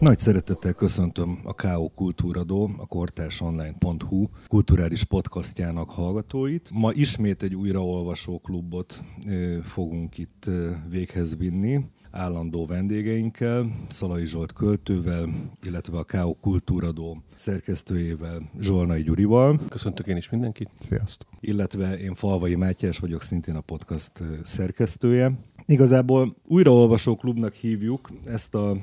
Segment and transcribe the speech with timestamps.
[0.00, 1.88] Nagy szeretettel köszöntöm a K.O.
[1.88, 6.70] Kultúradó, a kortársonline.hu kulturális podcastjának hallgatóit.
[6.72, 9.04] Ma ismét egy újraolvasó klubot
[9.64, 10.50] fogunk itt
[10.88, 15.28] véghez vinni állandó vendégeinkkel, Szalai Zsolt költővel,
[15.62, 16.34] illetve a K.O.
[16.34, 19.60] Kultúradó szerkesztőjével, Zsolnai Gyurival.
[19.68, 20.70] Köszöntök én is mindenkit.
[20.88, 21.28] Sziasztok.
[21.40, 25.32] Illetve én Falvai Mátyás vagyok, szintén a podcast szerkesztője.
[25.68, 28.76] Igazából újraolvasó klubnak hívjuk ezt a,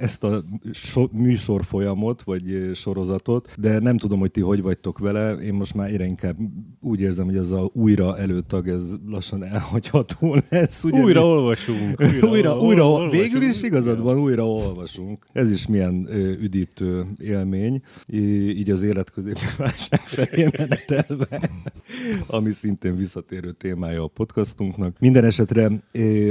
[0.00, 5.32] ezt a so, műsor folyamot, vagy sorozatot, de nem tudom, hogy ti hogy vagytok vele.
[5.32, 6.36] Én most már egyre inkább
[6.80, 10.84] úgy érzem, hogy ez a újra előtag, ez lassan elhagyható lesz.
[10.84, 11.00] Ugye?
[11.00, 12.00] Újra olvasunk.
[12.12, 13.12] Újra, újra, újra olvasunk.
[13.12, 15.26] végül is igazad van, újra olvasunk.
[15.32, 16.08] Ez is milyen
[16.40, 21.50] üdítő élmény, így az életközépi válság felé menetelve,
[22.26, 24.96] ami szintén visszatérő témája a podcastunknak.
[24.98, 25.67] Minden esetre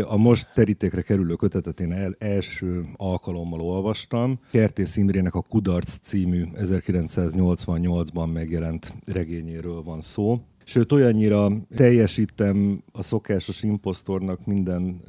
[0.07, 4.39] a most terítékre kerülő kötetet én el, első alkalommal olvastam.
[4.51, 10.41] Kertész Imrének a Kudarc című 1988-ban megjelent regényéről van szó.
[10.69, 15.01] Sőt, olyannyira teljesítem a szokásos imposztornak minden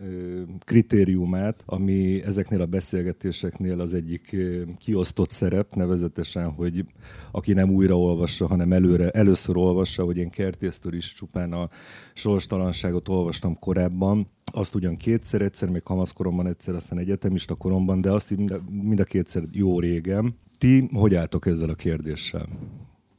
[0.65, 4.37] kritériumát, ami ezeknél a beszélgetéseknél az egyik
[4.77, 6.84] kiosztott szerep, nevezetesen, hogy
[7.33, 11.69] aki nem újraolvassa, hanem előre, először olvassa, hogy én kertésztől is csupán a
[12.15, 18.37] sorstalanságot olvastam korábban, azt ugyan kétszer, egyszer még kamaszkoromban, egyszer aztán egyetemista koromban, de azt
[18.37, 20.34] mind a, mind a kétszer jó régen.
[20.59, 22.48] Ti hogy álltok ezzel a kérdéssel?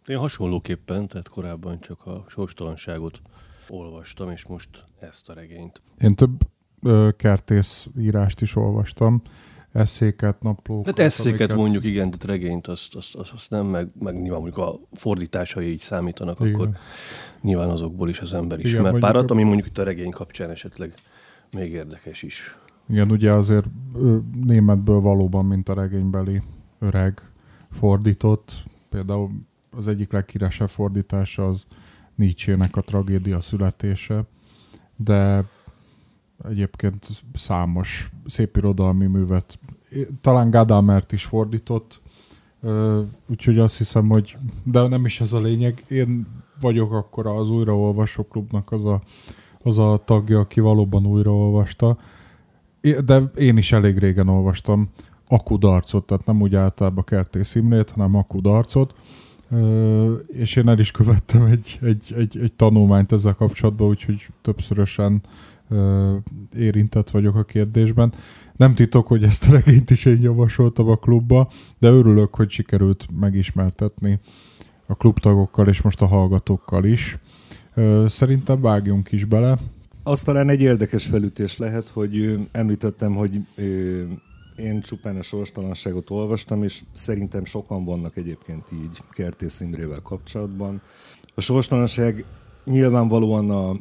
[0.10, 3.22] Én hasonlóképpen, tehát korábban csak a sorstalanságot
[3.68, 5.82] olvastam, és most ezt a regényt.
[6.00, 6.42] Én több
[6.82, 9.22] ö, kertész írást is olvastam,
[9.72, 10.86] eszéket, naplókat.
[10.86, 11.58] Hát eszéket amiket...
[11.58, 15.72] mondjuk, igen, tehát regényt azt, azt, azt, azt nem, meg, meg nyilván mondjuk a fordításai
[15.72, 16.54] így számítanak, igen.
[16.54, 16.70] akkor
[17.42, 20.94] nyilván azokból is az ember ismer igen, párat, ami mondjuk itt a regény kapcsán esetleg
[21.56, 22.58] még érdekes is.
[22.88, 23.66] Igen, ugye azért
[24.46, 26.42] németből valóban, mint a regénybeli
[26.80, 27.22] öreg
[27.70, 31.66] fordított, például az egyik leghíresebb fordítása az
[32.16, 34.24] Nietzsche-nek a tragédia születése,
[34.96, 35.46] de
[36.50, 39.60] egyébként számos szép irodalmi művet,
[40.22, 42.02] talán Gadamer-t is fordított,
[43.30, 46.28] úgyhogy azt hiszem, hogy, de nem is ez a lényeg, én
[46.62, 49.02] vagyok akkor az újraolvasó klubnak az a,
[49.64, 51.98] az a tagja, aki valóban újraolvasta,
[53.06, 54.90] de én is elég régen olvastam
[55.28, 58.96] Akudarcot, tehát nem úgy általában Kertész Imrét, hanem Akudarcot,
[60.28, 65.22] és én el is követtem egy, egy, egy, egy tanulmányt ezzel kapcsolatban, úgyhogy többszörösen
[66.58, 68.14] érintett vagyok a kérdésben.
[68.56, 71.50] Nem titok, hogy ezt a regényt is én javasoltam a klubba,
[71.80, 74.20] de örülök, hogy sikerült megismertetni
[74.86, 77.18] a klubtagokkal és most a hallgatókkal is.
[78.08, 79.58] Szerintem vágjunk is bele.
[80.04, 83.42] Azt talán egy érdekes felütés lehet, hogy említettem, hogy
[84.60, 90.82] én csupán a sorstalanságot olvastam, és szerintem sokan vannak egyébként így Kertész Imrével kapcsolatban.
[91.36, 92.26] A sorstalanság
[92.64, 93.76] nyilvánvalóan a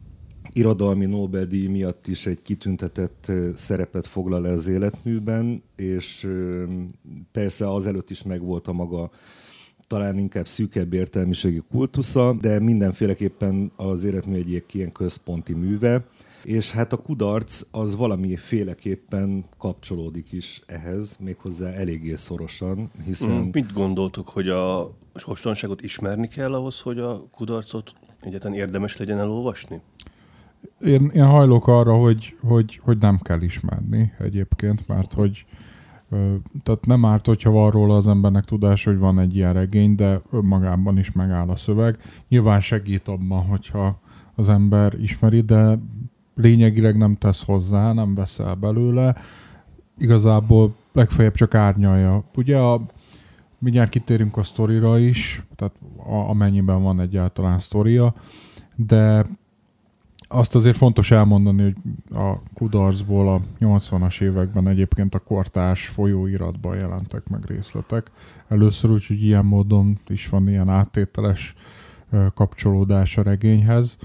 [0.52, 6.28] irodalmi Nobel-díj miatt is egy kitüntetett szerepet foglal el az életműben, és
[7.32, 9.10] persze azelőtt is megvolt a maga
[9.86, 16.04] talán inkább szűkebb értelmiségi kultusza, de mindenféleképpen az életmű egy ilyen központi műve,
[16.42, 23.30] és hát a kudarc az valami féleképpen kapcsolódik is ehhez, méghozzá eléggé szorosan, hiszen...
[23.30, 29.18] Mm, mit gondoltuk, hogy a sorstanságot ismerni kell ahhoz, hogy a kudarcot egyáltalán érdemes legyen
[29.18, 29.80] elolvasni?
[30.80, 35.44] Én, én hajlok arra, hogy, hogy, hogy nem kell ismerni egyébként, mert hogy
[36.62, 40.20] tehát nem árt, hogyha van róla az embernek tudás, hogy van egy ilyen regény, de
[40.30, 41.98] önmagában is megáll a szöveg.
[42.28, 44.00] Nyilván segít abban, hogyha
[44.34, 45.78] az ember ismeri, de
[46.40, 49.16] lényegileg nem tesz hozzá, nem veszel belőle.
[49.98, 52.24] Igazából legfeljebb csak árnyalja.
[52.36, 52.80] Ugye a,
[53.58, 58.14] mindjárt kitérünk a sztorira is, tehát a, amennyiben van egyáltalán sztoria,
[58.76, 59.26] de
[60.32, 61.76] azt azért fontos elmondani, hogy
[62.16, 68.10] a kudarcból a 80-as években egyébként a kortárs folyóiratban jelentek meg részletek.
[68.48, 71.54] Először úgy, hogy ilyen módon is van ilyen áttételes
[72.34, 73.98] kapcsolódás a regényhez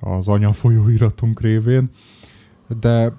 [0.00, 1.90] az anya folyóiratunk révén.
[2.80, 3.12] De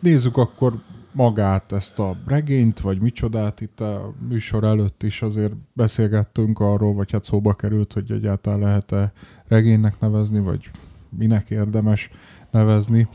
[0.00, 6.58] nézzük akkor magát, ezt a regényt, vagy micsodát itt a műsor előtt is azért beszélgettünk
[6.60, 9.12] arról, vagy hát szóba került, hogy egyáltalán lehet-e
[9.48, 10.70] regénynek nevezni, vagy
[11.08, 12.10] minek érdemes
[12.50, 13.08] nevezni.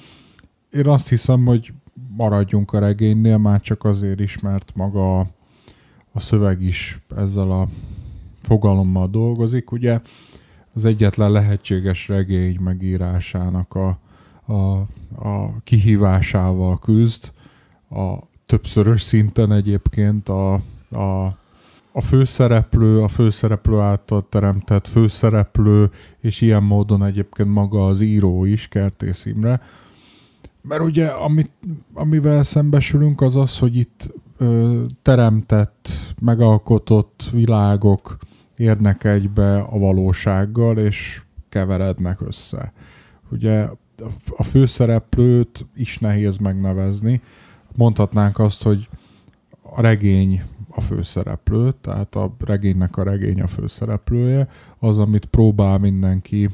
[0.72, 1.74] Én azt hiszem, hogy
[2.18, 5.20] maradjunk a regénynél, már csak azért is, mert maga
[6.12, 7.68] a szöveg is ezzel a
[8.42, 9.72] fogalommal dolgozik.
[9.72, 10.00] Ugye
[10.74, 14.00] az egyetlen lehetséges regény megírásának a,
[14.54, 14.78] a,
[15.16, 17.32] a kihívásával küzd,
[17.90, 20.54] a többszörös szinten egyébként a,
[20.90, 21.38] a
[21.92, 25.90] a főszereplő, a főszereplő által teremtett főszereplő,
[26.20, 29.62] és ilyen módon egyébként maga az író is, Kertész Imre.
[30.62, 31.52] Mert ugye, amit,
[31.94, 35.90] amivel szembesülünk, az az, hogy itt ö, teremtett,
[36.22, 38.18] megalkotott világok
[38.60, 42.74] érnek egybe a valósággal, és keverednek össze.
[43.32, 43.68] Ugye
[44.38, 47.22] a főszereplőt is nehéz megnevezni.
[47.76, 48.90] Mondhatnánk azt, hogy
[49.62, 54.48] a regény a főszereplő, tehát a regénynek a regény a főszereplője,
[54.80, 56.50] az, amit próbál mindenki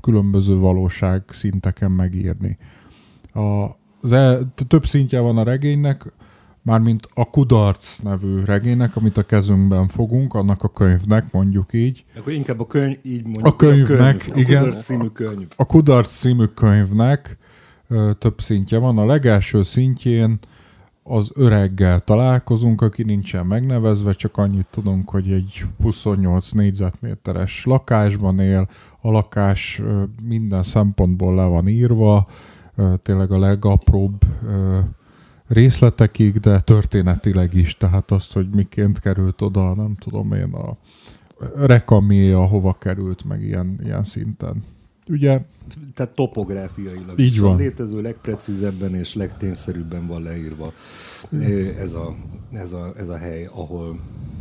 [0.00, 2.58] különböző valóság szinteken megírni.
[3.32, 3.64] A,
[4.00, 6.12] az el, több szintje van a regénynek,
[6.68, 12.04] mármint a Kudarc nevű regénynek, amit a kezünkben fogunk, annak a könyvnek, mondjuk így.
[12.18, 13.46] Akkor inkább a könyv, így mondjuk.
[13.46, 14.62] A könyvnek, a könyv, igen.
[14.62, 15.46] A Kudarc című könyv.
[15.56, 17.38] A Kudarc című könyvnek
[17.88, 18.98] ö, több szintje van.
[18.98, 20.38] A legelső szintjén
[21.02, 28.68] az öreggel találkozunk, aki nincsen megnevezve, csak annyit tudunk, hogy egy 28 négyzetméteres lakásban él,
[29.00, 29.82] a lakás
[30.22, 32.26] minden szempontból le van írva,
[33.02, 34.24] tényleg a legapróbb
[35.48, 40.76] részletekig, de történetileg is, tehát azt, hogy miként került oda, nem tudom én, a
[41.66, 44.64] rekamé, hova került, meg ilyen, ilyen szinten.
[45.08, 45.40] Ugye
[45.94, 47.18] tehát topográfiailag.
[47.18, 47.52] Így van.
[47.52, 50.72] A létező legprecízebben és legtényszerűbben van leírva
[51.78, 52.14] ez a,
[52.52, 53.98] ez, a, ez a hely, ahol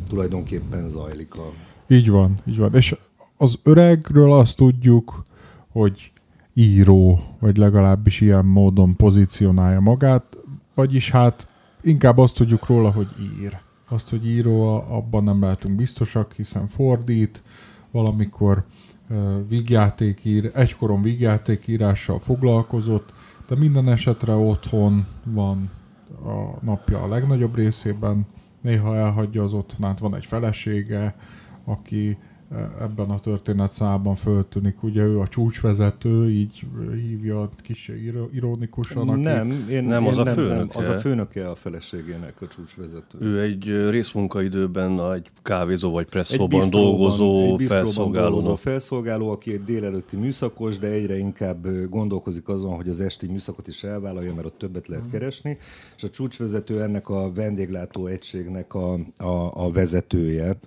[0.10, 1.52] tulajdonképpen zajlik a...
[1.88, 2.74] Így van, így van.
[2.74, 2.96] És
[3.38, 5.26] az öregről azt tudjuk,
[5.72, 6.12] hogy
[6.54, 10.37] író, vagy legalábbis ilyen módon pozícionálja magát,
[10.78, 11.48] vagyis hát
[11.82, 13.08] inkább azt tudjuk róla, hogy
[13.42, 13.58] ír.
[13.90, 17.44] Azt, hogy író, abban nem lehetünk biztosak, hiszen fordít,
[17.92, 18.66] valamikor
[19.48, 23.14] vígjátékír, egykoron vígjátékírással foglalkozott,
[23.48, 25.70] de minden esetre otthon van
[26.24, 28.26] a napja a legnagyobb részében,
[28.62, 31.16] néha elhagyja az otthonát, van egy felesége,
[31.66, 32.18] aki
[32.80, 34.84] ebben a történetszában föltűnik.
[34.84, 39.10] Ugye ő a csúcsvezető, így hívja kicsi ironikusan.
[39.10, 39.22] Aki...
[39.22, 40.56] Nem, én, nem, én az a főnöke.
[40.56, 43.18] Nem, az a főnöke a feleségének a csúcsvezető.
[43.20, 48.26] Ő egy részmunkaidőben egy kávézó vagy presszóban egy dolgozó egy felszolgáló.
[48.26, 53.68] Dolgozó felszolgáló, aki egy délelőtti műszakos, de egyre inkább gondolkozik azon, hogy az esti műszakot
[53.68, 55.58] is elvállalja, mert ott többet lehet keresni.
[55.98, 60.58] És a csúcsvezető ennek a vendéglátó egységnek a, a, a vezetője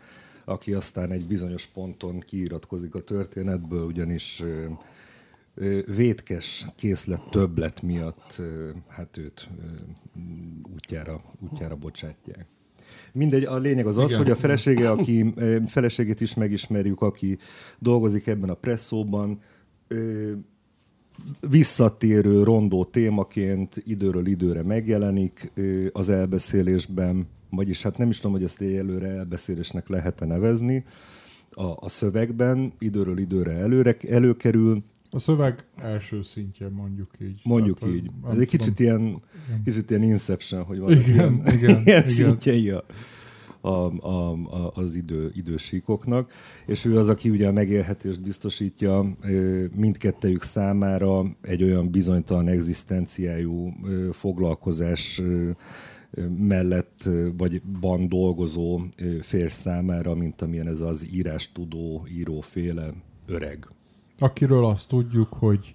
[0.51, 4.43] aki aztán egy bizonyos ponton kiiratkozik a történetből, ugyanis
[5.97, 8.41] vétkes készlet többlet miatt
[8.89, 9.49] hát őt
[10.75, 12.47] útjára, útjára bocsátják.
[13.13, 14.23] Mindegy, a lényeg az az, Igen.
[14.23, 15.35] hogy a felesége, aki,
[15.67, 17.39] feleségét is megismerjük, aki
[17.79, 19.41] dolgozik ebben a presszóban,
[21.41, 25.53] visszatérő rondó témaként időről időre megjelenik
[25.93, 30.85] az elbeszélésben, vagyis hát nem is tudom, hogy ezt előre elbeszélésnek lehet-e nevezni,
[31.51, 34.83] a, a szövegben időről időre előre, előkerül.
[35.11, 37.41] A szöveg első szintje, mondjuk így.
[37.43, 38.11] Mondjuk Tehát, így.
[38.31, 39.23] Ez egy kicsit ilyen,
[39.65, 42.09] kicsit ilyen Inception, hogy van igen, ilyen, igen, ilyen igen.
[42.09, 42.85] szintjei a,
[43.61, 43.69] a,
[44.07, 46.33] a, a, az idő, idősíkoknak,
[46.67, 49.17] és ő az, aki ugye a megélhetést biztosítja
[49.75, 53.73] mindkettejük számára egy olyan bizonytalan egzisztenciájú
[54.13, 55.23] foglalkozás
[56.39, 58.81] mellett vagy ban dolgozó
[59.21, 62.93] férj számára, mint amilyen ez az írás tudó, íróféle
[63.27, 63.69] öreg.
[64.19, 65.75] Akiről azt tudjuk, hogy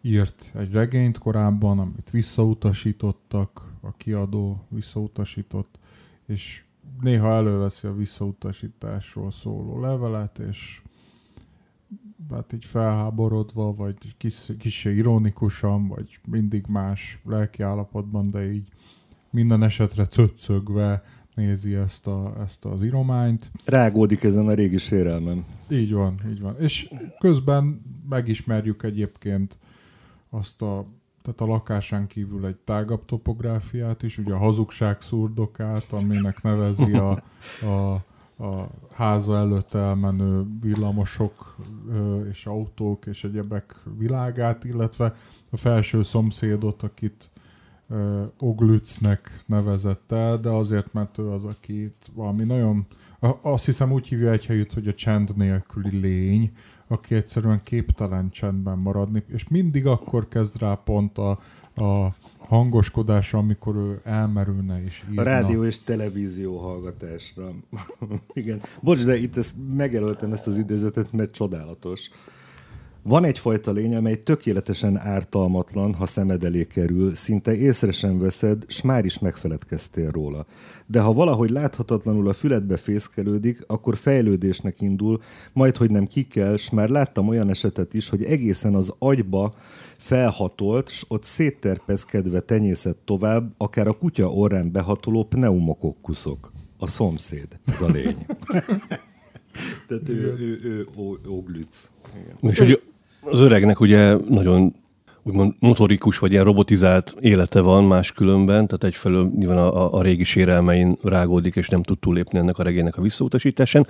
[0.00, 5.78] írt egy regényt korábban, amit visszautasítottak, a kiadó visszautasított,
[6.26, 6.62] és
[7.00, 10.82] néha előveszi a visszautasításról szóló levelet, és
[12.30, 18.68] hát így felháborodva, vagy kis, kicsi ironikusan, vagy mindig más lelkiállapotban, de így
[19.30, 21.02] minden esetre cöccögve
[21.34, 23.50] nézi ezt, a, ezt az irományt.
[23.64, 25.44] Rágódik ezen a régi sérelmem.
[25.70, 26.56] Így van, így van.
[26.58, 29.58] És közben megismerjük egyébként
[30.30, 30.86] azt a,
[31.22, 37.10] tehát a lakásán kívül egy tágabb topográfiát is, ugye a hazugság szurdokát, aminek nevezi a,
[37.62, 38.04] a,
[38.44, 41.56] a háza előtt elmenő villamosok
[42.30, 45.14] és autók és egyebek világát, illetve
[45.50, 47.30] a felső szomszédot, akit
[48.38, 52.86] Oglütznek nevezett el, de azért, mert ő az, aki itt valami nagyon,
[53.42, 56.52] azt hiszem úgy hívja egy helyütt, hogy a csend nélküli lény,
[56.88, 61.30] aki egyszerűen képtelen csendben maradni, és mindig akkor kezd rá pont a,
[61.74, 65.20] a hangoskodása, amikor ő elmerülne és írna.
[65.20, 67.52] A rádió és televízió hallgatásra.
[68.32, 68.60] Igen.
[68.82, 72.10] Bocs, de itt ezt megjelöltem ezt az idézetet, mert csodálatos
[73.08, 78.82] Van egyfajta lény, amely tökéletesen ártalmatlan, ha szemed elé kerül, szinte észre sem veszed, s
[78.82, 80.46] már is megfeledkeztél róla.
[80.86, 85.22] De ha valahogy láthatatlanul a füledbe fészkelődik, akkor fejlődésnek indul,
[85.52, 89.52] majd hogy nem kikel, s már láttam olyan esetet is, hogy egészen az agyba
[89.96, 96.52] felhatolt, s ott szétterpeszkedve tenyészett tovább, akár a kutya orrán behatoló pneumokokkuszok.
[96.78, 98.26] A szomszéd, ez a lény.
[99.88, 101.90] Tehát ő, ő, ő, ő Oglütz.
[102.40, 102.82] És hogy
[103.20, 104.74] az öregnek ugye nagyon
[105.22, 110.98] úgymond motorikus vagy ilyen robotizált élete van máskülönben, tehát egyfelől nyilván a, a régi sérelmein
[111.02, 113.86] rágódik, és nem tud túlépni ennek a regénynek a visszautasításán,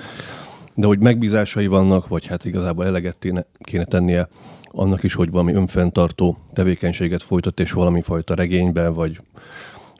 [0.75, 4.28] de hogy megbízásai vannak, vagy hát igazából eleget kéne, kéne tennie
[4.64, 9.20] annak is, hogy valami önfenntartó tevékenységet folytat, és valami fajta regénybe, vagy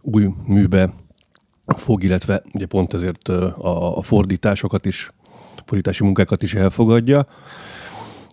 [0.03, 0.93] új műbe
[1.67, 5.11] fog, illetve ugye pont ezért a, a fordításokat is,
[5.65, 7.27] fordítási munkákat is elfogadja,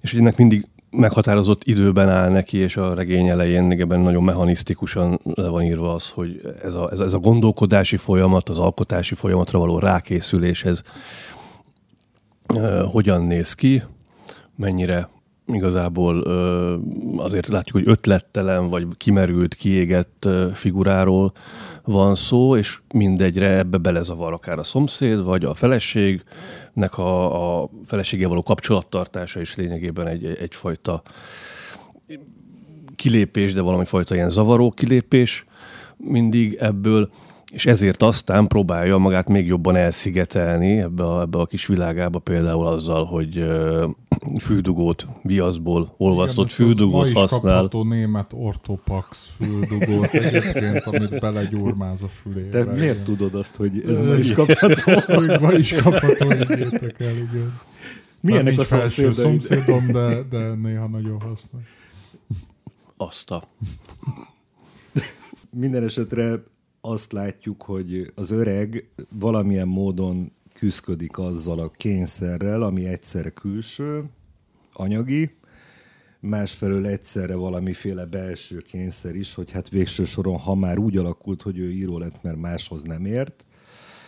[0.02, 5.48] és ennek mindig meghatározott időben áll neki, és a regény elején ebben nagyon mechanisztikusan le
[5.48, 9.80] van írva az, hogy ez a, ez, ez a gondolkodási folyamat, az alkotási folyamatra való
[9.80, 10.84] rákészüléshez
[12.92, 13.84] hogyan néz ki,
[14.56, 15.10] mennyire
[15.48, 16.22] igazából
[17.18, 21.32] azért látjuk, hogy ötlettelen, vagy kimerült, kiégett figuráról
[21.84, 28.30] van szó, és mindegyre ebbe belezavar akár a szomszéd, vagy a feleségnek a, a feleséggel
[28.30, 31.02] való kapcsolattartása is lényegében egy, egyfajta
[32.96, 35.46] kilépés, de valami fajta ilyen zavaró kilépés
[35.98, 37.10] mindig ebből,
[37.56, 42.66] és ezért aztán próbálja magát még jobban elszigetelni ebbe a, ebbe a kis világába, például
[42.66, 43.46] azzal, hogy
[44.40, 47.70] füldugót, viaszból olvasztott Igen, füldugót ma használ.
[47.72, 52.64] Ma német ortopax füldugót egyébként, amit belegyúrmáz a fülébe.
[52.64, 53.04] Te miért igen.
[53.04, 54.92] tudod azt, hogy ez ma is kapható?
[55.48, 57.60] ma is kapható, higgyétek el, igen.
[58.22, 59.14] Milyenek a szomszédom?
[59.14, 61.62] szomszédom, de, de néha nagyon hasznos.
[62.98, 63.44] Azt a...
[65.50, 66.44] Minden esetre
[66.90, 74.04] azt látjuk, hogy az öreg valamilyen módon küzdik azzal a kényszerrel, ami egyszer külső,
[74.74, 75.36] anyagi,
[76.20, 81.58] másfelől egyszerre valamiféle belső kényszer is, hogy hát végső soron, ha már úgy alakult, hogy
[81.58, 83.45] ő író lett, mert máshoz nem ért,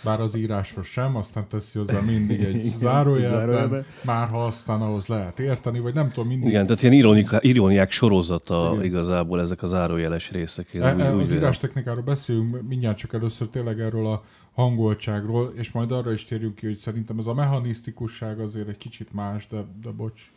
[0.08, 5.40] bár az íráshoz sem, aztán teszi hozzá mindig egy zárójelben, már ha aztán ahhoz lehet
[5.40, 6.50] érteni, vagy nem tudom, mindig.
[6.50, 8.86] Igen, tehát ilyen ironika, iróniák sorozata Igen.
[8.86, 10.68] igazából ezek az zárójeles részek.
[10.68, 14.24] Én e, úgy, e, az írás technikáról beszélünk mindjárt csak először tényleg erről a
[14.54, 19.14] hangoltságról, és majd arra is térjünk ki, hogy szerintem ez a mechanisztikusság azért egy kicsit
[19.14, 20.32] más, de, de bocs.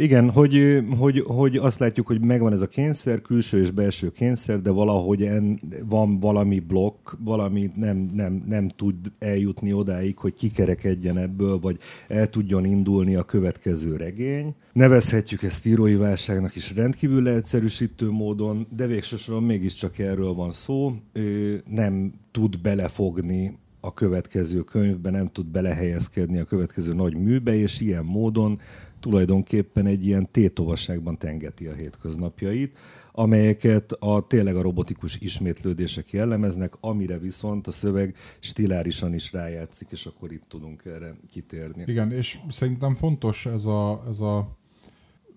[0.00, 4.60] Igen, hogy, hogy, hogy azt látjuk, hogy megvan ez a kényszer, külső és belső kényszer,
[4.60, 11.16] de valahogy en, van valami blokk, valami nem, nem, nem tud eljutni odáig, hogy kikerekedjen
[11.18, 11.78] ebből, vagy
[12.08, 14.54] el tudjon indulni a következő regény.
[14.72, 20.94] Nevezhetjük ezt írói válságnak is rendkívül leegyszerűsítő módon, de végsősorban mégiscsak erről van szó.
[21.12, 27.80] Ő nem tud belefogni a következő könyvbe, nem tud belehelyezkedni a következő nagy műbe, és
[27.80, 28.60] ilyen módon
[29.00, 32.76] tulajdonképpen egy ilyen tétovasságban tengeti a hétköznapjait,
[33.12, 40.06] amelyeket a tényleg a robotikus ismétlődések jellemeznek, amire viszont a szöveg stilárisan is rájátszik, és
[40.06, 41.84] akkor itt tudunk erre kitérni.
[41.86, 44.58] Igen, és szerintem fontos ez a, ez a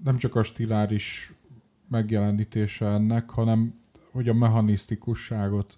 [0.03, 1.33] nem csak a stiláris
[1.89, 5.77] megjelenítése ennek, hanem hogy a mechanisztikusságot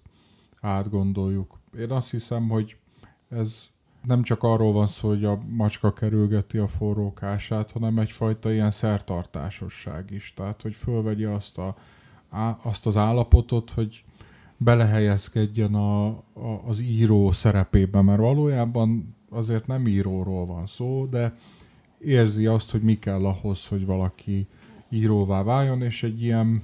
[0.60, 1.58] átgondoljuk.
[1.78, 2.76] Én azt hiszem, hogy
[3.28, 3.70] ez
[4.06, 10.10] nem csak arról van szó, hogy a macska kerülgeti a forrókását, hanem egyfajta ilyen szertartásosság
[10.10, 10.34] is.
[10.34, 11.76] Tehát, hogy fölvegye azt, a,
[12.62, 14.04] azt az állapotot, hogy
[14.56, 21.36] belehelyezkedjen a, a, az író szerepébe, mert valójában azért nem íróról van szó, de
[22.00, 24.46] érzi azt, hogy mi kell ahhoz, hogy valaki
[24.88, 26.62] íróvá váljon, és egy ilyen,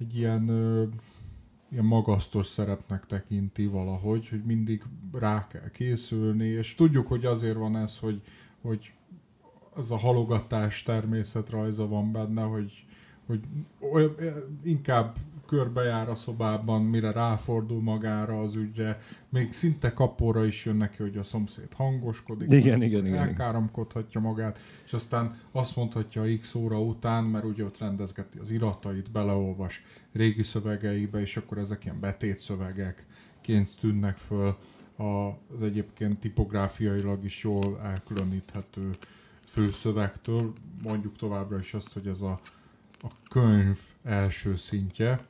[0.00, 0.50] egy ilyen
[1.72, 7.76] ilyen magasztos szerepnek tekinti valahogy, hogy mindig rá kell készülni, és tudjuk, hogy azért van
[7.76, 8.20] ez, hogy,
[8.60, 8.92] hogy
[9.74, 12.84] az a halogatás természetrajza van benne, hogy,
[13.26, 13.40] hogy
[14.62, 15.16] inkább
[15.52, 21.16] körbejár a szobában, mire ráfordul magára az ügyre, még szinte kapóra is jön neki, hogy
[21.16, 27.24] a szomszéd hangoskodik, igen, igen, igen, elkáramkodhatja magát, és aztán azt mondhatja x óra után,
[27.24, 29.82] mert ugye ott rendezgeti az iratait, beleolvas
[30.12, 34.56] régi szövegeibe, és akkor ezek ilyen betétszövegekként tűnnek föl.
[34.96, 38.90] Az egyébként tipográfiailag is jól elkülöníthető
[39.46, 40.52] főszövegtől.
[40.82, 42.40] Mondjuk továbbra is azt, hogy ez a,
[43.02, 45.26] a könyv első szintje,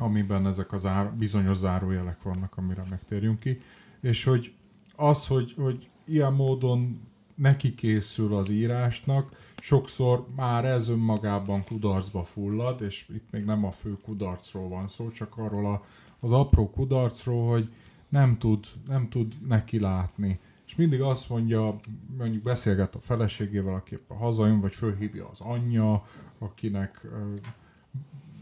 [0.00, 3.60] amiben ezek az ár, bizonyos zárójelek vannak, amire megtérjünk ki,
[4.00, 4.52] és hogy
[4.96, 7.00] az, hogy, hogy ilyen módon
[7.34, 13.70] neki készül az írásnak, sokszor már ez önmagában kudarcba fullad, és itt még nem a
[13.70, 15.84] fő kudarcról van szó, csak arról a,
[16.20, 17.72] az apró kudarcról, hogy
[18.08, 20.40] nem tud, nem tud neki látni.
[20.66, 21.80] És mindig azt mondja,
[22.18, 26.02] mondjuk beszélget a feleségével, aki a hazajön, vagy fölhívja az anyja,
[26.38, 27.06] akinek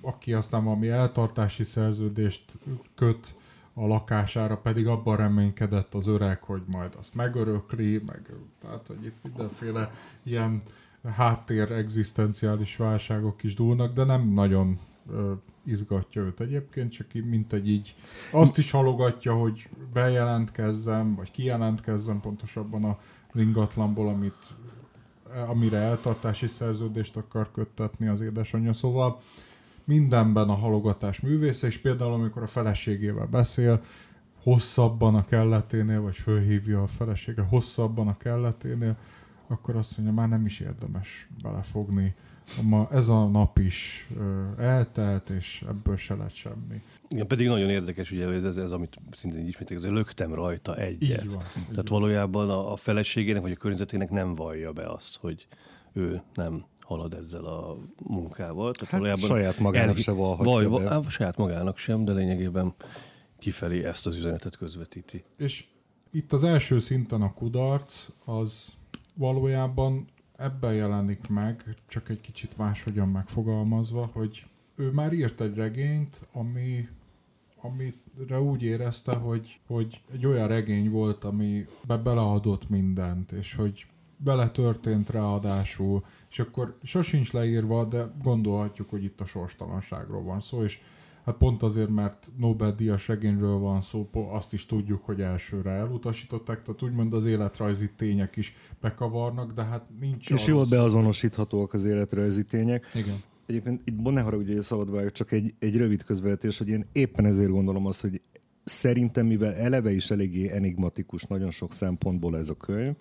[0.00, 2.59] aki aztán valami eltartási szerződést
[2.95, 3.35] köt
[3.75, 9.17] a lakására, pedig abban reménykedett az öreg, hogy majd azt megörökli, meg, tehát hogy itt
[9.23, 9.90] mindenféle
[10.23, 10.62] ilyen
[11.17, 14.78] háttér egzisztenciális válságok is dúlnak, de nem nagyon
[15.11, 15.33] ö,
[15.64, 17.95] izgatja őt egyébként, csak így, mint egy így
[18.33, 22.85] azt is halogatja, hogy bejelentkezzem, vagy kijelentkezzem pontosabban
[23.33, 24.55] az ingatlanból, amit,
[25.49, 28.73] amire eltartási szerződést akar köttetni az édesanyja.
[28.73, 29.21] Szóval
[29.88, 33.83] mindenben a halogatás művésze, és például amikor a feleségével beszél,
[34.42, 38.97] hosszabban a kelleténél, vagy fölhívja a felesége hosszabban a kelleténél,
[39.47, 42.14] akkor azt mondja, már nem is érdemes belefogni.
[42.62, 44.09] Ma ez a nap is
[44.59, 46.83] eltelt, és ebből se lett semmi.
[47.09, 51.25] Igen, pedig nagyon érdekes, ugye ez, ez, ez amit szintén ismétek, ez löktem rajta egyet.
[51.25, 55.16] Így van, Tehát így valójában a, a feleségének, vagy a környezetének nem vallja be azt,
[55.21, 55.47] hogy
[55.92, 58.73] ő nem halad ezzel a munkával.
[58.73, 61.02] Tehát hát valójában saját magának el, se vaj, be.
[61.09, 62.75] Saját magának sem, de lényegében
[63.38, 65.25] kifelé ezt az üzenetet közvetíti.
[65.37, 65.64] És
[66.11, 68.73] itt az első szinten a kudarc, az
[69.14, 74.45] valójában ebben jelenik meg, csak egy kicsit máshogyan megfogalmazva, hogy
[74.76, 76.88] ő már írt egy regényt, ami
[77.61, 83.87] amire úgy érezte, hogy, hogy egy olyan regény volt, ami be beleadott mindent, és hogy
[84.19, 90.63] bele történt ráadásul, és akkor sosincs leírva, de gondolhatjuk, hogy itt a sorstalanságról van szó,
[90.63, 90.79] és
[91.25, 96.83] hát pont azért, mert Nobel-díjas regényről van szó, azt is tudjuk, hogy elsőre elutasították, tehát
[96.83, 100.31] úgymond az életrajzi tények is bekavarnak, de hát nincs...
[100.31, 102.87] És jól beazonosíthatóak az életrajzi tények.
[102.95, 103.14] Igen.
[103.47, 107.51] Egyébként itt ne haragudj, hogy szabad csak egy, egy rövid közvetés, hogy én éppen ezért
[107.51, 108.21] gondolom azt, hogy
[108.64, 112.95] szerintem, mivel eleve is eléggé enigmatikus nagyon sok szempontból ez a könyv,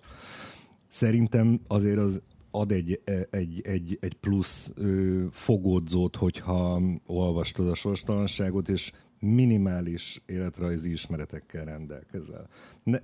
[0.88, 8.68] szerintem azért az ad egy, egy, egy, egy plusz ö, fogódzót, hogyha olvastad a sorstalanságot,
[8.68, 12.48] és minimális életrajzi ismeretekkel rendelkezel.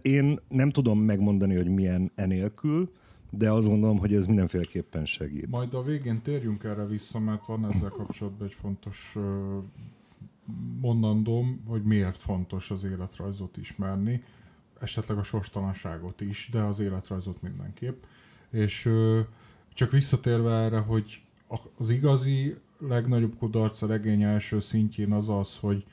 [0.03, 2.93] Én nem tudom megmondani, hogy milyen enélkül,
[3.31, 5.51] de azt gondolom, hogy ez mindenféleképpen segít.
[5.51, 9.17] Majd a végén térjünk erre vissza, mert van ezzel kapcsolatban egy fontos
[10.81, 14.23] mondandóm, hogy miért fontos az életrajzot ismerni,
[14.81, 18.03] esetleg a sorstalanságot is, de az életrajzot mindenképp.
[18.51, 18.91] És
[19.75, 21.23] csak visszatérve erre, hogy
[21.79, 25.85] az igazi legnagyobb kudarc a regény első szintjén az az, hogy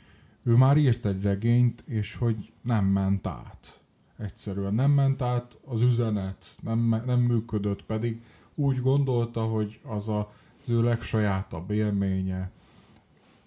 [0.44, 3.80] ő már írt egy regényt, és hogy nem ment át.
[4.18, 8.22] Egyszerűen nem ment át az üzenet, nem, nem működött, pedig
[8.56, 12.52] úgy gondolta, hogy az a, az ő legsajátabb élménye,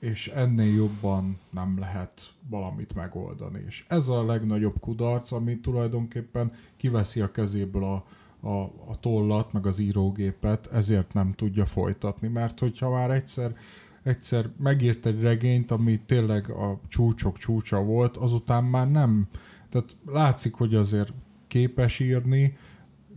[0.04, 3.64] és ennél jobban nem lehet valamit megoldani.
[3.66, 8.04] És ez a legnagyobb kudarc, ami tulajdonképpen kiveszi a kezéből a,
[8.48, 13.56] a, a tollat, meg az írógépet, ezért nem tudja folytatni, mert hogyha már egyszer
[14.02, 19.28] egyszer megírt egy regényt, ami tényleg a csúcsok csúcsa volt, azután már nem.
[19.68, 21.12] Tehát látszik, hogy azért
[21.46, 22.56] képes írni,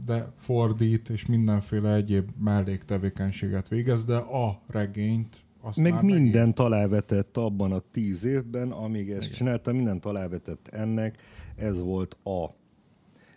[0.06, 6.60] de fordít, és mindenféle egyéb melléktevékenységet végez, de a regényt azt Meg minden megírt.
[6.60, 9.38] alávetett abban a tíz évben, amíg ezt Igen.
[9.38, 11.17] csinálta, minden alávetett ennek,
[11.56, 12.45] ez volt a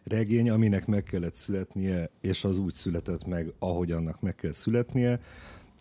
[0.05, 5.21] regény, aminek meg kellett születnie, és az úgy született meg, ahogy annak meg kell születnie,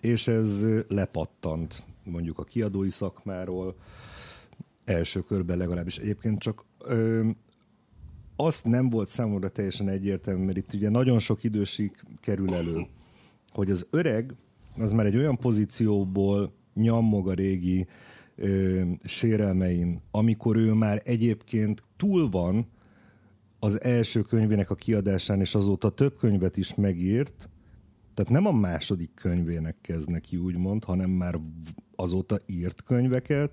[0.01, 3.75] és ez lepattant mondjuk a kiadói szakmáról,
[4.85, 5.97] első körben legalábbis.
[5.97, 7.29] Egyébként csak ö,
[8.35, 12.87] azt nem volt számomra teljesen egyértelmű, mert itt ugye nagyon sok idősig kerül elő,
[13.49, 14.35] hogy az öreg
[14.81, 17.87] az már egy olyan pozícióból nyammog a régi
[18.35, 22.67] ö, sérelmein, amikor ő már egyébként túl van
[23.59, 27.49] az első könyvének a kiadásán, és azóta több könyvet is megírt,
[28.13, 31.39] tehát nem a második könyvének kezd neki úgymond, hanem már
[31.95, 33.51] azóta írt könyveket,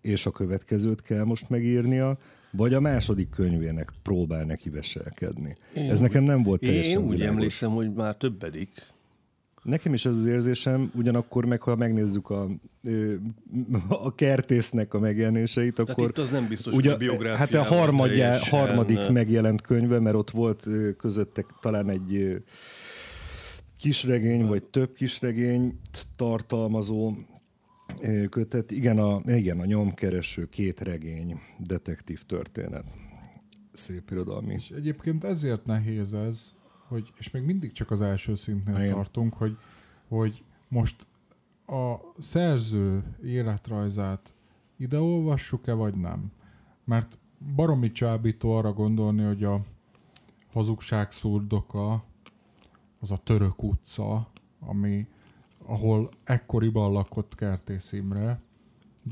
[0.00, 2.18] és a következőt kell most megírnia,
[2.52, 5.56] vagy a második könyvének próbál neki veselkedni.
[5.74, 7.34] Én Ez nekem nem volt teljesen Én úgy világos.
[7.34, 8.70] emlékszem, hogy már többedik.
[9.68, 12.48] Nekem is ez az érzésem, ugyanakkor meg ha megnézzük a,
[13.88, 15.94] a kertésznek a megjelenéseit, akkor...
[15.94, 20.16] Tehát itt az nem biztos, ugye, hogy a Hát a harmadja, harmadik megjelent könyve, mert
[20.16, 22.42] ott volt közöttek talán egy
[23.76, 27.12] kisregény, vagy több kisregényt tartalmazó
[28.30, 28.70] kötet.
[28.70, 32.84] Igen, a, igen, a nyomkereső két regény, detektív történet.
[33.72, 34.54] Szép irodalmi.
[34.54, 36.54] És egyébként ezért nehéz ez,
[36.88, 38.94] hogy, és még mindig csak az első szintnél Igen.
[38.94, 39.58] tartunk, hogy,
[40.08, 41.06] hogy most
[41.66, 44.34] a szerző életrajzát
[44.76, 46.32] ide olvassuk-e, vagy nem?
[46.84, 47.18] Mert
[47.54, 49.64] baromi csábító arra gondolni, hogy a
[50.52, 52.04] hazugság szurdoka
[53.00, 55.06] az a török utca, ami,
[55.64, 58.40] ahol ekkoriban lakott Kertész Imre,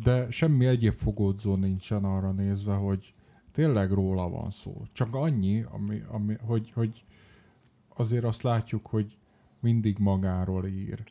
[0.02, 3.14] de semmi egyéb fogódzó nincsen arra nézve, hogy
[3.52, 4.82] tényleg róla van szó.
[4.92, 7.04] Csak annyi, ami, ami, hogy, hogy
[7.96, 9.18] azért azt látjuk, hogy
[9.60, 11.04] mindig magáról ír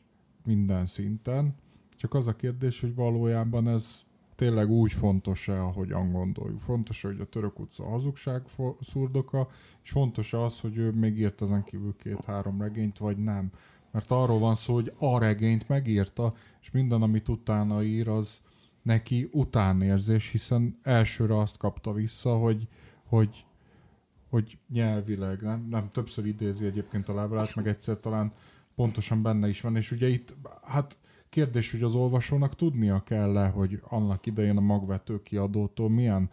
[0.44, 1.54] minden szinten.
[1.96, 6.60] Csak az a kérdés, hogy valójában ez tényleg úgy fontos-e, ahogyan gondoljuk.
[6.60, 8.42] Fontos hogy a török utca hazugság
[8.80, 9.48] szurdoka,
[9.82, 13.50] és fontos az, hogy ő még írt ezen kívül két-három regényt, vagy nem.
[13.90, 18.42] Mert arról van szó, hogy a regényt megírta, és minden, amit utána ír, az
[18.82, 22.68] neki utánérzés, hiszen elsőre azt kapta vissza, hogy,
[23.04, 23.44] hogy,
[24.36, 28.32] hogy nyelvileg, nem, nem többször idézi egyébként a levelet, meg egyszer talán
[28.74, 33.80] pontosan benne is van, és ugye itt, hát kérdés, hogy az olvasónak tudnia kell-e, hogy
[33.88, 36.30] annak idején a magvető kiadótól milyen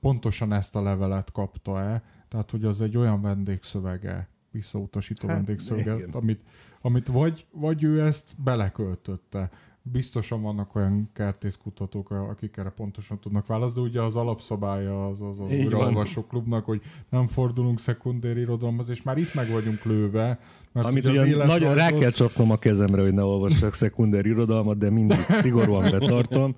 [0.00, 6.40] pontosan ezt a levelet kapta-e, tehát hogy az egy olyan vendégszövege, visszautasító hát, vendégszövege, amit,
[6.80, 9.50] amit vagy, vagy ő ezt beleköltötte,
[9.92, 15.40] biztosan vannak olyan kertészkutatók, akik erre pontosan tudnak válaszni, de ugye az alapszabálya az az,
[15.40, 20.38] az újraolvasó klubnak, hogy nem fordulunk szekundéri irodalomhoz, és már itt meg vagyunk lőve.
[20.72, 24.78] Mert Amit ugye, ugye nagyon rá kell csapnom a kezemre, hogy ne olvassak szekundéri irodalmat,
[24.78, 26.54] de mindig szigorúan betartom.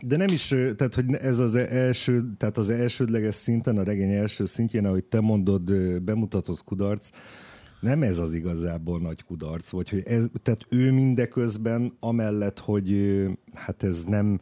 [0.00, 4.44] De nem is, tehát hogy ez az első, tehát az elsődleges szinten, a regény első
[4.44, 7.10] szintjén, ahogy te mondod, bemutatott kudarc,
[7.80, 13.22] nem ez az igazából nagy kudarc, vagy hogy ez, tehát ő mindeközben amellett, hogy
[13.54, 14.40] hát ez nem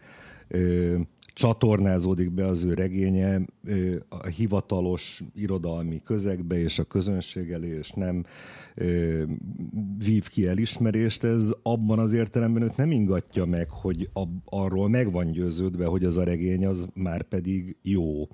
[0.48, 0.94] ö,
[1.34, 7.90] csatornázódik be az ő regénye ö, a hivatalos irodalmi közegbe és a közönség elé, és
[7.90, 8.24] nem
[8.74, 9.22] ö,
[9.98, 15.12] vív ki elismerést, ez abban az értelemben őt nem ingatja meg, hogy a, arról meg
[15.12, 18.28] van győződve, hogy az a regény az már pedig jó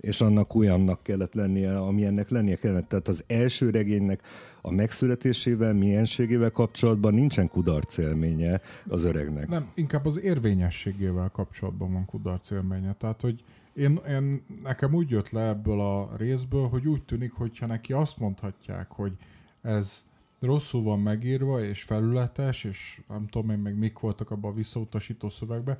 [0.00, 2.88] és annak olyannak kellett lennie, ami ennek lennie kellett.
[2.88, 4.22] Tehát az első regénynek
[4.62, 9.48] a megszületésével, mienségével kapcsolatban nincsen kudarc élménye az öregnek.
[9.48, 12.92] Nem, inkább az érvényességével kapcsolatban van kudarc élménye.
[12.92, 17.66] Tehát, hogy én, én, nekem úgy jött le ebből a részből, hogy úgy tűnik, hogyha
[17.66, 19.12] neki azt mondhatják, hogy
[19.62, 20.04] ez
[20.40, 25.28] rosszul van megírva, és felületes, és nem tudom én meg mik voltak abban a visszautasító
[25.28, 25.78] szövegben,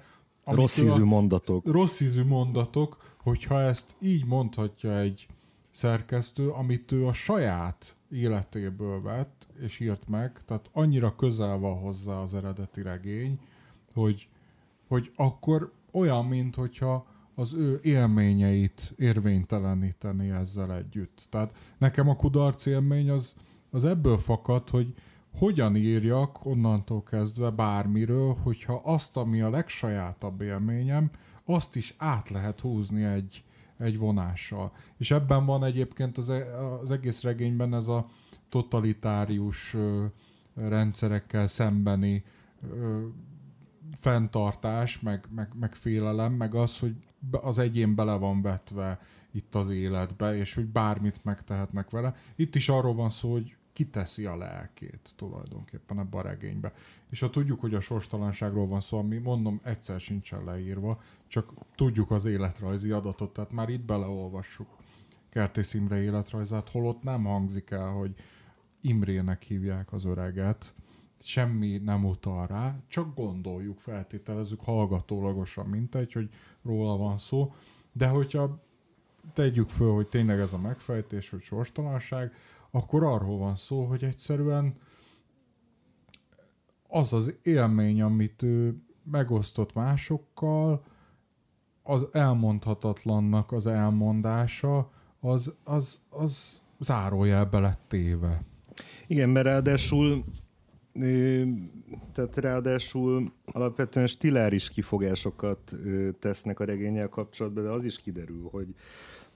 [0.55, 1.67] Rossz ízű mondatok.
[1.67, 5.27] Rossz ízű mondatok, hogyha ezt így mondhatja egy
[5.71, 12.13] szerkesztő, amit ő a saját életéből vett és írt meg, tehát annyira közel van hozzá
[12.13, 13.39] az eredeti regény,
[13.93, 14.29] hogy,
[14.89, 21.27] hogy akkor olyan, mint hogyha az ő élményeit érvényteleníteni ezzel együtt.
[21.31, 23.35] Tehát nekem a kudarc élmény az,
[23.71, 24.95] az ebből fakad, hogy
[25.33, 31.11] hogyan írjak onnantól kezdve bármiről, hogyha azt, ami a legsajátabb élményem,
[31.45, 33.45] azt is át lehet húzni egy,
[33.79, 34.73] egy vonással.
[34.97, 38.09] És ebben van egyébként az, e, az egész regényben ez a
[38.49, 40.05] totalitárius ö,
[40.55, 42.25] rendszerekkel szembeni
[42.71, 43.07] ö,
[43.93, 46.95] fenntartás, meg, meg, meg félelem, meg az, hogy
[47.31, 48.99] az egyén bele van vetve
[49.33, 52.14] itt az életbe, és hogy bármit megtehetnek vele.
[52.37, 56.73] Itt is arról van szó, hogy kiteszi a lelkét tulajdonképpen ebbe a regénybe.
[57.11, 62.11] És ha tudjuk, hogy a sorstalanságról van szó, ami mondom egyszer sincsen leírva, csak tudjuk
[62.11, 64.67] az életrajzi adatot, tehát már itt beleolvassuk
[65.31, 68.14] Kertész Imre életrajzát, holott nem hangzik el, hogy
[68.81, 70.75] Imrének hívják az öreget,
[71.21, 76.29] semmi nem utal rá, csak gondoljuk, feltételezzük hallgatólagosan, mint egy, hogy
[76.62, 77.53] róla van szó,
[77.93, 78.62] de hogyha
[79.33, 82.33] tegyük föl, hogy tényleg ez a megfejtés, hogy sorstalanság,
[82.79, 84.75] akkor arról van szó, hogy egyszerűen
[86.88, 90.85] az az élmény, amit ő megosztott másokkal,
[91.83, 98.43] az elmondhatatlannak az elmondása, az, az, az zárójelbe lett téve.
[99.07, 100.25] Igen, mert ráadásul
[102.12, 105.73] tehát ráadásul alapvetően stiláris kifogásokat
[106.19, 108.75] tesznek a regényel kapcsolatban, de az is kiderül, hogy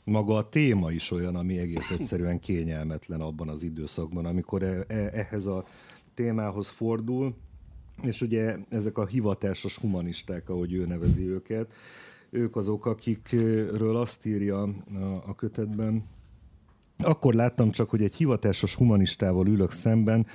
[0.04, 5.10] maga a téma is olyan, ami egész egyszerűen kényelmetlen abban az időszakban, amikor e, e,
[5.12, 5.66] ehhez a
[6.14, 7.34] témához fordul,
[8.02, 11.72] és ugye ezek a hivatásos humanisták, ahogy ő nevezi őket,
[12.30, 14.68] ők azok, akikről azt írja a,
[15.26, 16.04] a kötetben,
[17.04, 20.26] Akkor láttam csak, hogy egy hivatásos humanistával ülök szemben,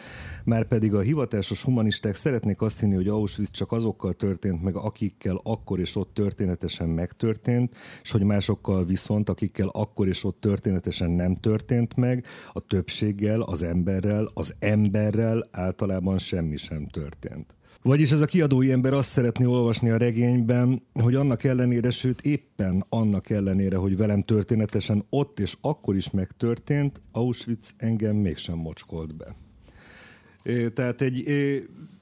[0.44, 5.40] már pedig a hivatásos humanisták szeretnék azt hinni, hogy Auschwitz csak azokkal történt meg, akikkel
[5.44, 11.36] akkor és ott történetesen megtörtént, és hogy másokkal viszont, akikkel akkor és ott történetesen nem
[11.36, 17.57] történt meg, a többséggel, az emberrel, az emberrel általában semmi sem történt.
[17.82, 22.86] Vagyis ez a kiadói ember azt szeretné olvasni a regényben, hogy annak ellenére, sőt éppen
[22.90, 29.36] annak ellenére, hogy velem történetesen ott és akkor is megtörtént, Auschwitz engem mégsem mocskolt be.
[30.74, 31.26] Tehát egy,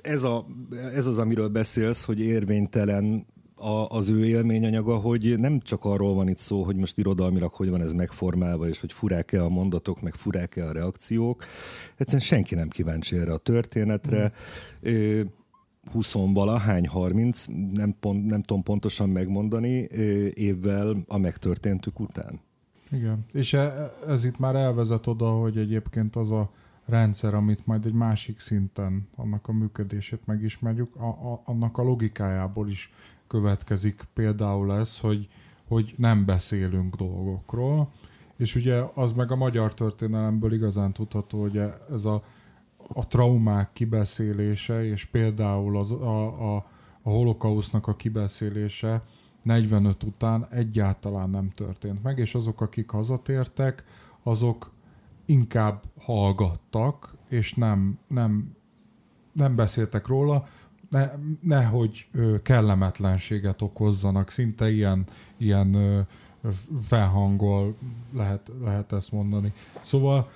[0.01, 0.45] ez, a,
[0.93, 6.27] ez az, amiről beszélsz, hogy érvénytelen a, az ő élményanyaga, hogy nem csak arról van
[6.27, 10.13] itt szó, hogy most irodalmilag hogy van ez megformálva, és hogy furák-e a mondatok, meg
[10.13, 11.45] furák-e a reakciók.
[11.97, 14.33] Egyszerűen senki nem kíváncsi erre a történetre.
[14.89, 15.21] Mm
[15.91, 19.87] 20 valahány, 30, nem, pont, nem tudom pontosan megmondani,
[20.33, 22.39] évvel a megtörténtük után.
[22.91, 26.51] Igen, és e, ez itt már elvezet oda, hogy egyébként az a
[26.85, 32.69] rendszer, amit majd egy másik szinten annak a működését megismerjük, a, a, annak a logikájából
[32.69, 32.93] is
[33.27, 35.27] következik például ez, hogy,
[35.67, 37.91] hogy nem beszélünk dolgokról,
[38.37, 41.57] és ugye az meg a magyar történelemből igazán tudható, hogy
[41.91, 42.23] ez a
[42.87, 46.65] a traumák kibeszélése, és például az, a, a,
[47.01, 49.03] a holokausznak a kibeszélése
[49.41, 53.83] 45 után egyáltalán nem történt meg, és azok, akik hazatértek,
[54.23, 54.71] azok
[55.25, 58.55] inkább hallgattak, és nem, nem,
[59.31, 60.47] nem beszéltek róla,
[60.89, 62.07] ne, nehogy
[62.43, 65.05] kellemetlenséget okozzanak, szinte ilyen,
[65.37, 65.77] ilyen
[66.81, 67.75] felhangol
[68.13, 69.53] lehet, lehet ezt mondani.
[69.81, 70.29] Szóval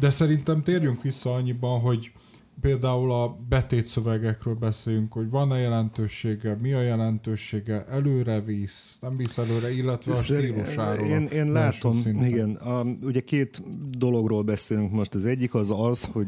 [0.00, 2.12] de szerintem térjünk vissza annyiban, hogy
[2.60, 9.72] például a betétszövegekről beszéljünk, hogy van-e jelentősége, mi a jelentősége, előre visz, nem visz előre,
[9.72, 11.06] illetve a stílusáról.
[11.06, 12.24] Én, én látom, szinten.
[12.24, 13.62] igen, a, ugye két
[13.98, 15.14] dologról beszélünk most.
[15.14, 16.26] Az egyik az az, hogy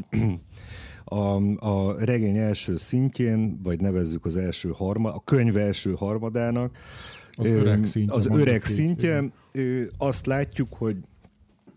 [1.05, 6.79] a, a regény első szintjén, vagy nevezzük az első harma, a könyv első harmadának,
[7.33, 9.25] az öreg szintje, az öreg szintje
[9.99, 10.97] azt látjuk, hogy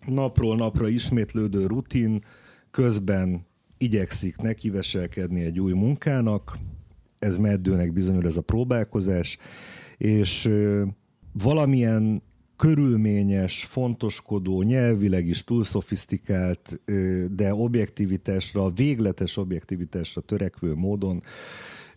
[0.08, 2.24] napról napra ismétlődő rutin,
[2.72, 3.46] közben
[3.78, 6.58] igyekszik nekiveselkedni egy új munkának,
[7.20, 9.38] ez meddőnek bizonyul ez a próbálkozás,
[9.98, 10.50] és
[11.32, 12.22] valamilyen
[12.56, 16.82] körülményes, fontoskodó, nyelvileg is túl szofisztikált,
[17.32, 21.24] de objektivitásra, végletes objektivitásra törekvő módon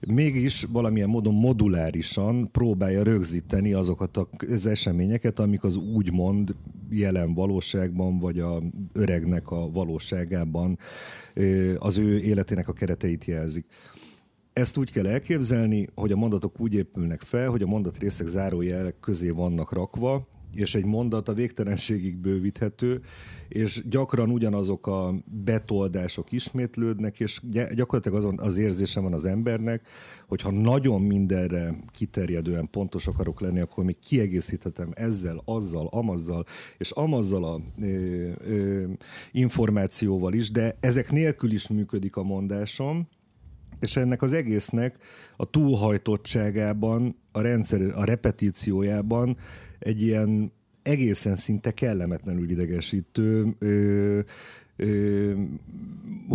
[0.07, 6.55] mégis valamilyen módon modulárisan próbálja rögzíteni azokat az eseményeket, amik az úgymond
[6.91, 10.79] jelen valóságban, vagy a öregnek a valóságában
[11.79, 13.67] az ő életének a kereteit jelzik.
[14.53, 19.31] Ezt úgy kell elképzelni, hogy a mondatok úgy épülnek fel, hogy a mondatrészek zárójelek közé
[19.31, 23.01] vannak rakva, és egy mondat a végtelenségig bővíthető,
[23.49, 27.41] és gyakran ugyanazok a betoldások ismétlődnek, és
[27.75, 29.87] gyakorlatilag azon az érzése van az embernek,
[30.29, 36.45] hogy ha nagyon mindenre kiterjedően pontos akarok lenni, akkor még kiegészíthetem ezzel, azzal, amazzal,
[36.79, 38.85] és amazzal a ö, ö,
[39.33, 43.07] információval is, de ezek nélkül is működik a mondásom,
[43.81, 44.97] és ennek az egésznek
[45.37, 49.37] a túlhajtottságában, a rendszer, a repetíciójában
[49.81, 54.21] egy ilyen egészen szinte kellemetlenül idegesítő ö,
[54.77, 55.33] ö,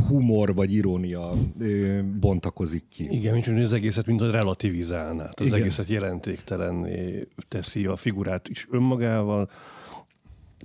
[0.07, 3.07] humor vagy irónia ö, bontakozik ki.
[3.11, 5.29] Igen, mint hogy az egészet, mint a relativizálná.
[5.33, 5.59] Az Igen.
[5.59, 9.49] egészet jelentéktelenné teszi a figurát is önmagával,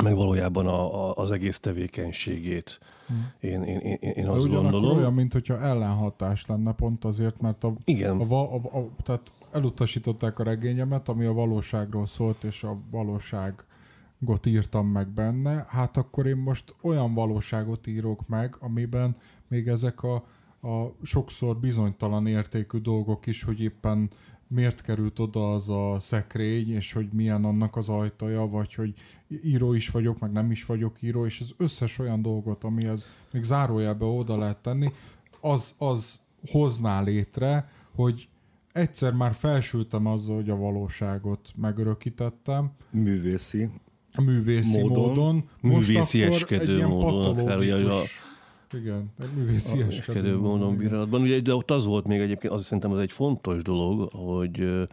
[0.02, 2.80] meg valójában a, a, az egész tevékenységét.
[3.06, 3.32] Hmm.
[3.40, 4.96] Én, én, én, én azt gondolom.
[4.96, 8.20] olyan, mint hogyha ellenhatás lenne pont azért, mert a, Igen.
[8.20, 14.86] A, a, a, tehát elutasították a regényemet, ami a valóságról szólt, és a valóságot írtam
[14.86, 19.16] meg benne, hát akkor én most olyan valóságot írok meg, amiben
[19.48, 20.14] még ezek a,
[20.68, 24.10] a sokszor bizonytalan értékű dolgok is, hogy éppen
[24.46, 28.94] miért került oda az a szekrény, és hogy milyen annak az ajtaja, vagy hogy
[29.44, 33.42] író is vagyok, meg nem is vagyok író, és az összes olyan dolgot, amihez még
[33.42, 34.92] zárójelbe oda lehet tenni,
[35.40, 38.28] az, az hozná létre, hogy
[38.72, 42.70] egyszer már felsültem azzal, hogy a valóságot megörökítettem.
[42.90, 43.68] Művészi.
[44.18, 45.08] Művészi módon.
[45.08, 45.48] módon.
[45.60, 47.38] Művészi eskedő módon.
[47.38, 47.62] Akár,
[48.72, 51.20] igen, egy művészi eskedő módon bírálatban.
[51.20, 54.88] Ugye, de ott az volt még egyébként, az szerintem az egy fontos dolog, hogy,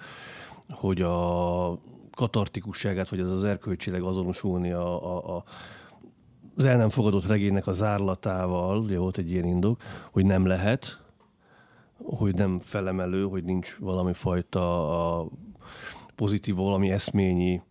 [0.69, 1.79] hogy a
[2.15, 5.43] katartikusságát, vagy ez az erkölcsileg azonosulni a, a, a
[6.55, 10.99] az el nem fogadott regénynek a zárlatával, ugye volt egy ilyen indok, hogy nem lehet,
[12.03, 15.27] hogy nem felemelő, hogy nincs valami fajta a
[16.15, 17.61] pozitív, valami eszményi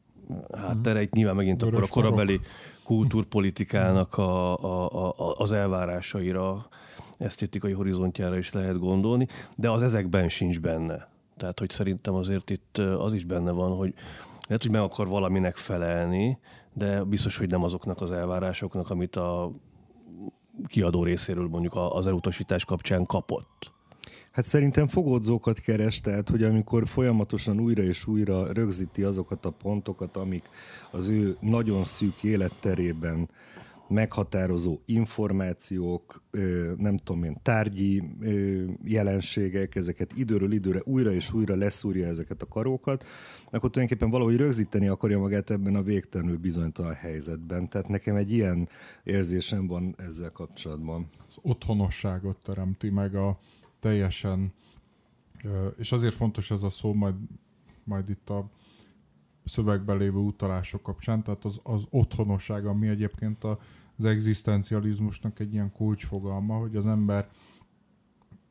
[0.56, 1.02] háttere.
[1.02, 2.40] Itt nyilván megint akkor a korabeli,
[2.84, 6.68] kultúrpolitikának a, a, a, az elvárásaira,
[7.18, 11.08] esztétikai horizontjára is lehet gondolni, de az ezekben sincs benne.
[11.36, 13.94] Tehát, hogy szerintem azért itt az is benne van, hogy
[14.46, 16.38] lehet, hogy meg akar valaminek felelni,
[16.72, 19.52] de biztos, hogy nem azoknak az elvárásoknak, amit a
[20.64, 23.72] kiadó részéről mondjuk az elutasítás kapcsán kapott.
[24.36, 30.16] Hát szerintem fogódzókat keres, tehát hogy amikor folyamatosan újra és újra rögzíti azokat a pontokat,
[30.16, 30.42] amik
[30.90, 33.28] az ő nagyon szűk életterében
[33.88, 36.22] meghatározó információk,
[36.76, 38.02] nem tudom én, tárgyi
[38.84, 43.04] jelenségek, ezeket időről időre újra és újra leszúrja ezeket a karókat,
[43.50, 47.68] akkor tulajdonképpen valahogy rögzíteni akarja magát ebben a végtelenül bizonytalan helyzetben.
[47.68, 48.68] Tehát nekem egy ilyen
[49.04, 51.08] érzésem van ezzel kapcsolatban.
[51.28, 53.38] Az otthonosságot teremti meg a
[53.80, 54.52] teljesen,
[55.76, 57.14] és azért fontos ez a szó, majd,
[57.84, 58.50] majd itt a
[59.44, 63.58] szövegben lévő utalások kapcsán, tehát az, az otthonosság, ami egyébként a,
[63.98, 67.28] az egzisztencializmusnak egy ilyen kulcsfogalma, hogy az ember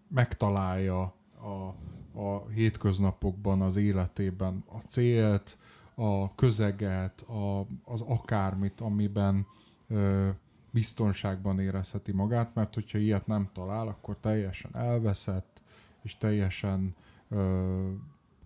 [0.07, 1.01] megtalálja
[1.41, 1.75] a,
[2.19, 5.57] a hétköznapokban, az életében a célt,
[5.95, 9.47] a közeget, a, az akármit, amiben
[10.75, 15.61] biztonságban érezheti magát, mert hogyha ilyet nem talál, akkor teljesen elveszett,
[16.01, 16.95] és teljesen
[17.29, 17.89] ö,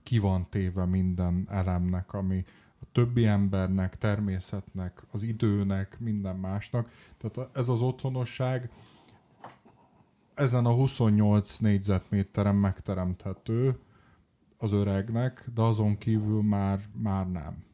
[0.04, 2.46] ki van téve minden elemnek, ami
[2.82, 6.92] a többi embernek, természetnek, az időnek, minden másnak.
[7.18, 8.70] Tehát ez az otthonosság
[10.34, 13.80] ezen a 28 négyzetméteren megteremthető
[14.58, 17.69] az öregnek, de azon kívül már, már nem.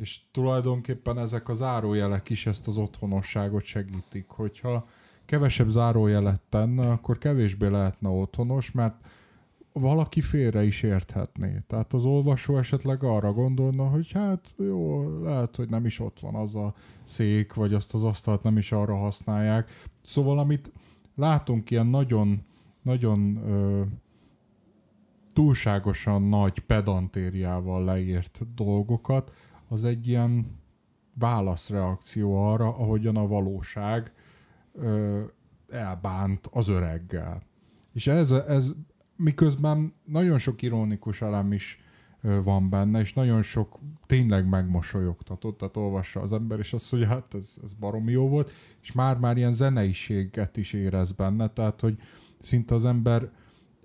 [0.00, 4.28] És tulajdonképpen ezek a zárójelek is ezt az otthonosságot segítik.
[4.28, 4.86] Hogyha
[5.24, 8.94] kevesebb zárójelet tenne, akkor kevésbé lehetne otthonos, mert
[9.80, 11.62] valaki félre is érthetné.
[11.66, 16.34] Tehát az olvasó esetleg arra gondolna, hogy hát jó, lehet, hogy nem is ott van
[16.34, 19.70] az a szék, vagy azt az asztalt nem is arra használják.
[20.04, 20.72] Szóval amit
[21.14, 22.44] látunk ilyen nagyon,
[22.82, 23.82] nagyon ö,
[25.32, 29.32] túlságosan nagy pedantériával leírt dolgokat,
[29.68, 30.60] az egy ilyen
[31.18, 34.12] válaszreakció arra, ahogyan a valóság
[34.72, 35.22] ö,
[35.68, 37.42] elbánt az öreggel.
[37.92, 38.74] És ez, ez
[39.16, 41.80] miközben nagyon sok ironikus elem is
[42.20, 47.34] van benne, és nagyon sok tényleg megmosolyogtatott, tehát olvassa az ember, és azt mondja, hát
[47.34, 48.50] ez, ez baromi jó volt,
[48.82, 51.98] és már-már ilyen zeneiséget is érez benne, tehát hogy
[52.40, 53.30] szinte az ember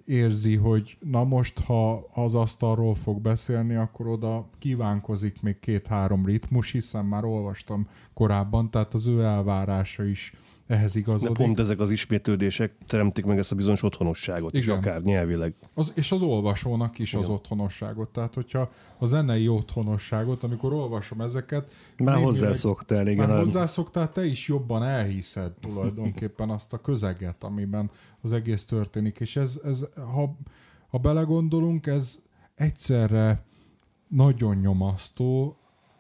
[0.06, 6.72] érzi, hogy na most, ha az asztalról fog beszélni, akkor oda kívánkozik még két-három ritmus,
[6.72, 10.34] hiszen már olvastam korábban, tehát az ő elvárása is
[10.72, 11.38] ehhez igazodik.
[11.38, 14.62] De pont ezek az ismétlődések teremtik meg ezt a bizonyos otthonosságot, Igen.
[14.62, 15.54] is akár nyelvileg.
[15.74, 17.24] Az, és az olvasónak is Igen.
[17.24, 18.10] az otthonosságot.
[18.10, 21.74] Tehát, hogyha a zenei otthonosságot, amikor olvasom ezeket...
[22.04, 23.28] Már hozzászoktál, igen.
[23.28, 27.90] Már hozzászoktál, te is jobban elhiszed tulajdonképpen azt a közeget, amiben
[28.22, 29.20] az egész történik.
[29.20, 30.36] És ez, ez ha,
[30.88, 32.20] ha belegondolunk, ez
[32.56, 33.44] egyszerre
[34.08, 35.56] nagyon nyomasztó,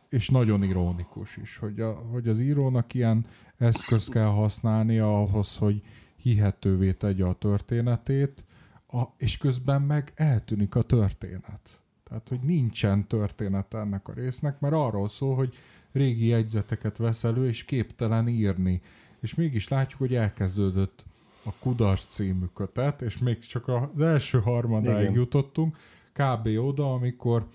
[0.09, 3.25] és nagyon ironikus is, hogy, a, hogy az írónak ilyen
[3.61, 5.81] eszközt kell használnia ahhoz, hogy
[6.15, 8.43] hihetővé tegye a történetét,
[8.87, 11.81] a, és közben meg eltűnik a történet.
[12.03, 15.53] Tehát, hogy nincsen történet ennek a résznek, mert arról szól, hogy
[15.91, 18.81] régi jegyzeteket vesz elő, és képtelen írni.
[19.19, 21.05] És mégis látjuk, hogy elkezdődött
[21.45, 25.13] a Kudarc című kötet, és még csak az első harmadáig Igen.
[25.13, 25.77] jutottunk,
[26.13, 26.47] kb.
[26.47, 27.47] oda, amikor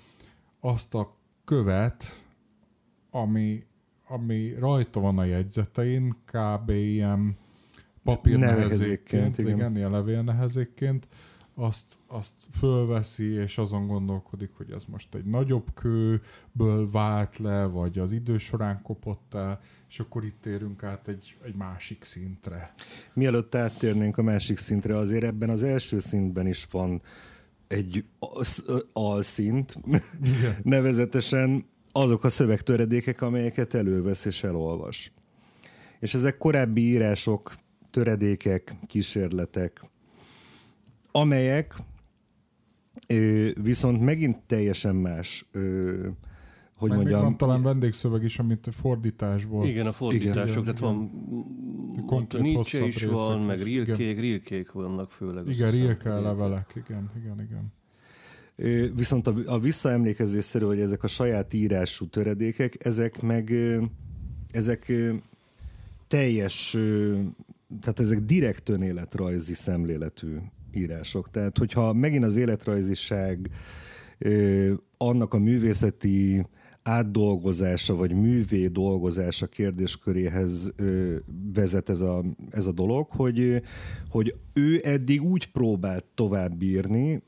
[0.60, 2.22] azt a követ,
[3.10, 3.64] ami
[4.08, 6.70] ami rajta van a jegyzetein, kb.
[6.70, 7.36] ilyen
[8.04, 11.06] papírnehezékként, igen, igen, ilyen levélnehezékként,
[11.58, 17.98] azt, azt fölveszi, és azon gondolkodik, hogy ez most egy nagyobb kőből vált le, vagy
[17.98, 22.74] az idő során kopott el, és akkor itt térünk át egy, egy másik szintre.
[23.12, 27.02] Mielőtt áttérnénk a másik szintre, azért ebben az első szintben is van
[27.66, 28.04] egy
[28.92, 29.78] alszint,
[30.62, 31.64] nevezetesen
[31.96, 35.12] azok a szövegtöredékek, amelyeket elővesz és elolvas.
[36.00, 37.54] És ezek korábbi írások,
[37.90, 39.80] töredékek, kísérletek,
[41.12, 41.76] amelyek
[43.08, 46.08] ö, viszont megint teljesen más ö,
[46.76, 47.20] hogy Meg mondjam.
[47.20, 49.66] Van talán vendégszöveg is, amit fordításból.
[49.66, 51.10] Igen, a fordítások, igen, tehát van
[52.06, 55.48] Konkrét Nietzsche is van, meg Rilkék, Rilkék vannak főleg.
[55.48, 57.72] Igen, Rilke levelek, igen, igen, igen.
[58.94, 63.52] Viszont a, a visszaemlékezésszerű, hogy ezek a saját írású töredékek, ezek meg
[64.50, 64.92] ezek
[66.06, 66.76] teljes,
[67.80, 70.36] tehát ezek direkt önéletrajzi szemléletű
[70.72, 71.30] írások.
[71.30, 73.50] Tehát, hogyha megint az életrajziság,
[74.96, 76.46] annak a művészeti
[76.82, 80.74] átdolgozása, vagy művé dolgozása kérdésköréhez
[81.52, 83.62] vezet ez a, ez a dolog, hogy,
[84.08, 87.22] hogy ő eddig úgy próbált tovább írni,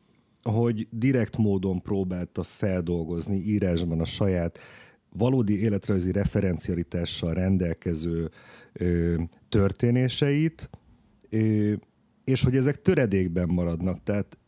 [0.50, 4.58] hogy direkt módon próbálta feldolgozni írásban a saját
[5.12, 8.30] valódi életrajzi referencialitással rendelkező
[8.72, 9.14] ö,
[9.48, 10.70] történéseit,
[11.30, 11.72] ö,
[12.24, 14.02] és hogy ezek töredékben maradnak.
[14.02, 14.38] Tehát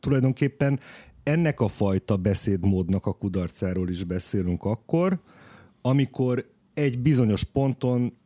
[0.00, 0.80] tulajdonképpen
[1.22, 5.20] ennek a fajta beszédmódnak a kudarcáról is beszélünk akkor,
[5.80, 8.16] amikor egy bizonyos ponton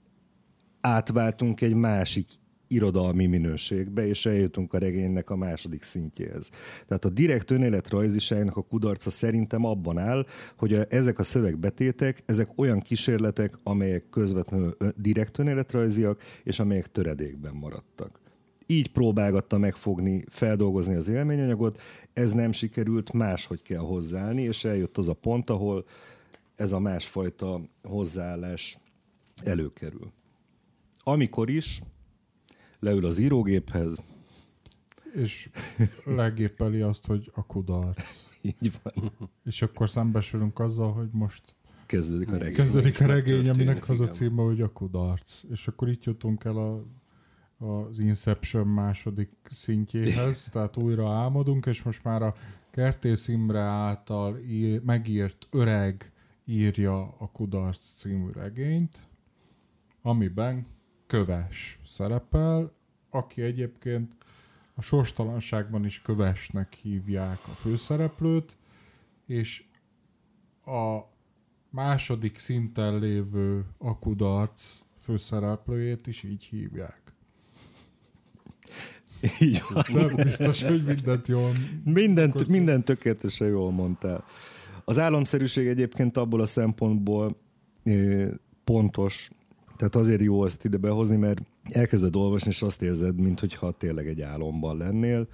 [0.81, 2.29] átváltunk egy másik
[2.69, 6.51] irodalmi minőségbe, és eljutunk a regénynek a második szintjéhez.
[6.87, 12.49] Tehát a direkt önéletrajziságnak a kudarca szerintem abban áll, hogy a, ezek a szövegbetétek, ezek
[12.57, 18.21] olyan kísérletek, amelyek közvetlenül direkt önéletrajziak, és amelyek töredékben maradtak.
[18.67, 21.81] Így próbálgatta megfogni, feldolgozni az élményanyagot,
[22.13, 25.85] ez nem sikerült, máshogy kell hozzáállni, és eljött az a pont, ahol
[26.57, 28.79] ez a másfajta hozzáállás
[29.45, 30.13] előkerül.
[30.99, 31.83] Amikor is
[32.85, 34.03] leül az írógéphez.
[35.15, 35.51] És
[36.05, 38.25] legépeli azt, hogy a kudarc.
[38.43, 39.13] Így van.
[39.45, 41.57] És akkor szembesülünk azzal, hogy most
[41.87, 42.55] kezdődik a regény.
[42.55, 45.43] Kezdődik a regény, aminek az a címe, hogy a kudarc.
[45.51, 46.87] És akkor itt jutunk el a,
[47.65, 52.35] az Inception második szintjéhez, tehát újra álmodunk, és most már a
[52.71, 56.13] Kertész Imre által ír, megírt öreg
[56.45, 58.99] írja a Kudarc című regényt,
[60.03, 60.67] amiben
[61.07, 62.73] köves szerepel,
[63.11, 64.17] aki egyébként
[64.75, 68.57] a sorstalanságban is kövesnek hívják a főszereplőt,
[69.27, 69.65] és
[70.65, 71.01] a
[71.71, 77.03] második szinten lévő akudarc főszereplőjét is így hívják.
[79.41, 79.85] Így van.
[79.93, 81.51] Nem biztos, hogy mindent jól...
[81.85, 84.25] Mindent, minden tökéletesen jól mondtál.
[84.85, 87.37] Az álomszerűség egyébként abból a szempontból
[88.65, 89.31] pontos,
[89.85, 94.21] tehát azért jó ezt ide behozni, mert elkezded olvasni, és azt érzed, mintha tényleg egy
[94.21, 95.29] álomban lennél.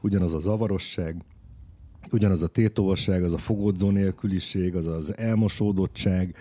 [0.00, 1.24] Ugyanaz a zavarosság,
[2.10, 6.36] ugyanaz a tétovasság, az a fogódzó nélküliség, az az elmosódottság,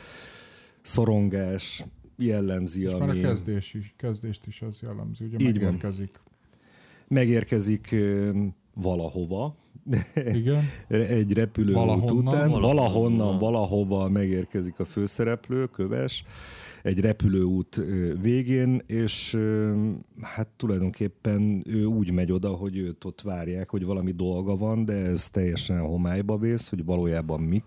[0.82, 1.86] szorongás
[2.18, 3.06] jellemzi, és ami...
[3.06, 6.12] már a kezdés is, kezdést is az jellemzi, ugye Így megérkezik.
[6.14, 6.34] Van.
[7.08, 7.96] Megérkezik
[8.74, 9.56] valahova,
[10.34, 10.70] Igen.
[10.88, 16.24] egy repülőút után, valahonnan, valahova megérkezik a főszereplő, köves,
[16.84, 17.82] egy repülőút
[18.22, 19.38] végén, és
[20.22, 24.94] hát tulajdonképpen ő úgy megy oda, hogy őt ott várják, hogy valami dolga van, de
[24.94, 27.64] ez teljesen homályba vész, hogy valójában mik.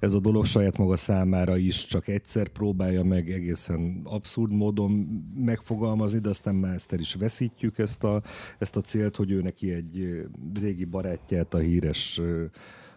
[0.00, 5.06] Ez a dolog saját maga számára is csak egyszer próbálja meg egészen abszurd módon
[5.36, 8.22] megfogalmazni, de aztán már ezt is veszítjük ezt a,
[8.58, 10.26] ezt a célt, hogy ő neki egy
[10.60, 12.20] régi barátját, a híres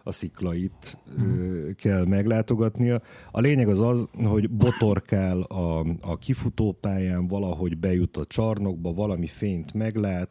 [0.06, 1.74] a sziklait hmm.
[1.74, 3.00] kell meglátogatnia.
[3.30, 9.74] A lényeg az az, hogy botorkál a, a kifutópályán, valahogy bejut a csarnokba, valami fényt
[9.74, 10.30] meglát,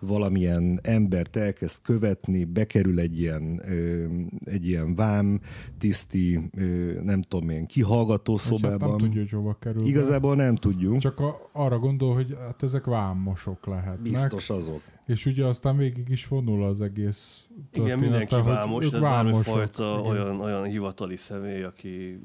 [0.00, 3.62] valamilyen embert elkezd követni, bekerül egy ilyen,
[4.44, 5.40] egy ilyen vám
[5.78, 6.50] tiszti,
[7.02, 8.80] nem tudom én, kihallgató szobában.
[8.80, 9.86] Hát nem tudja, hogy hova kerül.
[9.86, 10.98] Igazából nem tudjuk.
[10.98, 14.02] Csak a, arra gondol, hogy hát ezek vámosok lehetnek.
[14.02, 14.82] Biztos azok.
[15.06, 20.64] És ugye aztán végig is vonul az egész Igen, mindenki vámos, de bármifajta olyan, olyan
[20.64, 22.20] hivatali személy, aki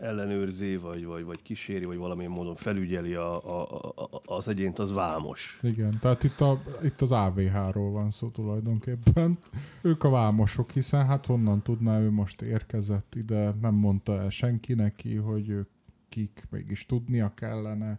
[0.00, 3.62] ellenőrzi, vagy, vagy, vagy kíséri, vagy valamilyen módon felügyeli a, a,
[3.94, 5.58] a, az egyént, az vámos.
[5.62, 9.38] Igen, tehát itt, a, itt az AVH-ról van szó tulajdonképpen.
[9.82, 14.74] Ők a vámosok, hiszen hát honnan tudná, ő most érkezett ide, nem mondta el senki
[14.74, 15.68] neki, hogy ők
[16.08, 17.98] kik, mégis tudnia kellene.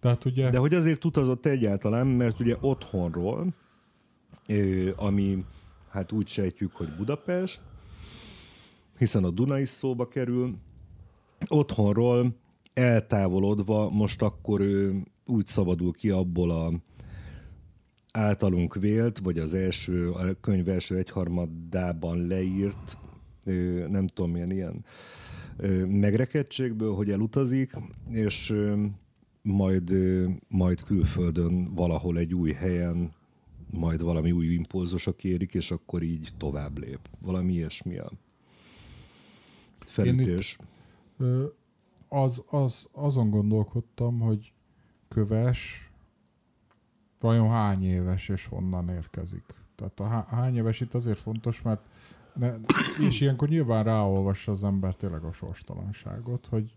[0.00, 0.50] Tehát ugye...
[0.50, 3.54] De hogy azért utazott egyáltalán, mert ugye otthonról,
[4.96, 5.44] ami
[5.88, 7.60] hát úgy sejtjük, hogy Budapest,
[8.98, 10.54] hiszen a Duna is szóba kerül,
[11.48, 12.36] otthonról
[12.74, 16.72] eltávolodva most akkor ő úgy szabadul ki abból a
[18.12, 22.98] általunk vélt, vagy az első, a könyv első egyharmadában leírt,
[23.88, 24.84] nem tudom, milyen ilyen
[25.86, 27.72] megrekedtségből, hogy elutazik,
[28.10, 28.54] és
[29.46, 29.94] majd,
[30.48, 33.12] majd külföldön valahol egy új helyen
[33.70, 37.08] majd valami új impulzusok érik, és akkor így tovább lép.
[37.20, 38.10] Valami ilyesmi a
[39.78, 40.58] felütés.
[42.08, 44.52] Az, az, azon gondolkodtam, hogy
[45.08, 45.90] köves
[47.20, 49.44] vajon hány éves és honnan érkezik.
[49.74, 51.80] Tehát a hány éves itt azért fontos, mert
[52.34, 52.54] ne,
[53.08, 56.74] és ilyenkor nyilván ráolvassa az ember tényleg a sorstalanságot, hogy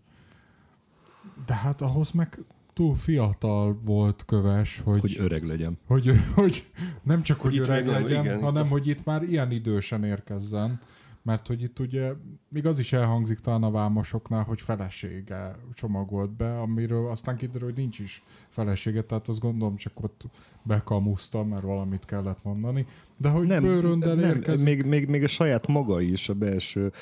[1.46, 2.38] de hát ahhoz meg
[2.80, 5.00] túl fiatal volt köves, hogy...
[5.00, 5.78] Hogy öreg legyen.
[5.86, 6.66] Hogy, hogy
[7.02, 10.80] nem csak, hogy, hogy öreg legyen, igen, hanem, hogy itt már ilyen idősen érkezzen.
[11.22, 12.12] mert hogy itt ugye,
[12.48, 17.76] még az is elhangzik talán a vámosoknál, hogy felesége csomagolt be, amiről aztán kiderül, hogy
[17.76, 20.24] nincs is felesége, tehát azt gondolom csak ott
[20.62, 22.86] bekamuszta, mert valamit kellett mondani.
[23.20, 24.64] De hogy nem, bőröndel nem, érkezik...
[24.64, 26.92] Még, még, még a saját maga is a belső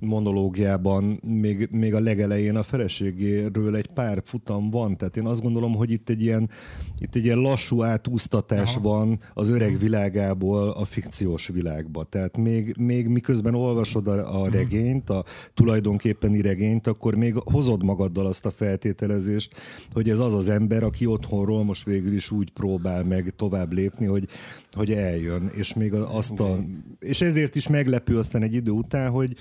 [0.00, 5.74] monológiában, még, még a legelején a feleségéről egy pár futam van, tehát én azt gondolom,
[5.74, 6.50] hogy itt egy ilyen,
[6.98, 8.88] itt egy ilyen lassú átúsztatás Aha.
[8.88, 12.04] van az öreg világából a fikciós világba.
[12.04, 14.52] Tehát még, még miközben olvasod a, a mhm.
[14.52, 19.54] regényt, a tulajdonképpeni regényt, akkor még hozod magaddal azt a feltételezést,
[19.92, 24.06] hogy ez az az ember, aki otthonról most végül is úgy próbál meg tovább lépni,
[24.06, 24.28] hogy,
[24.70, 26.58] hogy eljön, és még azt a,
[26.98, 29.36] és ezért is meglepő aztán egy idő után, hogy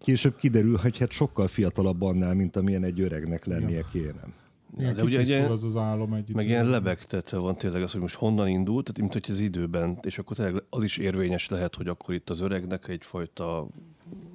[0.00, 4.40] később kiderül, hogy hát sokkal fiatalabb annál, mint amilyen egy öregnek lennie kéne.
[4.78, 8.00] Ja, de ugye ilyen, az az álom egy Meg ilyen lebegtetve van tényleg az, hogy
[8.00, 11.76] most honnan indult, tehát mint hogy az időben, és akkor tényleg az is érvényes lehet,
[11.76, 13.68] hogy akkor itt az öregnek egyfajta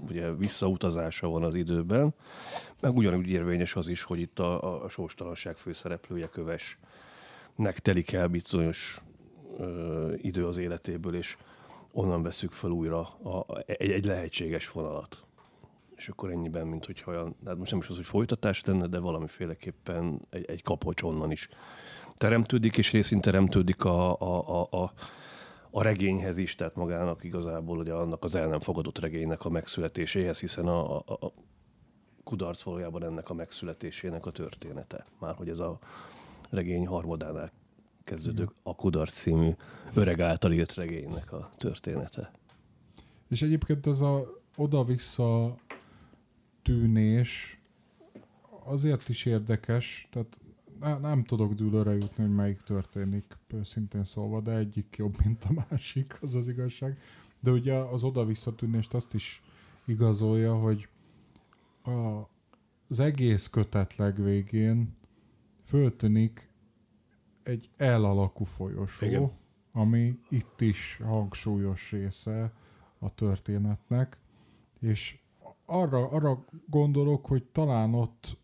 [0.07, 2.13] ugye visszautazása van az időben,
[2.79, 9.01] meg ugyanúgy érvényes az is, hogy itt a, a sóstalanság főszereplője kövesnek telik el bizonyos
[9.57, 11.37] ö, idő az életéből, és
[11.91, 15.23] onnan veszük fel újra a, egy, egy lehetséges vonalat.
[15.95, 18.99] És akkor ennyiben, mint hogyha olyan, hát most nem is az, hogy folytatás lenne, de
[18.99, 21.49] valamiféleképpen egy, egy kapocs onnan is
[22.17, 24.91] teremtődik, és részint teremtődik a, a, a, a
[25.71, 30.39] a regényhez is, tehát magának igazából ugye annak az el nem fogadott regénynek a megszületéséhez,
[30.39, 31.33] hiszen a, a, a
[32.23, 35.05] kudarc valójában ennek a megszületésének a története.
[35.19, 35.79] Már hogy ez a
[36.49, 37.51] regény harmadánál
[38.07, 39.51] kezdődő a kudarc című
[39.93, 42.31] öreg által írt regénynek a története.
[43.29, 44.23] És egyébként ez a
[44.55, 45.57] oda-vissza
[46.61, 47.59] tűnés
[48.63, 50.39] azért is érdekes, tehát
[50.79, 55.65] ne, nem tudok dűlőre jutni, hogy melyik történik, őszintén szólva, de egyik jobb, mint a
[55.69, 56.99] másik, az az igazság.
[57.39, 59.41] De ugye az oda-visszatűnést azt is
[59.85, 60.87] igazolja, hogy
[61.83, 62.29] a,
[62.89, 64.95] az egész kötet legvégén
[65.63, 66.49] föltűnik
[67.47, 69.31] egy elalakú folyosó, Igen.
[69.71, 72.51] ami itt is hangsúlyos része
[72.99, 74.17] a történetnek,
[74.79, 75.19] és
[75.65, 78.37] arra, arra gondolok, hogy talán ott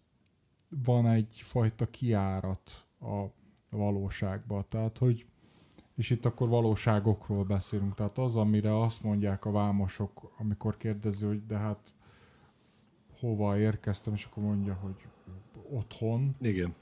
[0.84, 3.26] van egyfajta kiárat a
[3.70, 4.66] valóságba.
[4.70, 5.26] Tehát, hogy
[5.96, 7.96] és itt akkor valóságokról beszélünk.
[7.96, 11.94] Tehát az, amire azt mondják a vámosok, amikor kérdezi, hogy de hát
[13.20, 14.96] hova érkeztem, és akkor mondja, hogy
[15.70, 16.36] otthon.
[16.42, 16.76] Igen.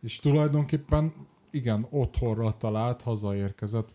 [0.00, 1.12] És tulajdonképpen
[1.56, 3.92] igen, otthonra talált, hazaérkezett.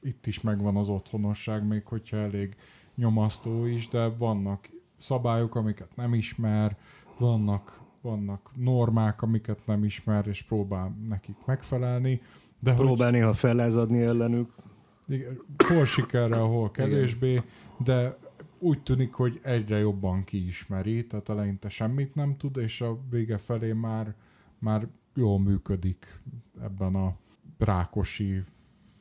[0.00, 2.56] Itt is megvan az otthonosság, még hogyha elég
[2.94, 6.76] nyomasztó is, de vannak szabályok, amiket nem ismer,
[7.18, 12.20] vannak vannak normák, amiket nem ismer, és próbál nekik megfelelni.
[12.58, 14.52] De próbál hogy, néha fellázadni ellenük.
[15.08, 17.44] Igen, hol sikerrel, hol kevésbé, igen.
[17.84, 18.18] de
[18.58, 23.72] úgy tűnik, hogy egyre jobban kiismeri, tehát eleinte semmit nem tud, és a vége felé
[23.72, 24.14] már,
[24.58, 26.20] már jól működik
[26.60, 27.16] ebben a
[27.58, 28.42] rákosi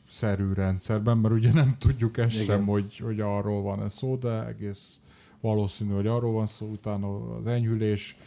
[0.08, 2.46] szerű rendszerben, mert ugye nem tudjuk ezt Igen.
[2.46, 5.00] sem, hogy, hogy arról van ez szó, de egész
[5.42, 8.18] valószínű, hogy arról van szó, utána az enyhülés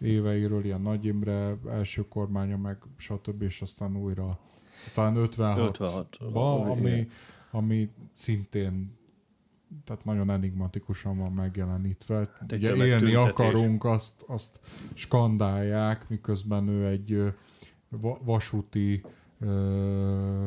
[0.00, 3.42] éveiről, ilyen Nagy Imre első kormánya, meg stb.
[3.42, 4.38] és aztán újra
[4.94, 7.08] talán 56-ba, ami,
[7.50, 8.97] ami szintén
[9.84, 12.30] tehát nagyon enigmatikusan van megjelenítve.
[12.46, 14.60] De Ugye élni akarunk, azt, azt
[14.94, 17.32] skandálják, miközben ő egy
[18.24, 19.02] vasúti
[19.40, 20.44] ö,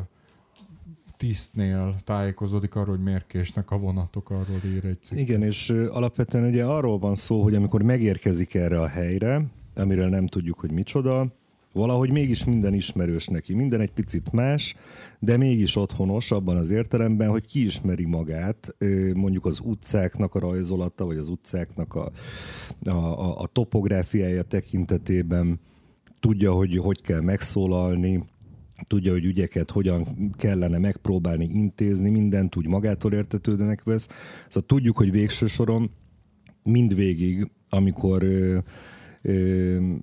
[1.18, 5.18] tisztnél tájékozódik arról, hogy miért késnek a vonatok, arról ír egy cikk.
[5.18, 9.46] Igen, és alapvetően ugye arról van szó, hogy amikor megérkezik erre a helyre,
[9.76, 11.34] amiről nem tudjuk, hogy micsoda,
[11.74, 14.76] valahogy mégis minden ismerős neki, minden egy picit más,
[15.20, 18.78] de mégis otthonos abban az értelemben, hogy kiismeri magát,
[19.14, 22.12] mondjuk az utcáknak a rajzolata, vagy az utcáknak a,
[22.90, 25.60] a, a, topográfiája tekintetében,
[26.20, 28.24] tudja, hogy hogy kell megszólalni,
[28.88, 34.08] tudja, hogy ügyeket hogyan kellene megpróbálni intézni, mindent úgy magától értetődőnek vesz.
[34.48, 35.92] Szóval tudjuk, hogy végső soron
[36.64, 38.24] mindvégig, amikor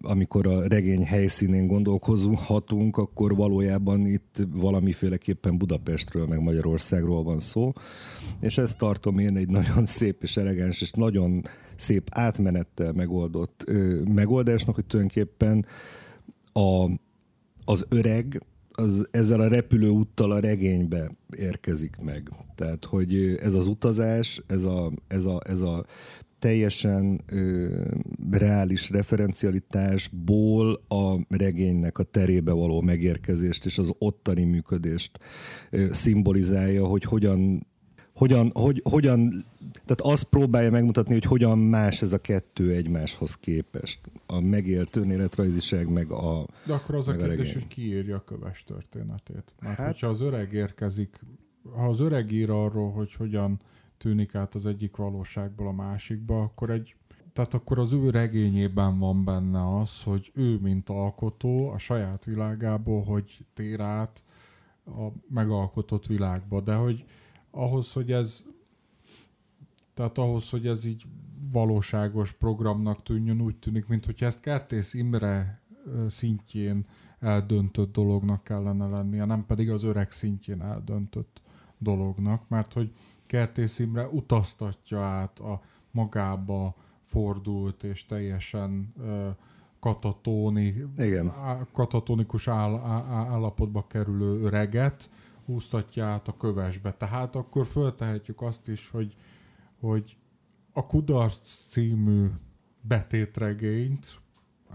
[0.00, 7.72] amikor a regény helyszínén gondolkozhatunk, akkor valójában itt valamiféleképpen Budapestről, meg Magyarországról van szó,
[8.40, 11.42] és ezt tartom én egy nagyon szép és elegáns, és nagyon
[11.76, 13.64] szép átmenettel megoldott
[14.14, 15.66] megoldásnak, hogy tulajdonképpen
[16.52, 16.90] a,
[17.64, 22.30] az öreg az ezzel a repülőúttal a regénybe érkezik meg.
[22.54, 25.84] Tehát, hogy ez az utazás, ez a, ez a, ez a
[26.38, 27.68] teljesen ö,
[28.30, 35.18] reális referencialitásból a regénynek a terébe való megérkezést és az ottani működést
[35.70, 37.66] ö, szimbolizálja, hogy hogyan
[38.18, 44.00] hogyan, hogy, hogyan, tehát azt próbálja megmutatni, hogy hogyan más ez a kettő egymáshoz képest.
[44.26, 48.24] A megélt önéletrajziság, meg a De akkor az a kérdés, a hogy ki írja a
[48.24, 49.54] köves történetét.
[49.60, 51.20] Mert hát, hogyha az öreg érkezik,
[51.76, 53.60] ha az öreg ír arról, hogy hogyan
[53.98, 56.96] tűnik át az egyik valóságból a másikba, akkor egy
[57.32, 63.02] tehát akkor az ő regényében van benne az, hogy ő, mint alkotó, a saját világából,
[63.02, 64.22] hogy tér át
[64.86, 66.60] a megalkotott világba.
[66.60, 67.04] De hogy
[67.50, 68.44] ahhoz, hogy ez
[69.94, 71.04] tehát ahhoz, hogy ez így
[71.52, 75.62] valóságos programnak tűnjön, úgy tűnik, mint hogy ezt Kertész Imre
[76.06, 76.86] szintjén
[77.18, 81.40] eldöntött dolognak kellene lennie, nem pedig az öreg szintjén eldöntött
[81.78, 82.92] dolognak, mert hogy
[83.28, 89.28] Kertész Imre utaztatja át a magába fordult és teljesen uh,
[89.80, 91.32] katatóni, Igen.
[91.72, 92.74] katatonikus áll,
[93.10, 95.10] állapotba kerülő öreget
[95.44, 96.92] húztatja át a kövesbe.
[96.92, 99.16] Tehát akkor föltehetjük azt is, hogy,
[99.80, 100.16] hogy
[100.72, 102.26] a Kudarc című
[102.80, 104.20] betétregényt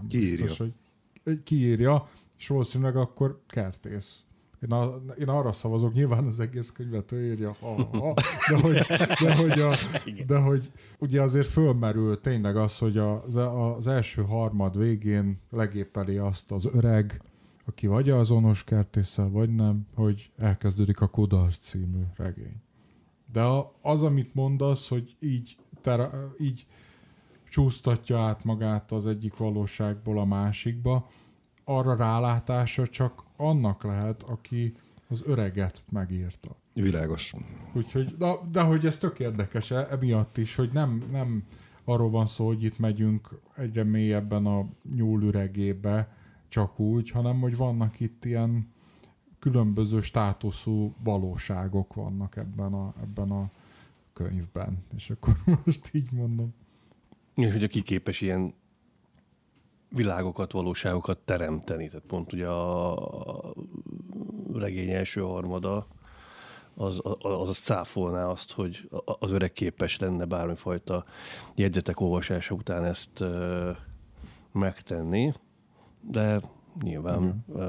[0.08, 0.46] kiírja.
[0.46, 4.24] Biztos, hogy kiírja, és valószínűleg akkor kertész
[4.64, 8.14] én, a, én arra szavazok, nyilván az egész könyvet ő írja, aha,
[8.50, 8.78] de, hogy,
[9.22, 9.72] de, hogy a,
[10.26, 13.36] de hogy ugye azért fölmerül tényleg az, hogy az,
[13.76, 17.22] az első harmad végén legépeli azt az öreg,
[17.66, 22.62] aki vagy azonos kertésszel, vagy nem, hogy elkezdődik a Kudarc című regény.
[23.32, 23.42] De
[23.82, 26.66] az, amit mondasz, hogy így, ter, így
[27.50, 31.08] csúsztatja át magát az egyik valóságból a másikba,
[31.64, 34.72] arra rálátása csak annak lehet, aki
[35.08, 36.56] az öreget megírta.
[36.72, 37.32] Világos.
[37.72, 41.44] Úgyhogy, de, de hogy ez tök érdekes e, emiatt is, hogy nem, nem
[41.84, 46.16] arról van szó, hogy itt megyünk egyre mélyebben a nyúlüregébe,
[46.48, 48.72] csak úgy, hanem hogy vannak itt ilyen
[49.38, 53.50] különböző státuszú valóságok vannak ebben a, ebben a
[54.12, 54.84] könyvben.
[54.96, 56.54] És akkor most így mondom.
[57.34, 58.54] És hogy aki képes ilyen
[59.94, 61.88] világokat, valóságokat teremteni.
[61.88, 63.54] Tehát pont ugye a
[64.52, 65.86] regény első harmada
[66.74, 71.04] az, az, az cáfolná azt, hogy az öreg képes lenne bármifajta
[71.54, 73.68] jegyzetek olvasása után ezt uh,
[74.52, 75.32] megtenni,
[76.00, 76.40] de
[76.82, 77.62] nyilván uh,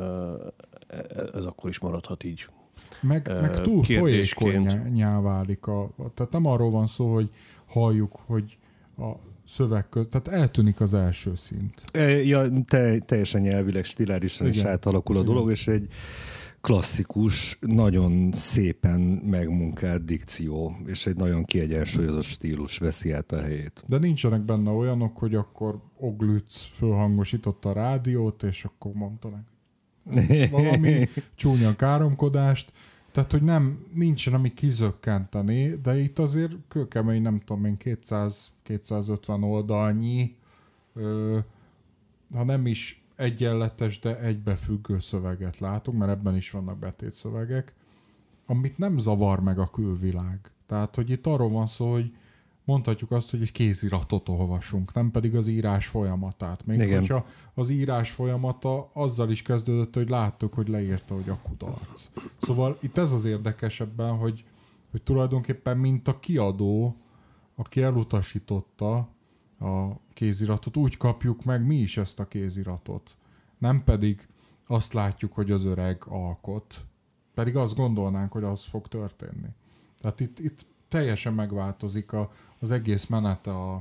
[1.34, 2.46] ez akkor is maradhat így.
[3.02, 5.68] Meg, uh, meg túl folyékonyá válik.
[5.68, 7.30] A, tehát nem arról van szó, hogy
[7.66, 8.58] halljuk, hogy
[8.98, 9.12] a
[9.48, 11.84] szöveg között, tehát eltűnik az első szint.
[11.92, 15.34] E, ja, te, teljesen nyelvileg, stilárisan is átalakul a Igen.
[15.34, 15.88] dolog, és egy
[16.62, 23.84] klasszikus, nagyon szépen megmunkált dikció, és egy nagyon kiegyensúlyozott stílus veszi át a helyét.
[23.88, 31.10] De nincsenek benne olyanok, hogy akkor Oglütz fölhangosította a rádiót, és akkor mondta neki valami
[31.36, 32.72] csúnya káromkodást,
[33.16, 40.36] tehát, hogy nem, nincsen ami kizökkenteni, de itt azért kőkemény, nem tudom én, 200-250 oldalnyi,
[40.94, 41.40] ö,
[42.34, 47.74] ha nem is egyenletes, de egybefüggő szöveget látunk, mert ebben is vannak betétszövegek,
[48.46, 50.40] amit nem zavar meg a külvilág.
[50.66, 52.14] Tehát, hogy itt arról van szó, hogy
[52.66, 56.66] mondhatjuk azt, hogy egy kéziratot olvasunk, nem pedig az írás folyamatát.
[56.66, 57.00] Még Igen.
[57.00, 62.10] hogyha az írás folyamata azzal is kezdődött, hogy láttuk, hogy leírta, hogy a kudarc.
[62.42, 64.46] Szóval itt ez az érdekesebben, hogy,
[64.92, 66.96] hogy tulajdonképpen mint a kiadó,
[67.56, 68.96] aki elutasította
[69.60, 73.16] a kéziratot, úgy kapjuk meg mi is ezt a kéziratot.
[73.58, 74.28] Nem pedig
[74.68, 76.86] azt látjuk, hogy az öreg alkot,
[77.34, 79.48] pedig azt gondolnánk, hogy az fog történni.
[80.02, 83.74] Tehát itt, itt teljesen megváltozik a, az egész menete a,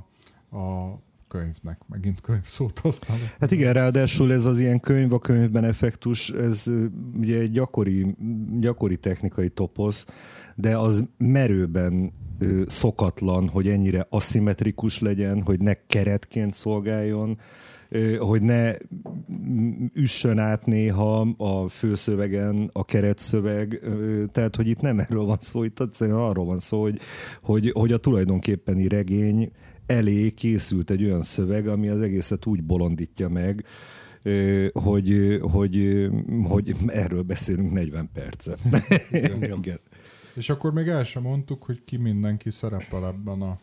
[0.58, 0.98] a
[1.28, 1.80] könyvnek.
[1.86, 3.28] Megint könyv szót használom.
[3.40, 6.70] Hát igen, ráadásul ez az ilyen könyv a könyvben effektus, ez
[7.14, 8.16] ugye egy gyakori,
[8.60, 10.06] gyakori technikai toposz,
[10.54, 12.12] de az merőben
[12.66, 17.38] szokatlan, hogy ennyire aszimmetrikus legyen, hogy ne keretként szolgáljon,
[18.18, 18.72] hogy ne
[19.94, 23.80] üssön át néha a főszövegen a keretszöveg,
[24.32, 27.00] tehát hogy itt nem erről van szó, itt egyszerűen arról van szó, hogy,
[27.42, 29.52] hogy, hogy a tulajdonképpeni regény
[29.86, 33.64] elé készült egy olyan szöveg, ami az egészet úgy bolondítja meg,
[34.72, 36.06] hogy, hogy,
[36.48, 38.58] hogy erről beszélünk 40 percet.
[39.12, 39.80] Igen.
[40.34, 43.58] És akkor még el sem mondtuk, hogy ki mindenki szerepel ebben a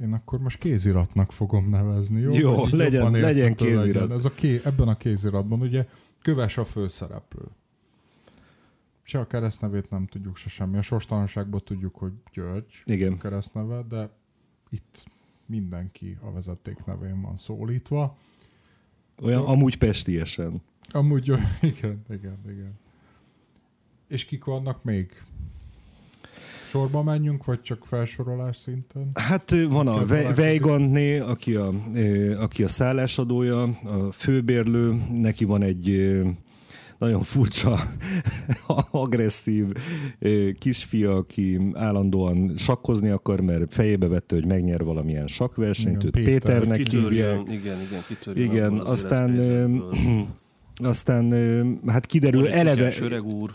[0.00, 2.34] én akkor most kéziratnak fogom nevezni, jó?
[2.34, 3.84] Jó, legyen, legyen kézirat.
[3.84, 4.12] Legyen.
[4.12, 5.86] Ez a ké, ebben a kéziratban ugye
[6.22, 7.44] köves a főszereplő.
[9.02, 10.78] Se a keresztnevét nem tudjuk se semmi.
[10.78, 13.18] A sorstalanságban tudjuk, hogy György Igen.
[13.18, 14.10] keresztneve, de
[14.70, 15.04] itt
[15.46, 18.16] mindenki a vezeték nevén van szólítva.
[19.22, 19.46] Olyan Jó.
[19.46, 20.62] amúgy pestiesen.
[20.90, 21.26] Amúgy,
[21.60, 22.74] igen, igen, igen.
[24.08, 25.22] És kik vannak még?
[26.76, 29.08] Sorba menjünk, vagy csak felsorolás szinten?
[29.14, 30.02] Hát van a
[30.36, 31.72] Weigandné, aki a,
[32.38, 36.16] aki a szállásadója, a főbérlő, neki van egy
[36.98, 37.80] nagyon furcsa,
[38.90, 39.64] agresszív
[40.58, 46.32] kisfia, aki állandóan sakkozni akar, mert fejébe vette, hogy megnyer valamilyen sakkversenyt, őt Péter.
[46.32, 47.40] Péternek hívják.
[47.48, 49.38] Igen, igen, Igen, aztán,
[50.92, 51.32] aztán
[51.86, 52.92] hát kiderül eleve...
[53.00, 53.54] Öreg úr.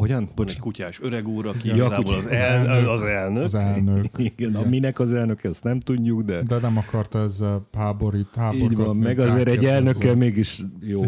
[0.00, 0.28] Hogyan?
[0.34, 0.50] Bocs.
[0.50, 3.44] Egy kutyás öreg úr, aki ja, igazából az, el, az, elnök, az elnök.
[3.44, 4.04] Az elnök.
[4.18, 4.68] Igen, Igen.
[4.68, 6.42] Minek az elnök, ezt nem tudjuk, de...
[6.42, 8.62] De nem akarta ezzel háborít, háborít.
[8.62, 11.02] Így van, meg azért egy elnökkel mégis jó,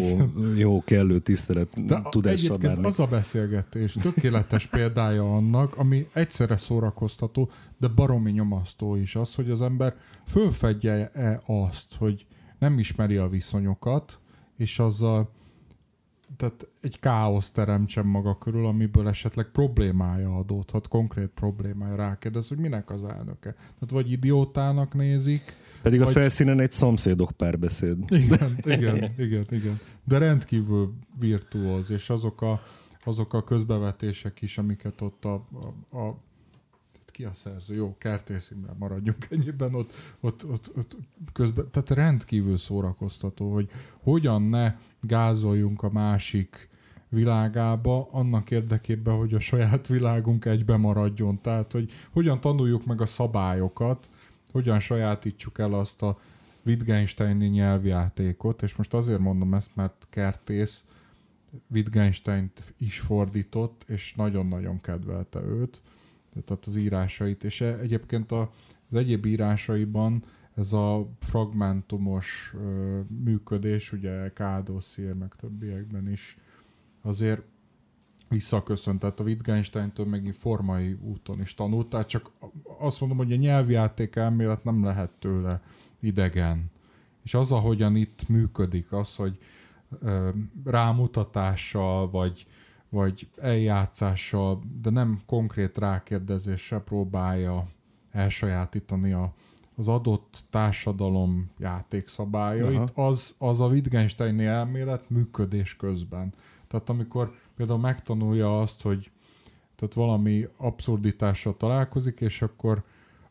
[0.57, 2.87] jó kellő tisztelet de tudással bárni.
[2.87, 9.51] az a beszélgetés tökéletes példája annak, ami egyszerre szórakoztató, de baromi nyomasztó is az, hogy
[9.51, 9.95] az ember
[10.27, 12.27] fölfedje-e azt, hogy
[12.59, 14.19] nem ismeri a viszonyokat,
[14.57, 15.31] és azzal
[16.43, 22.91] tehát egy káosz teremtsen maga körül, amiből esetleg problémája adódhat, konkrét problémája rákérdez, hogy minek
[22.91, 23.53] az elnöke.
[23.53, 26.09] Tehát vagy idiótának nézik, pedig vagy...
[26.09, 27.99] a felszínen egy szomszédok párbeszéd.
[28.09, 29.81] Igen, igen, igen, igen.
[30.05, 32.63] De rendkívül virtuóz, és azok a,
[33.05, 35.35] azok a közbevetések is, amiket ott a,
[35.91, 36.17] a, a
[37.13, 37.75] ki a szerző?
[37.75, 40.97] Jó, Kertész Imre, maradjunk ennyiben, ott, ott, ott, ott
[41.33, 43.71] közben, tehát rendkívül szórakoztató, hogy
[44.03, 46.71] hogyan ne gázoljunk a másik
[47.09, 51.41] világába annak érdekében, hogy a saját világunk egybe maradjon.
[51.41, 54.09] Tehát, hogy hogyan tanuljuk meg a szabályokat,
[54.53, 56.19] hogyan sajátítsuk el azt a
[56.65, 60.87] Wittgensteini nyelvjátékot, és most azért mondom ezt, mert Kertész
[61.71, 65.81] wittgenstein is fordított, és nagyon-nagyon kedvelte őt,
[66.45, 68.47] tehát az írásait, és e, egyébként az
[68.93, 70.25] egyéb írásaiban
[70.55, 76.39] ez a fragmentumos ö, működés, ugye Kádoszír, meg többiekben is
[77.03, 77.43] azért
[78.29, 82.31] visszaköszönt, tehát a Wittgenstein-től megint formai úton is tanult, tehát csak
[82.79, 85.63] azt mondom, hogy a nyelvjáték elmélet nem lehet tőle
[86.01, 86.71] idegen.
[87.23, 89.39] És az, ahogyan itt működik, az, hogy
[90.01, 90.29] ö,
[90.65, 92.47] rámutatással, vagy
[92.93, 97.69] vagy eljátszással, de nem konkrét rákérdezéssel próbálja
[98.11, 99.35] elsajátítani a,
[99.77, 106.35] az adott társadalom játékszabályait, az, az a Wittgensteini elmélet működés közben.
[106.67, 109.11] Tehát amikor például megtanulja azt, hogy
[109.77, 112.83] tehát valami abszurditással találkozik, és akkor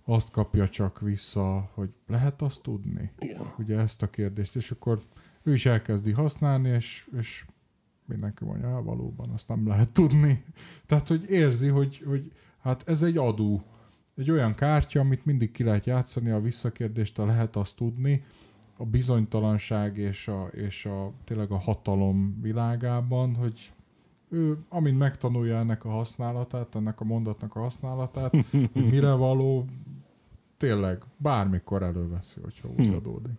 [0.06, 3.12] azt kapja csak vissza, hogy lehet azt tudni?
[3.20, 3.54] Igen.
[3.58, 5.02] Ugye ezt a kérdést, és akkor
[5.44, 7.46] ő is elkezdi használni, és, és
[8.12, 10.44] mindenki mondja, valóban azt nem lehet tudni.
[10.86, 12.32] Tehát, hogy érzi, hogy, hogy
[12.62, 13.64] hát ez egy adó.
[14.16, 18.24] Egy olyan kártya, amit mindig ki lehet játszani, a visszakérdést lehet azt tudni,
[18.78, 23.72] a bizonytalanság és a, és a tényleg a hatalom világában, hogy
[24.30, 29.66] ő, amint megtanulja ennek a használatát, ennek a mondatnak a használatát, hogy mire való,
[30.58, 32.96] tényleg bármikor előveszi, hogyha úgy hmm.
[32.96, 33.32] adódik.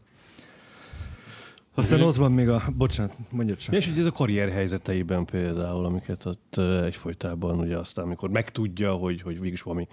[1.74, 2.62] Aztán ott van még a...
[2.76, 3.74] Bocsánat, mondja csak.
[3.74, 9.22] És ugye ez a karrier helyzeteiben például, amiket ott egyfolytában ugye aztán, amikor megtudja, hogy,
[9.22, 9.88] hogy végül valami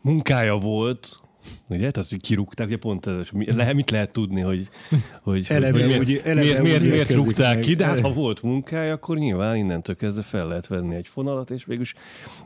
[0.00, 1.20] munkája volt,
[1.68, 1.90] Ugye?
[1.90, 4.68] Tehát, hogy kirúgták, ugye pont ez, le, mit lehet tudni, hogy,
[5.22, 7.64] hogy, eleve, hogy miért, úgy, eleve miért, miért, miért rúgták meg.
[7.64, 11.50] ki, de hát ha volt munkája, akkor nyilván innentől kezdve fel lehet venni egy fonalat,
[11.50, 11.94] és végülis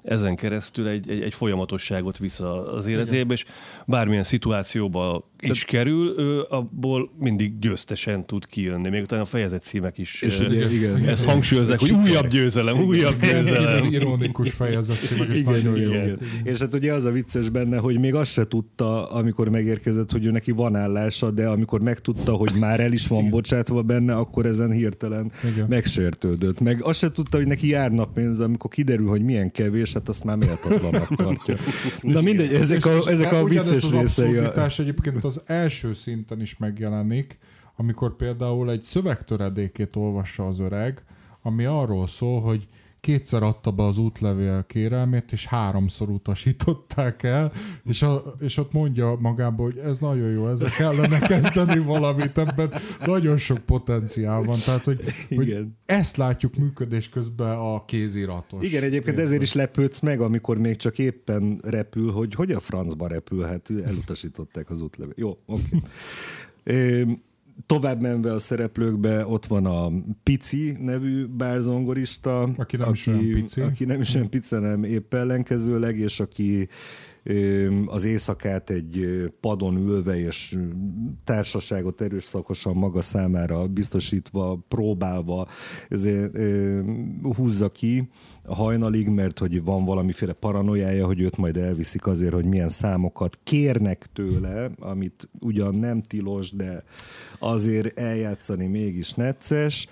[0.03, 3.31] ezen keresztül egy, egy, egy folyamatosságot vissza az életébe, Igen.
[3.31, 3.45] és
[3.87, 8.89] bármilyen szituációba is kerül, ő abból mindig győztesen tud kijönni.
[8.89, 13.21] Még utána a fejezet címek is és ugye, igen, ezt hangsúlyozzák, hogy újabb győzelem, újabb
[13.21, 13.85] győzelem.
[13.85, 16.15] Ironikus fejezet címek, és igen, nagyon igen, jó.
[16.43, 20.25] És hát ugye az a vicces benne, hogy még azt se tudta amikor megérkezett, hogy
[20.25, 24.47] ő neki van állása, de amikor megtudta, hogy már el is van bocsátva benne, akkor
[24.47, 25.67] ezen hirtelen Igen.
[25.69, 26.61] megsértődött.
[26.61, 30.25] Meg azt se tudta, hogy neki járna pénz, amikor kiderül, hogy milyen kevés, hát azt
[30.25, 31.57] már méltatlanak tartja.
[32.01, 34.37] Na mindegy, ezek a, ezek a vicces részei.
[34.37, 37.39] Az egyébként az első szinten is megjelenik,
[37.77, 41.05] amikor például egy szövegtöredékét olvassa az öreg,
[41.43, 42.69] ami arról szól, hogy
[43.03, 47.53] kétszer adta be az útlevél kérelmét, és háromszor utasították el,
[47.85, 52.73] és, a, és ott mondja magából, hogy ez nagyon jó, ezzel kellene kezdeni valamit, ebben
[53.05, 54.59] nagyon sok potenciál van.
[54.65, 58.67] Tehát, hogy, hogy ezt látjuk működés közben a kéziratos.
[58.67, 59.25] Igen, egyébként részben.
[59.25, 64.71] ezért is lepődsz meg, amikor még csak éppen repül, hogy hogy a francba repülhet, elutasították
[64.71, 65.15] az útlevél.
[65.17, 65.63] Jó, oké.
[66.65, 67.23] Okay.
[67.67, 69.91] Tovább menve a szereplőkbe, ott van a
[70.23, 73.61] Pici nevű bárzongorista, aki nem aki, is olyan pici.
[73.61, 76.69] Aki nem is olyan pici, hanem épp ellenkezőleg, és aki
[77.87, 79.07] az éjszakát egy
[79.41, 80.59] padon ülve és
[81.25, 85.49] társaságot erőszakosan maga számára biztosítva, próbálva
[85.89, 86.39] ezért
[87.37, 88.09] húzza ki
[88.45, 93.39] a hajnalig, mert hogy van valamiféle paranoiája, hogy őt majd elviszik azért, hogy milyen számokat
[93.45, 96.85] kérnek tőle, amit ugyan nem tilos, de
[97.39, 99.89] azért eljátszani mégis necces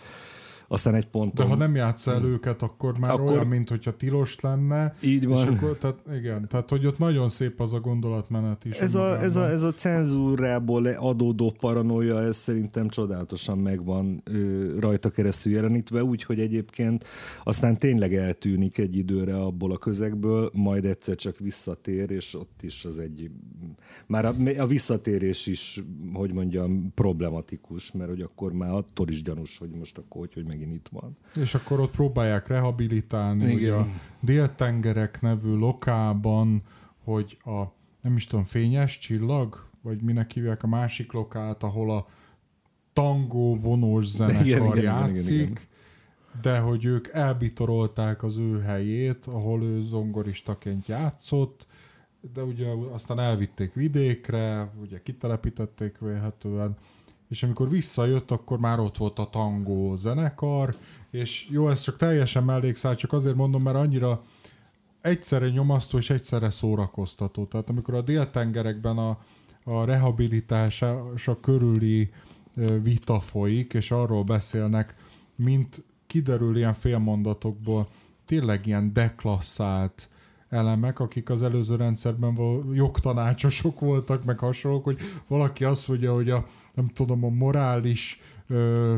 [0.73, 1.47] aztán egy ponton...
[1.47, 3.33] De ha nem játsz el őket, akkor már akkor...
[3.33, 4.93] olyan, mint hogyha tilos lenne.
[5.01, 5.49] Így van.
[5.49, 8.77] És akkor, tehát, igen, tehát hogy ott nagyon szép az a gondolatmenet is.
[8.77, 15.11] Ez a, ez, a, ez a cenzúrából adódó paranoia, ez szerintem csodálatosan megvan ö, rajta
[15.11, 17.05] keresztül jelenítve, úgyhogy egyébként
[17.45, 22.85] aztán tényleg eltűnik egy időre abból a közegből, majd egyszer csak visszatér, és ott is
[22.85, 23.31] az egy...
[24.07, 29.59] Már a, a visszatérés is, hogy mondjam, problematikus, mert hogy akkor már attól is gyanús,
[29.59, 31.17] hogy most akkor hogy, hogy meg megint itt van.
[31.37, 33.79] És akkor ott próbálják rehabilitálni, Igen.
[33.79, 33.87] A
[34.21, 36.63] Déltengerek nevű lokában,
[37.05, 37.63] hogy a
[38.03, 42.07] nem is tudom, fényes csillag, vagy minek hívják a másik lokát, ahol a
[42.93, 46.43] tangó vonós zenekar igen, játszik, igen, igen, igen.
[46.43, 51.67] de hogy ők elbitorolták az ő helyét, ahol ő zongoristaként játszott,
[52.33, 56.77] de ugye aztán elvitték vidékre, ugye kitelepítették vélhetően,
[57.31, 60.75] és amikor visszajött, akkor már ott volt a tangó zenekar,
[61.11, 64.23] és jó, ez csak teljesen mellékszál, csak azért mondom, mert annyira
[65.01, 67.45] egyszerre nyomasztó és egyszerre szórakoztató.
[67.45, 69.19] Tehát amikor a déltengerekben a,
[69.65, 72.11] a rehabilitása körüli
[72.83, 74.95] vita folyik, és arról beszélnek,
[75.35, 77.89] mint kiderül ilyen félmondatokból,
[78.27, 80.09] tényleg ilyen deklasszált
[80.49, 82.39] elemek, akik az előző rendszerben
[82.73, 88.97] jogtanácsosok voltak, meg hasonlók, hogy valaki azt mondja, hogy a, nem tudom, a morális ö,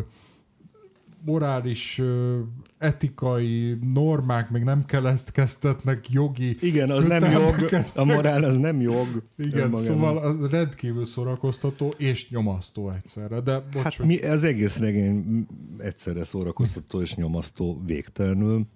[1.24, 2.38] morális, ö,
[2.78, 9.22] etikai normák még nem keletkeztetnek jogi Igen, az nem jog, a morál az nem jog.
[9.38, 13.40] Igen, szóval az rendkívül szórakoztató és nyomasztó egyszerre.
[13.40, 15.46] De bocs, hát mi, az egész regény
[15.78, 18.66] egyszerre szórakoztató és nyomasztó végtelenül.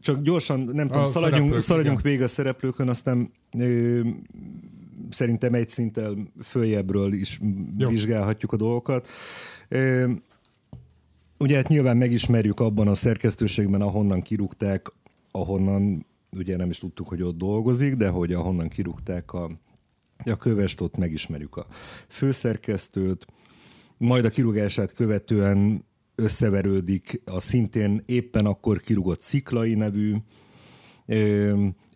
[0.00, 4.00] Csak gyorsan, nem tudom, szaladjunk, szaladjunk még a szereplőkön, aztán ö,
[5.10, 7.40] szerintem egy szinttel följebbről is
[7.78, 7.88] Jó.
[7.88, 9.08] vizsgálhatjuk a dolgokat.
[11.38, 14.92] Ugye hát nyilván megismerjük abban a szerkesztőségben, ahonnan kirúgták,
[15.30, 16.06] ahonnan
[16.36, 19.50] ugye nem is tudtuk, hogy ott dolgozik, de hogy ahonnan kirúgták a,
[20.24, 21.66] a kövest, ott megismerjük a
[22.08, 23.26] főszerkesztőt,
[23.96, 25.84] majd a kirúgását követően
[26.14, 30.16] összeverődik a szintén éppen akkor kirúgott Sziklai nevű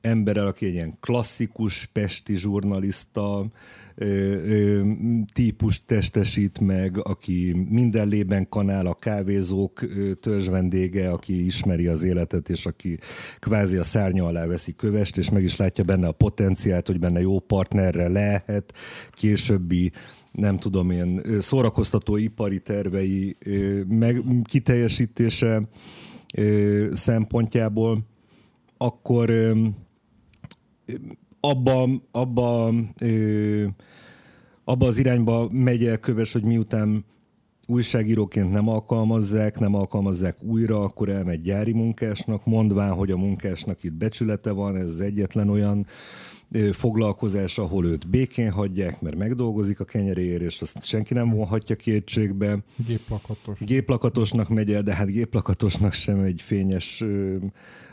[0.05, 3.47] emberrel, aki egy ilyen klasszikus pesti zsurnalista
[3.95, 4.81] ö,
[5.33, 9.87] típust testesít meg, aki minden lében kanál a kávézók
[10.21, 12.99] törzsvendége, aki ismeri az életet, és aki
[13.39, 17.21] kvázi a szárnya alá veszi kövest, és meg is látja benne a potenciált, hogy benne
[17.21, 18.73] jó partnerre lehet,
[19.13, 19.93] későbbi
[20.33, 23.37] nem tudom én, szórakoztató ipari tervei
[23.89, 25.69] meg, kiteljesítése
[26.93, 27.99] szempontjából,
[28.77, 29.55] akkor
[31.41, 32.73] abba, abba,
[34.65, 37.05] abba az irányba megy el köves, hogy miután
[37.67, 43.93] újságíróként nem alkalmazzák, nem alkalmazzák újra, akkor elmegy gyári munkásnak, mondván, hogy a munkásnak itt
[43.93, 45.87] becsülete van, ez az egyetlen olyan
[46.73, 52.59] foglalkozás, ahol őt békén hagyják, mert megdolgozik a kenyeréért, és azt senki nem vonhatja kétségbe.
[52.87, 53.59] Géplakatos.
[53.61, 57.05] Géplakatosnak megy el, de hát géplakatosnak sem egy fényes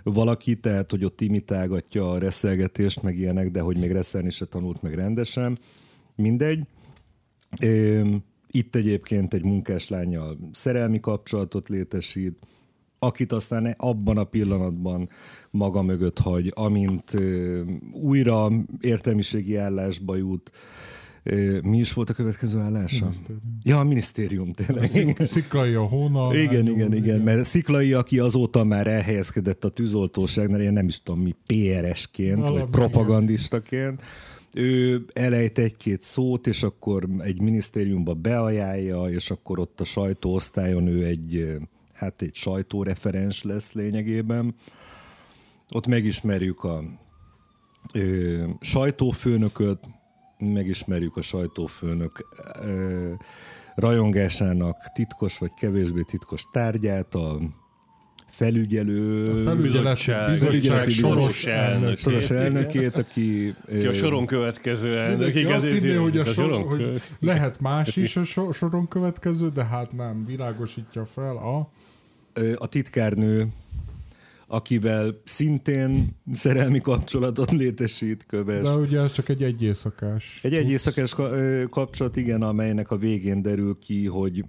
[0.03, 4.81] valaki, tehát hogy ott imitálgatja a reszelgetést, meg ilyenek, de hogy még reszelni se tanult
[4.81, 5.59] meg rendesen.
[6.15, 6.65] Mindegy.
[8.47, 12.37] Itt egyébként egy munkáslányjal szerelmi kapcsolatot létesít,
[12.99, 15.09] akit aztán abban a pillanatban
[15.51, 17.11] maga mögött hagy, amint
[17.93, 18.47] újra
[18.79, 20.51] értelmiségi állásba jut,
[21.63, 23.05] mi is volt a következő állása?
[23.05, 23.59] Minisztérium.
[23.63, 25.15] Ja, a minisztérium tényleg.
[25.19, 26.35] A Sziklai a hóna.
[26.35, 31.01] Igen, igen, igen, igen, mert Sziklai, aki azóta már elhelyezkedett a tűzoltóságnál, én nem is
[31.01, 34.01] tudom mi, PRS-ként, Valami vagy propagandistaként,
[34.53, 41.05] ő elejt egy-két szót, és akkor egy minisztériumba beajánlja, és akkor ott a sajtóosztályon ő
[41.05, 41.57] egy,
[41.93, 44.55] hát egy sajtóreferens lesz lényegében
[45.71, 46.83] ott megismerjük a
[47.93, 49.79] ö, sajtófőnököt,
[50.41, 52.27] megismerjük a sajtófőnök
[53.75, 57.39] rajongásának titkos vagy kevésbé titkos tárgyát, a
[58.29, 65.35] felügyelő a felügyeleti bizottság soros elnökét, soros elnökét aki, aki a soron következő elnök.
[65.35, 68.23] Igen, azt hinné, hogy, a sor, hogy lehet más is a
[68.53, 71.69] soron következő, de hát nem, világosítja fel a...
[72.55, 73.47] A titkárnő
[74.51, 78.67] akivel szintén szerelmi kapcsolatot létesít köves.
[78.67, 80.39] De ugye ez csak egy egyészakás.
[80.43, 81.15] Egy egyészakás
[81.69, 84.45] kapcsolat, igen, amelynek a végén derül ki, hogy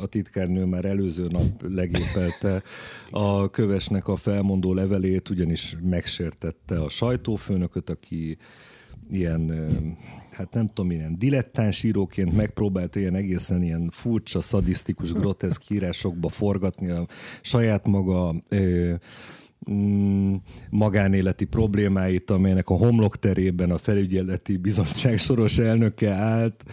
[0.00, 2.62] a titkárnő már előző nap legépelte
[3.10, 8.38] a kövesnek a felmondó levelét, ugyanis megsértette a sajtófőnököt, aki
[9.10, 9.52] ilyen
[10.34, 16.90] hát nem tudom, ilyen dilettáns íróként megpróbált ilyen egészen ilyen furcsa, szadisztikus, groteszk írásokba forgatni
[16.90, 17.06] a
[17.40, 18.94] saját maga ö,
[19.70, 20.34] mm,
[20.70, 26.64] magánéleti problémáit, amelynek a homlok terében a felügyeleti bizottság soros elnöke állt,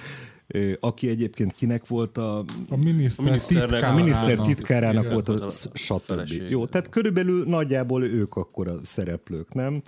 [0.80, 2.38] aki egyébként kinek volt a...
[2.70, 6.50] A miniszter, a miniszter, titkárának, a miniszter titkárának volt a, a stb.
[6.50, 9.82] Jó, tehát körülbelül nagyjából ők akkor a szereplők, nem?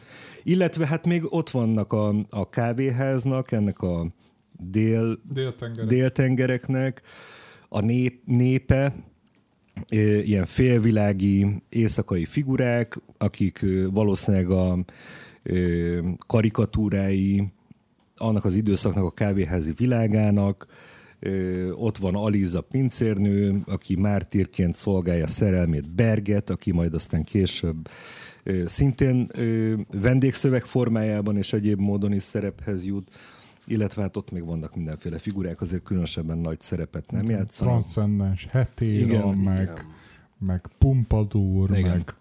[0.44, 4.08] Illetve hát még ott vannak a, a kávéháznak, ennek a
[4.60, 5.90] dél, Déltengerek.
[5.90, 7.02] déltengereknek
[7.70, 8.96] a nép, népe,
[10.24, 14.78] ilyen félvilági éjszakai figurák, akik valószínűleg a
[16.28, 17.54] karikatúrái
[18.18, 20.68] annak az időszaknak a kávéházi világának,
[21.72, 27.90] ott van Aliza pincérnő, aki mártírként szolgálja szerelmét Berget, aki majd aztán később
[28.66, 29.28] szintén
[29.92, 33.10] vendégszöveg formájában és egyéb módon is szerephez jut,
[33.66, 37.74] illetve hát ott még vannak mindenféle figurák, azért különösebben nagy szerepet nem játszanak.
[37.74, 39.86] Transzcendens hetéra, igen, meg, igen.
[40.40, 41.90] meg pumpadúr, igen.
[41.90, 42.16] meg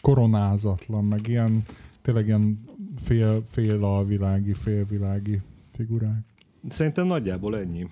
[0.00, 1.62] koronázatlan, meg ilyen
[2.02, 2.64] tényleg ilyen
[2.96, 5.40] fél, fél alvilági, félvilági
[5.72, 6.24] figurák.
[6.68, 7.90] Szerintem nagyjából ennyi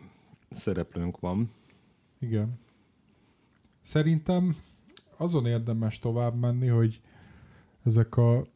[0.50, 1.50] szereplőnk van.
[2.18, 2.58] Igen.
[3.82, 4.56] Szerintem
[5.16, 7.00] azon érdemes tovább menni, hogy
[7.84, 8.46] ezek a...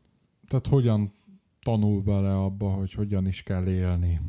[0.48, 1.12] Tehát hogyan
[1.62, 4.20] tanul bele abba, hogy hogyan is kell élni.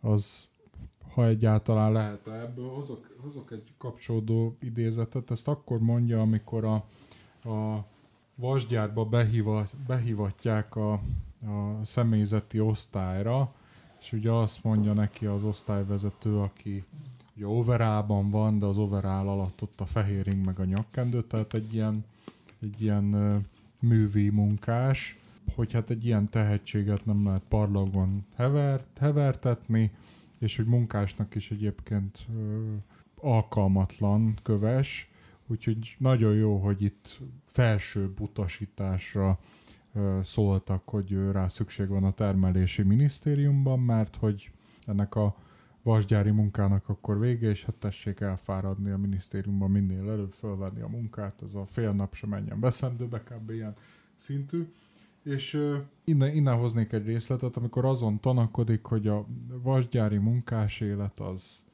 [0.00, 0.50] Az,
[1.12, 2.26] ha egyáltalán lehet.
[2.26, 6.74] Ebből hozok, hozok egy kapcsolódó idézetet, ezt akkor mondja, amikor a,
[7.48, 7.86] a
[8.36, 13.54] vasgyárba behivat, behivatják a, a személyzeti osztályra,
[14.00, 16.84] és ugye azt mondja neki az osztályvezető, aki
[17.36, 21.74] ugye overában van, de az overál alatt ott a fehéring meg a nyakkendő, tehát egy
[21.74, 22.04] ilyen,
[22.60, 23.04] egy ilyen
[23.80, 25.18] művi munkás,
[25.54, 29.90] hogy hát egy ilyen tehetséget nem lehet parlagon hevert, hevertetni,
[30.38, 32.74] és hogy munkásnak is egyébként ö,
[33.20, 35.10] alkalmatlan köves,
[35.46, 37.20] úgyhogy nagyon jó, hogy itt
[37.56, 39.38] felső utasításra
[40.22, 44.50] szóltak, hogy rá szükség van a termelési minisztériumban, mert hogy
[44.86, 45.36] ennek a
[45.82, 51.42] vasgyári munkának akkor vége, és hát tessék elfáradni a minisztériumban minél előbb, fölvenni a munkát,
[51.42, 53.50] az a fél nap sem menjen beszendőbe, kb.
[53.50, 53.74] ilyen
[54.16, 54.72] szintű.
[55.22, 59.26] És innen, innen hoznék egy részletet, amikor azon tanakodik, hogy a
[59.62, 61.64] vasgyári munkás élet az,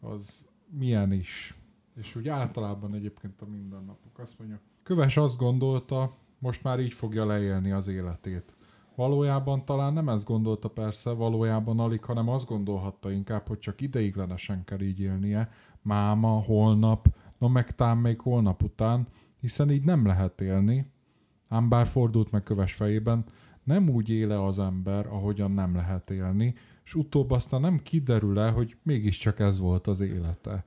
[0.00, 1.54] az milyen is.
[1.96, 4.18] És úgy általában egyébként a mindennapok.
[4.18, 8.56] Azt mondja, Köves azt gondolta, most már így fogja leélni az életét.
[8.94, 14.64] Valójában talán nem ezt gondolta persze, valójában alig, hanem azt gondolhatta inkább, hogy csak ideiglenesen
[14.64, 15.50] kell így élnie,
[15.82, 17.08] máma, holnap,
[17.38, 19.06] no meg tám még holnap után,
[19.40, 20.92] hiszen így nem lehet élni.
[21.48, 23.24] Ám bár fordult meg köves fejében,
[23.64, 28.76] nem úgy éle az ember, ahogyan nem lehet élni, és utóbb aztán nem kiderül-e, hogy
[28.82, 30.64] mégiscsak ez volt az élete.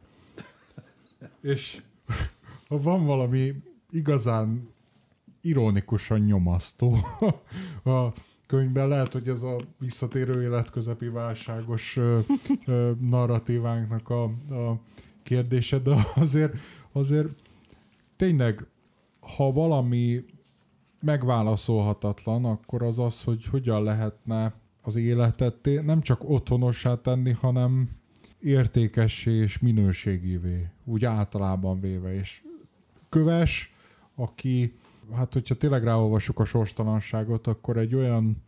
[1.41, 1.81] és
[2.67, 4.69] ha van valami igazán
[5.41, 6.97] ironikusan nyomasztó
[7.83, 8.13] a
[8.47, 8.87] könyvben.
[8.87, 11.99] Lehet, hogy ez a visszatérő életközepi válságos
[12.99, 14.79] narratívánknak a, a
[15.23, 16.53] kérdése, de azért,
[16.91, 17.27] azért
[18.15, 18.65] tényleg,
[19.35, 20.25] ha valami
[20.99, 27.89] megválaszolhatatlan, akkor az az, hogy hogyan lehetne az életet nem csak otthonossá tenni, hanem
[28.39, 32.13] értékessé és minőségévé, úgy általában véve.
[32.13, 32.41] És
[33.09, 33.70] köves,
[34.21, 34.73] aki
[35.15, 38.43] hát hogyha tényleg ráolvassuk a sorstalanságot, akkor egy olyan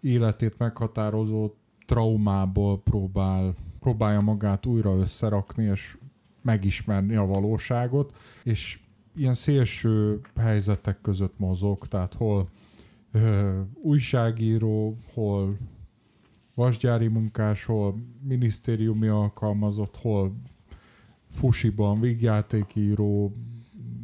[0.00, 1.50] életét meghatározó
[1.86, 5.96] traumából próbál, próbálja magát újra összerakni, és
[6.42, 8.14] megismerni a valóságot,
[8.44, 8.78] és
[9.14, 12.48] ilyen szélső helyzetek között mozog, tehát hol
[13.12, 15.56] ö, újságíró, hol
[16.54, 20.36] vasgyári munkás, hol minisztériumi alkalmazott, hol
[21.28, 23.32] fusiban vígjátékíró,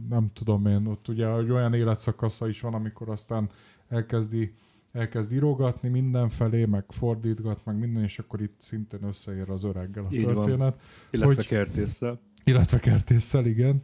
[0.09, 3.51] nem tudom én, ott ugye olyan életszakasza is van, amikor aztán
[3.89, 4.55] elkezdi
[4.93, 10.15] elkezd írogatni mindenfelé, meg fordítgat, meg minden, és akkor itt szintén összeér az öreggel a
[10.15, 10.59] Így történet.
[10.59, 10.77] Van.
[11.11, 12.21] Illetve hogy, kertésszel.
[12.45, 13.81] Illetve kertésszel, igen.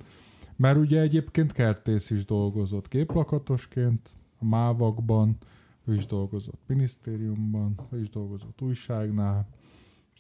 [0.57, 5.37] Mert ugye egyébként kertész is dolgozott képlakatosként, a mávakban,
[5.85, 9.49] ő is dolgozott minisztériumban, ő is dolgozott újságnál,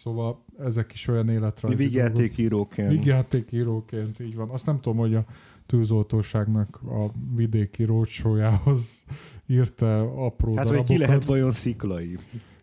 [0.02, 2.88] Szóval ezek is olyan életrajzi Vígjátékíróként.
[2.88, 4.48] Vígjátékíróként, így van.
[4.48, 5.24] Azt nem tudom, hogy a
[5.68, 9.04] tűzoltóságnak a vidéki rócsójához
[9.46, 10.86] írta apró Hát, darabokat.
[10.86, 12.16] hogy ki lehet vajon sziklai?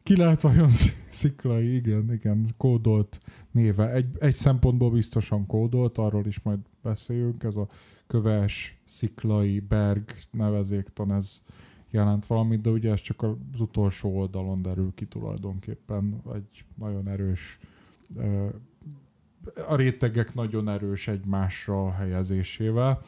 [0.04, 0.70] Ki lehet vajon
[1.10, 3.20] sziklai, igen, igen, kódolt
[3.52, 3.92] néve.
[3.92, 7.68] Egy, egy szempontból biztosan kódolt, arról is majd beszéljünk, ez a
[8.08, 11.42] köves, sziklai, berg nevezéktan, ez
[11.90, 17.60] jelent valamit, de ugye ez csak az utolsó oldalon derül ki tulajdonképpen egy nagyon erős
[19.68, 23.02] a rétegek nagyon erős egymásra helyezésével.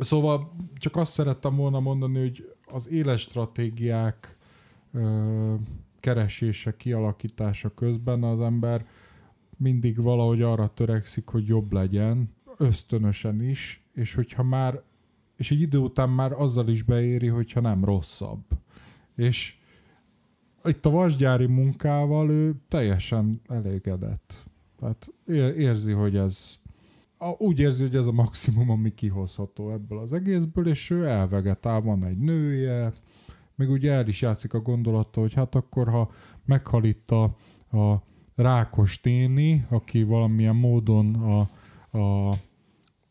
[0.00, 4.36] Szóval csak azt szerettem volna mondani, hogy az éles stratégiák
[6.00, 8.86] keresése, kialakítása közben az ember
[9.56, 14.82] mindig valahogy arra törekszik, hogy jobb legyen, ösztönösen is, és hogyha már,
[15.36, 18.44] és egy idő után már azzal is beéri, hogyha nem rosszabb.
[19.14, 19.56] És
[20.64, 24.44] itt a vasgyári munkával ő teljesen elégedett.
[24.78, 25.12] Tehát
[25.56, 26.58] érzi, hogy ez
[27.38, 32.04] úgy érzi, hogy ez a maximum, ami kihozható ebből az egészből, és ő elvegetál, van
[32.04, 32.92] egy nője,
[33.54, 36.10] meg ugye el is játszik a gondolata, hogy hát akkor, ha
[36.44, 37.22] meghal itt a,
[37.78, 38.02] a
[38.34, 41.38] rákos téni, aki valamilyen módon a,
[41.98, 42.34] a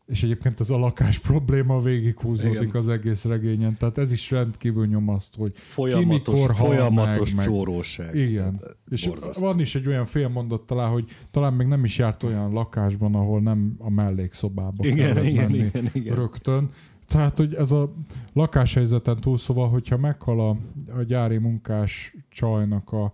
[0.06, 2.76] és egyébként ez a lakás probléma végighúzódik Igen.
[2.76, 8.14] az egész regényen, tehát ez is rendkívül nyomasztó, hogy folyamatos, ki mikor folyamatos meg, csóróság.
[8.14, 9.46] Igen, és borzasztó.
[9.46, 13.40] van is egy olyan félmondat talán, hogy talán még nem is járt olyan lakásban, ahol
[13.40, 16.14] nem a mellékszobába igen, igen, igen, igen.
[16.14, 16.70] rögtön.
[17.06, 17.94] Tehát, hogy ez a
[18.32, 20.56] lakáshelyzeten túl, szóval, hogyha meghal a,
[20.98, 23.12] a gyári munkás csajnak a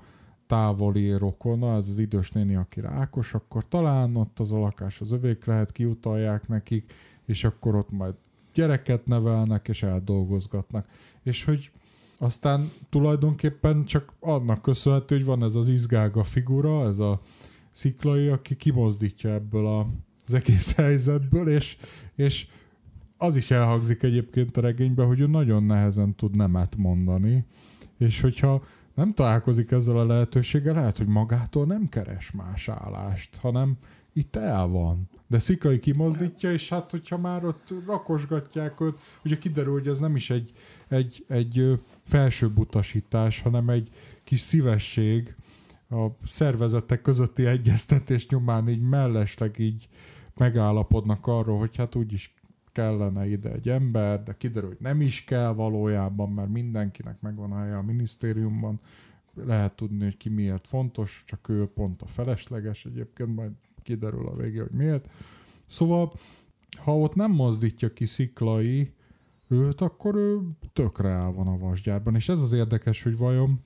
[0.50, 5.12] távoli rokona, ez az idős néni, aki rákos, akkor talán ott az a lakás az
[5.12, 6.92] övék lehet, kiutalják nekik,
[7.26, 8.14] és akkor ott majd
[8.54, 10.88] gyereket nevelnek, és eldolgozgatnak.
[11.22, 11.70] És hogy
[12.18, 17.20] aztán tulajdonképpen csak annak köszönhető, hogy van ez az izgága figura, ez a
[17.72, 19.86] sziklai, aki kimozdítja ebből a,
[20.26, 21.76] az egész helyzetből, és,
[22.14, 22.46] és
[23.16, 27.44] az is elhangzik egyébként a regényben, hogy ő nagyon nehezen tud nemet mondani,
[27.98, 28.62] és hogyha
[28.94, 33.76] nem találkozik ezzel a lehetőséggel, lehet, hogy magától nem keres más állást, hanem
[34.12, 35.08] itt el van.
[35.26, 40.16] De Sziklai kimozdítja, és hát, hogyha már ott rakosgatják őt, ugye kiderül, hogy ez nem
[40.16, 40.52] is egy,
[40.88, 43.88] egy, egy felsőbb utasítás, hanem egy
[44.24, 45.34] kis szívesség
[45.90, 49.88] a szervezetek közötti egyeztetés nyomán így mellesleg így
[50.34, 52.34] megállapodnak arról, hogy hát úgyis
[52.80, 57.58] kellene ide egy ember, de kiderül, hogy nem is kell valójában, mert mindenkinek megvan a
[57.58, 58.80] helye a minisztériumban,
[59.34, 63.50] lehet tudni, hogy ki miért fontos, csak ő pont a felesleges egyébként, majd
[63.82, 65.08] kiderül a végén, hogy miért.
[65.66, 66.12] Szóval,
[66.76, 68.92] ha ott nem mozdítja ki sziklai
[69.48, 70.40] őt, akkor ő
[70.72, 73.60] tökre el van a vasgyárban, és ez az érdekes, hogy vajon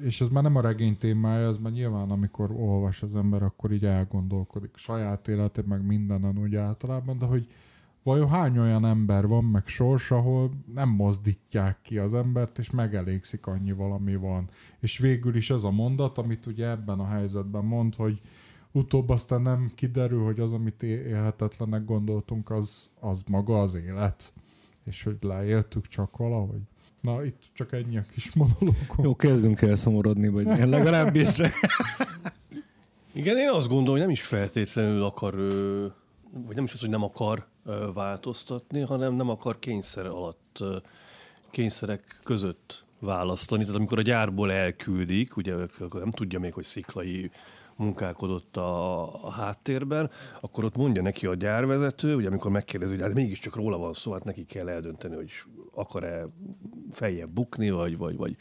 [0.00, 3.72] és ez már nem a regény témája, ez már nyilván, amikor olvas az ember, akkor
[3.72, 7.46] így elgondolkodik saját életét, meg mindenen úgy általában, de hogy
[8.08, 13.46] vajon hány olyan ember van, meg sors, ahol nem mozdítják ki az embert, és megelégszik
[13.46, 14.48] annyi valami van.
[14.80, 18.20] És végül is ez a mondat, amit ugye ebben a helyzetben mond, hogy
[18.72, 24.32] utóbb aztán nem kiderül, hogy az, amit élhetetlenek gondoltunk, az, az maga az élet.
[24.84, 26.60] És hogy leéltük csak valahogy.
[27.00, 28.96] Na, itt csak ennyi a kis monológom.
[29.02, 31.36] Jó, kezdünk el szomorodni, vagy én legalábbis.
[33.12, 35.34] Igen, én azt gondolom, hogy nem is feltétlenül akar,
[36.46, 37.46] vagy nem is az, hogy nem akar
[37.94, 40.64] változtatni, hanem nem akar kényszer alatt,
[41.50, 43.62] kényszerek között választani.
[43.62, 47.30] Tehát amikor a gyárból elküldik, ugye akkor nem tudja még, hogy sziklai
[47.76, 50.10] munkálkodott a, a háttérben,
[50.40, 54.12] akkor ott mondja neki a gyárvezető, ugye amikor megkérdezi, hogy hát mégiscsak róla van szó,
[54.12, 55.30] hát neki kell eldönteni, hogy
[55.74, 56.26] akar-e
[56.90, 58.36] feljebb bukni, vagy, vagy, vagy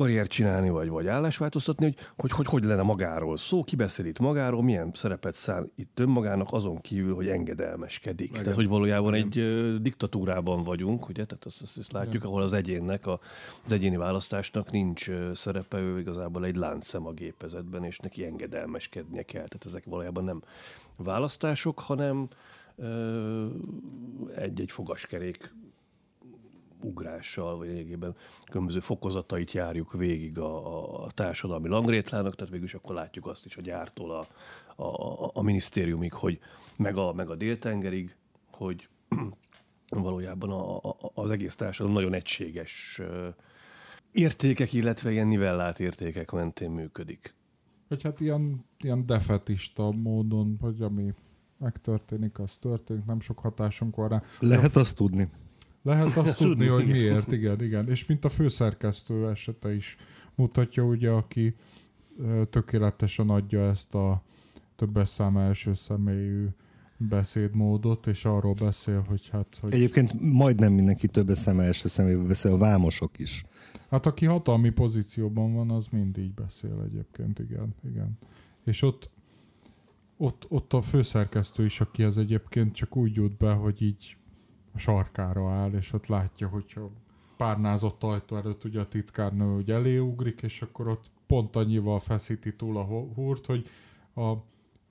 [0.00, 4.18] karriert csinálni, vagy, vagy állásváltoztatni, hogy hogy, hogy hogy lenne magáról szó, ki beszél itt
[4.18, 8.28] magáról, milyen szerepet szán itt önmagának, azon kívül, hogy engedelmeskedik.
[8.28, 8.42] Igen.
[8.42, 9.26] Tehát, hogy valójában Igen.
[9.26, 12.26] egy ö, diktatúrában vagyunk, ugye, tehát azt, azt, azt látjuk, Igen.
[12.26, 13.20] ahol az egyénnek, a,
[13.64, 19.22] az egyéni választásnak nincs ö, szerepe, ő igazából egy láncszem a gépezetben, és neki engedelmeskednie
[19.22, 19.46] kell.
[19.46, 20.42] Tehát ezek valójában nem
[20.96, 22.28] választások, hanem
[24.36, 25.52] egy-egy fogaskerék
[26.84, 28.16] ugrással, vagy lényegében
[28.50, 33.56] különböző fokozatait járjuk végig a, a társadalmi langrétlának, tehát végül is akkor látjuk azt is
[33.56, 34.26] a gyártól a,
[34.82, 36.38] a, a minisztériumig, hogy
[36.76, 38.16] meg a, meg a déltengerig,
[38.52, 38.88] hogy
[39.88, 43.00] valójában a, a, az egész társadalom nagyon egységes
[44.12, 47.34] értékek, illetve ilyen nivellált értékek mentén működik.
[47.88, 51.14] Vagy hát ilyen, ilyen defetista módon, hogy ami
[51.58, 54.22] megtörténik, az történik, nem sok hatásunk van rá.
[54.40, 55.28] Lehet azt tudni.
[55.82, 57.88] Lehet azt tudni, hogy miért, igen, igen.
[57.88, 59.96] És mint a főszerkesztő esete is
[60.34, 61.54] mutatja, ugye, aki
[62.50, 64.22] tökéletesen adja ezt a
[64.76, 66.46] többes szám első személyű
[66.96, 69.58] beszédmódot, és arról beszél, hogy hát...
[69.60, 69.74] Hogy...
[69.74, 73.44] Egyébként majdnem mindenki többes szám első személyű beszél, a vámosok is.
[73.90, 77.74] Hát aki hatalmi pozícióban van, az mind így beszél egyébként, igen.
[77.84, 78.18] igen.
[78.64, 79.10] És ott,
[80.16, 84.16] ott, ott a főszerkesztő is, aki az egyébként csak úgy jut be, hogy így
[84.74, 86.90] a sarkára áll, és ott látja, hogyha
[87.36, 92.76] párnázott ajtó előtt ugye a titkárnő ugye eléugrik, és akkor ott pont annyival feszíti túl
[92.76, 92.84] a
[93.14, 93.68] húrt, hogy
[94.14, 94.30] a,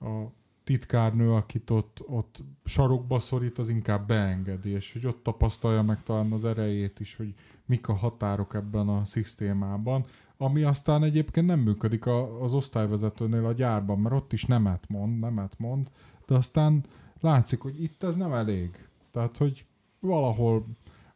[0.06, 0.32] a
[0.64, 6.32] titkárnő, akit ott, ott sarokba szorít, az inkább beengedi, és hogy ott tapasztalja meg talán
[6.32, 7.34] az erejét is, hogy
[7.66, 10.04] mik a határok ebben a szisztémában,
[10.36, 15.18] ami aztán egyébként nem működik a, az osztályvezetőnél a gyárban, mert ott is nemet mond,
[15.18, 15.90] nemet mond,
[16.26, 16.84] de aztán
[17.20, 18.88] látszik, hogy itt ez nem elég.
[19.12, 19.66] Tehát, hogy
[20.00, 20.66] valahol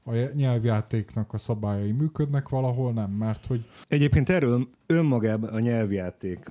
[0.02, 3.64] a nyelvjátéknak a szabályai működnek, valahol nem, mert hogy...
[3.88, 6.50] Egyébként erről önmagában a nyelvjáték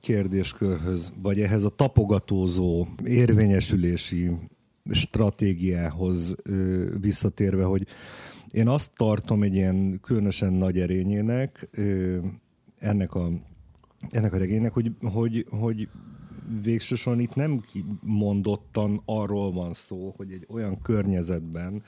[0.00, 4.30] kérdéskörhöz, vagy ehhez a tapogatózó érvényesülési
[4.90, 6.36] stratégiához
[7.00, 7.86] visszatérve, hogy
[8.50, 11.68] én azt tartom egy ilyen különösen nagy erényének
[12.78, 13.28] ennek a,
[14.10, 15.88] ennek a regénynek, hogy, hogy, hogy
[16.62, 17.60] végsősorban itt nem
[18.00, 21.82] mondottan arról van szó, hogy egy olyan környezetben,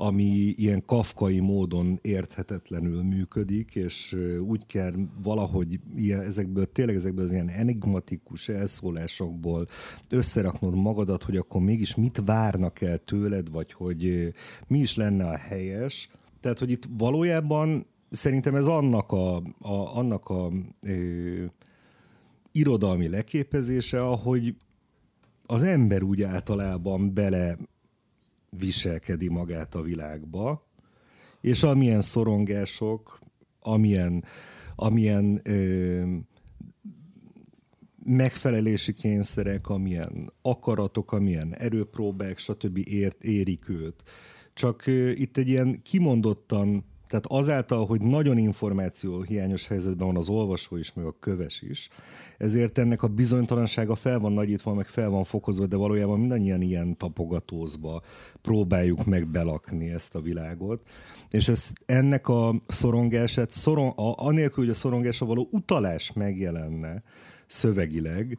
[0.00, 4.16] ami ilyen kafkai módon érthetetlenül működik, és
[4.46, 4.92] úgy kell
[5.22, 9.68] valahogy ilyen, ezekből, tényleg ezekből az ilyen enigmatikus elszólásokból
[10.08, 14.32] összeraknod magadat, hogy akkor mégis mit várnak el tőled, vagy hogy
[14.66, 16.08] mi is lenne a helyes.
[16.40, 20.52] Tehát, hogy itt valójában szerintem ez annak a, a, annak a
[20.82, 21.44] ö,
[22.58, 24.54] irodalmi leképezése, ahogy
[25.46, 27.58] az ember úgy általában bele
[28.50, 30.60] viselkedi magát a világba,
[31.40, 33.18] és amilyen szorongások,
[33.60, 34.24] amilyen,
[34.76, 36.02] amilyen ö,
[38.04, 42.78] megfelelési kényszerek, amilyen akaratok, amilyen erőpróbák, stb.
[42.84, 44.02] Ért, érik őt.
[44.54, 50.28] Csak ö, itt egy ilyen kimondottan tehát azáltal, hogy nagyon információ hiányos helyzetben van az
[50.28, 51.88] olvasó is, meg a köves is,
[52.38, 56.96] ezért ennek a bizonytalansága fel van nagyítva, meg fel van fokozva, de valójában mindannyian ilyen
[56.96, 58.02] tapogatózba
[58.42, 60.82] próbáljuk meg belakni ezt a világot.
[61.30, 67.02] És ez, ennek a szorongását, szoron, a, anélkül, hogy a szorongásra való utalás megjelenne
[67.46, 68.38] szövegileg,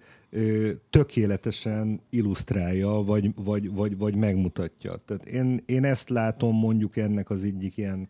[0.89, 4.95] tökéletesen illusztrálja, vagy, vagy, vagy, vagy megmutatja.
[5.05, 8.09] Tehát én, én ezt látom mondjuk ennek az egyik ilyen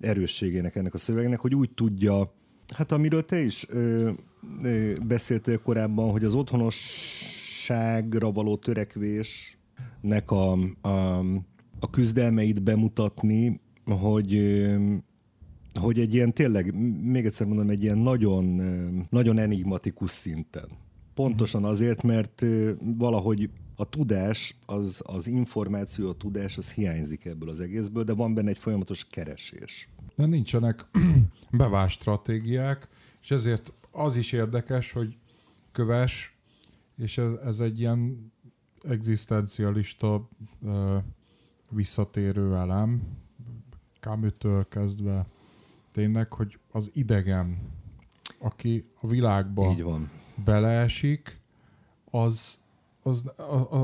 [0.00, 2.32] erősségének ennek a szövegnek, hogy úgy tudja,
[2.74, 4.10] hát amiről te is ö,
[5.06, 11.18] beszéltél korábban, hogy az otthonosságra való törekvésnek a, a,
[11.80, 14.64] a küzdelmeit bemutatni, hogy
[15.80, 18.44] hogy egy ilyen tényleg, még egyszer mondom, egy ilyen nagyon,
[19.10, 20.68] nagyon enigmatikus szinten.
[21.14, 22.44] Pontosan azért, mert
[22.80, 28.34] valahogy a tudás, az, az információ, a tudás, az hiányzik ebből az egészből, de van
[28.34, 29.88] benne egy folyamatos keresés.
[30.16, 30.86] De nincsenek
[31.50, 32.88] bevált stratégiák,
[33.22, 35.18] és ezért az is érdekes, hogy
[35.72, 36.36] köves,
[36.96, 38.32] és ez, ez egy ilyen
[38.82, 40.28] egzisztencialista
[40.60, 40.96] uh,
[41.70, 43.02] visszatérő elem,
[44.00, 45.26] Kámütől kezdve
[45.92, 47.58] tényleg, hogy az idegen,
[48.38, 50.10] aki a világba Így van.
[50.44, 51.40] beleesik,
[52.10, 52.58] az
[53.06, 53.22] az,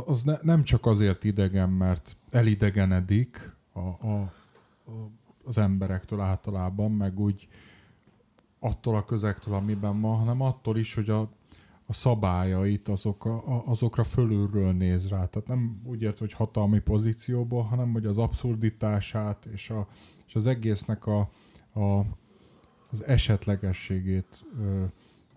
[0.06, 4.32] az ne, nem csak azért idegen, mert elidegenedik a, a,
[4.84, 5.10] a,
[5.44, 7.48] az emberektől általában, meg úgy
[8.64, 11.20] attól a közektől, amiben van, hanem attól is, hogy a,
[11.86, 15.26] a szabályait azok a, azokra fölülről néz rá.
[15.26, 19.88] Tehát nem úgy ért, hogy hatalmi pozícióból, hanem hogy az abszurditását és, a,
[20.26, 21.30] és az egésznek a,
[21.72, 22.00] a,
[22.90, 24.84] az esetlegességét ö,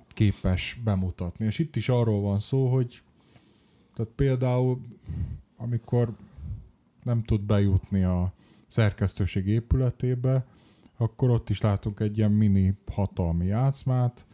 [0.07, 1.45] képes bemutatni.
[1.45, 3.01] És itt is arról van szó, hogy
[3.95, 4.81] tehát például,
[5.57, 6.15] amikor
[7.03, 8.33] nem tud bejutni a
[8.67, 10.45] szerkesztőség épületébe,
[10.97, 14.25] akkor ott is látunk egy ilyen mini hatalmi játszmát,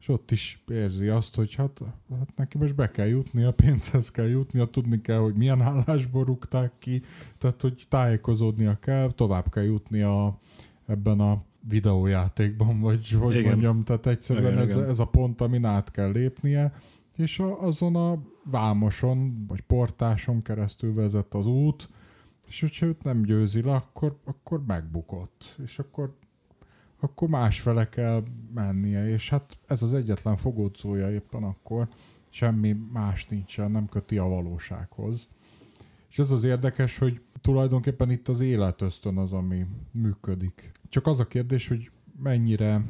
[0.00, 1.80] és ott is érzi azt, hogy hát,
[2.18, 5.60] hát neki most be kell jutni, a pénzhez kell jutni, a tudni kell, hogy milyen
[5.60, 7.02] állásból rúgták ki,
[7.38, 10.38] tehát hogy tájékozódnia kell, tovább kell jutni a,
[10.86, 13.48] ebben a videójátékban, vagy hogy igen.
[13.48, 14.88] mondjam, tehát egyszerűen igen, ez, igen.
[14.88, 16.72] ez a pont, amin át kell lépnie,
[17.16, 21.88] és a, azon a vámoson, vagy portáson keresztül vezet az út,
[22.46, 25.56] és hogyha őt nem győzi le, akkor, akkor megbukott.
[25.64, 26.16] És akkor,
[27.00, 28.22] akkor másfele kell
[28.54, 31.88] mennie, és hát ez az egyetlen fogódzója éppen akkor,
[32.30, 35.28] semmi más nincsen, nem köti a valósághoz.
[36.08, 40.72] És ez az érdekes, hogy tulajdonképpen itt az életösztön az, ami működik.
[40.88, 41.90] Csak az a kérdés, hogy
[42.22, 42.84] mennyire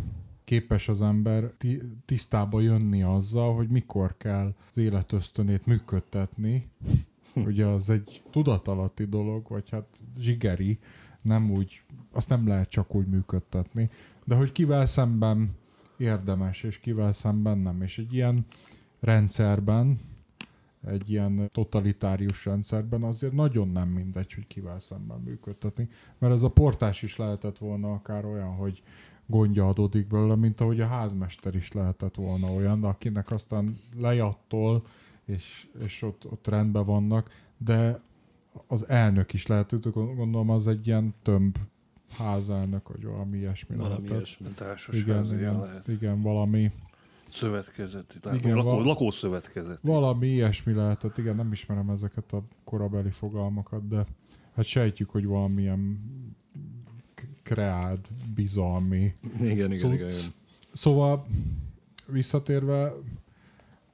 [0.44, 1.52] képes az ember
[2.04, 6.68] tisztába jönni azzal, hogy mikor kell az életösztönét működtetni.
[7.44, 10.78] Ugye az egy tudatalatti dolog, vagy hát zsigeri,
[11.22, 11.82] nem úgy,
[12.12, 13.90] azt nem lehet csak úgy működtetni,
[14.24, 15.50] de hogy kivel szemben
[15.96, 17.82] érdemes, és kivel szemben nem.
[17.82, 18.46] És egy ilyen
[19.00, 19.98] rendszerben,
[20.86, 25.88] egy ilyen totalitárius rendszerben azért nagyon nem mindegy, hogy kivel szemben működtetni.
[26.18, 28.82] Mert ez a portás is lehetett volna akár olyan, hogy
[29.26, 34.82] gondja adódik belőle, mint ahogy a házmester is lehetett volna olyan, akinek aztán lejattól,
[35.26, 38.00] és, és ott, ott rendben vannak, de
[38.66, 41.58] az elnök is lehet, gondolom az egy ilyen tömb
[42.18, 44.16] házelnök, vagy valami ilyesmi valami lehetett.
[44.16, 44.48] ilyesmi,
[44.90, 45.88] igen, igen, lehet.
[45.88, 46.72] igen, valami
[47.28, 49.78] szövetkezeti, tehát igen, lakó, val- lakószövetkezet.
[49.82, 54.04] Valami ilyesmi lehetett, igen, nem ismerem ezeket a korabeli fogalmakat, de
[54.54, 56.00] hát sejtjük, hogy valamilyen
[57.42, 60.10] kreált, bizalmi igen, igen, igen, igen.
[60.72, 61.26] Szóval
[62.06, 62.92] visszatérve,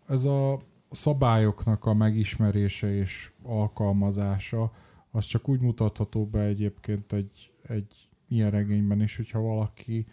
[0.06, 0.60] ez a
[0.92, 4.72] szabályoknak a megismerése és alkalmazása,
[5.10, 10.06] az csak úgy mutatható be egyébként egy, egy ilyen regényben is, hogyha valaki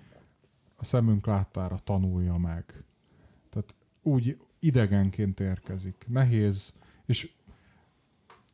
[0.75, 2.83] a szemünk láttára tanulja meg.
[3.49, 6.05] Tehát úgy idegenként érkezik.
[6.07, 6.73] Nehéz,
[7.05, 7.31] és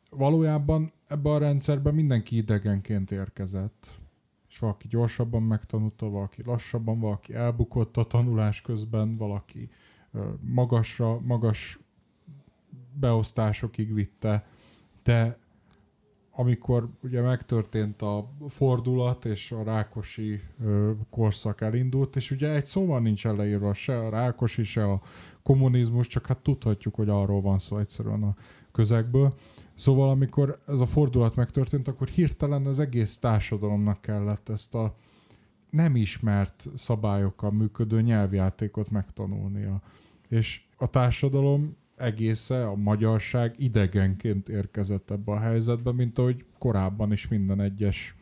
[0.10, 4.00] valójában ebben a rendszerben mindenki idegenként érkezett.
[4.50, 9.70] És valaki gyorsabban megtanulta, valaki lassabban, valaki elbukott a tanulás közben, valaki
[10.42, 11.80] magasra, magas
[13.00, 14.48] beosztásokig vitte,
[15.04, 15.38] de
[16.32, 23.00] amikor ugye megtörtént a fordulat, és a Rákosi ö, korszak elindult, és ugye egy szóval
[23.00, 25.02] nincs leírva se a Rákosi, se a
[25.44, 28.36] kommunizmus, csak hát tudhatjuk, hogy arról van szó egyszerűen a
[28.72, 29.34] közegből.
[29.76, 34.96] Szóval amikor ez a fordulat megtörtént, akkor hirtelen az egész társadalomnak kellett ezt a
[35.70, 39.82] nem ismert szabályokkal működő nyelvjátékot megtanulnia.
[40.28, 47.28] És a társadalom egésze, a magyarság idegenként érkezett ebbe a helyzetbe, mint ahogy korábban is
[47.28, 48.16] minden egyes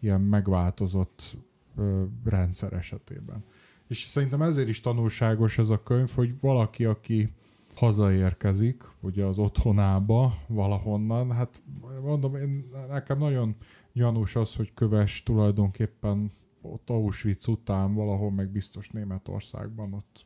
[0.00, 1.36] ilyen megváltozott
[1.76, 3.44] ö, rendszer esetében.
[3.88, 7.32] És szerintem ezért is tanulságos ez a könyv, hogy valaki, aki
[7.74, 11.62] hazaérkezik, ugye az otthonába valahonnan, hát
[12.02, 13.56] mondom, én, nekem nagyon
[13.92, 20.25] gyanús az, hogy Köves tulajdonképpen ott Auschwitz után valahol meg biztos Németországban ott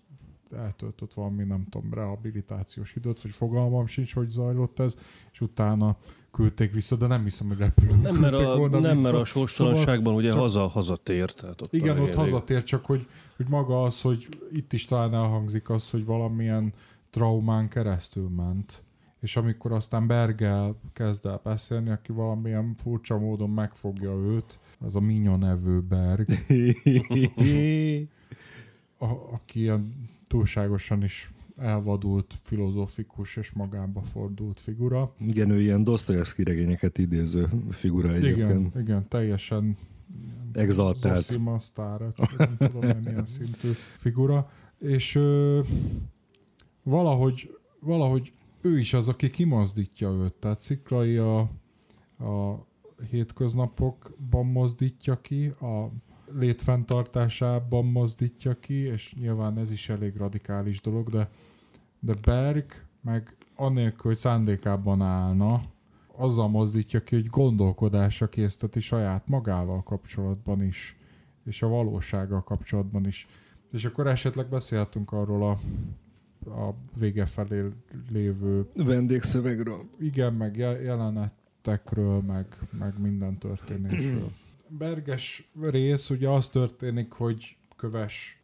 [0.52, 4.94] eltöltött valami, nem tudom, rehabilitációs időt, vagy fogalmam sincs, hogy zajlott ez,
[5.32, 5.97] és utána
[6.31, 9.02] küldték vissza, de nem hiszem, hogy repülőn nem, mert a, volna Nem, vissza.
[9.02, 11.32] mert a sorstalanságban szóval ugye haza, hazatér.
[11.32, 13.06] Tehát ott igen, ott hazatér, csak hogy,
[13.36, 16.72] hogy maga az, hogy itt is talán elhangzik az, hogy valamilyen
[17.10, 18.82] traumán keresztül ment.
[19.20, 25.01] És amikor aztán Bergel kezd el beszélni, aki valamilyen furcsa módon megfogja őt, az a
[25.01, 26.28] Minyo nevű Berg,
[28.98, 35.15] a, aki ilyen túlságosan is elvadult, filozófikus és magába fordult figura.
[35.19, 38.51] Igen, ő ilyen Dostoyevsky regényeket idéző figura egyébként.
[38.51, 39.77] Igen, igen teljesen
[40.52, 41.23] exaltált.
[41.23, 42.01] Zosima sztár,
[42.39, 44.51] nem tudom, milyen szintű figura.
[44.78, 45.61] És ö,
[46.82, 50.32] valahogy, valahogy ő is az, aki kimozdítja őt.
[50.32, 51.39] Tehát Sziklai a,
[52.19, 52.66] a
[53.11, 55.90] hétköznapokban mozdítja ki, a
[56.39, 61.28] létfenntartásában mozdítja ki, és nyilván ez is elég radikális dolog, de,
[61.98, 62.65] de Berg
[63.01, 65.62] meg anélkül, hogy szándékában állna,
[66.16, 70.97] azzal mozdítja ki, hogy gondolkodásra készteti saját magával kapcsolatban is,
[71.44, 73.27] és a valósággal kapcsolatban is.
[73.73, 75.59] És akkor esetleg beszéltünk arról a,
[76.51, 77.69] a vége felé
[78.11, 79.81] lévő vendégszövegről.
[79.98, 82.47] Igen, meg jelenetekről, meg,
[82.78, 84.31] meg minden történésről.
[84.79, 88.43] Berges rész ugye az történik, hogy köves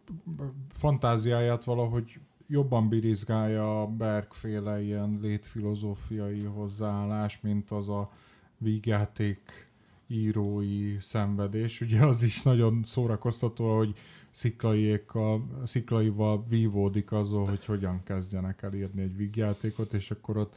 [0.71, 8.11] fantáziáját valahogy jobban birizgálja a Bergféle ilyen létfilozófiai hozzáállás, mint az a
[8.59, 9.69] vígjáték
[10.07, 11.81] írói szenvedés.
[11.81, 13.95] Ugye az is nagyon szórakoztató, hogy
[14.31, 20.55] sziklaiékkal, sziklaival vívódik azzal, hogy hogyan kezdjenek el írni egy vígjátékot, és akkor ott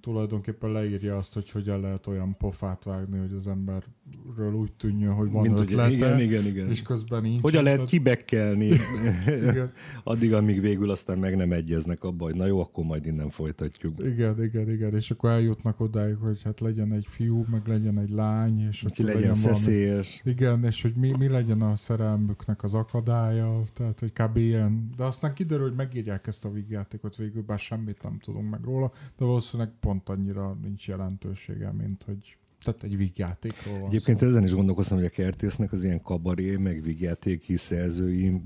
[0.00, 5.30] tulajdonképpen leírja azt, hogy hogyan lehet olyan pofát vágni, hogy az emberről úgy tűnjön, hogy
[5.30, 6.70] van Mint ötlete, igen, igen, igen.
[6.70, 7.40] és közben nincs.
[7.42, 8.70] Hogyan lehet kibekkelni,
[10.04, 14.02] addig, amíg végül aztán meg nem egyeznek abba, hogy na jó, akkor majd innen folytatjuk.
[14.04, 18.10] Igen, igen, igen, és akkor eljutnak odáig, hogy hát legyen egy fiú, meg legyen egy
[18.10, 20.20] lány, és Aki legyen, legyen szeszélyes.
[20.24, 24.36] Valami, igen, és hogy mi, mi legyen a szerelmüknek az akadálya, tehát hogy kb.
[24.36, 28.64] ilyen, de aztán kiderül, hogy megírják ezt a vígjátékot végül, bár semmit nem tudunk meg
[28.64, 34.26] róla, de valószínűleg pont annyira nincs jelentősége, mint hogy tehát egy vígjátékról van Egyébként szó.
[34.26, 38.42] ezen is gondolkoztam, hogy a kertésznek az ilyen kabaré, meg vígjátéki szerzői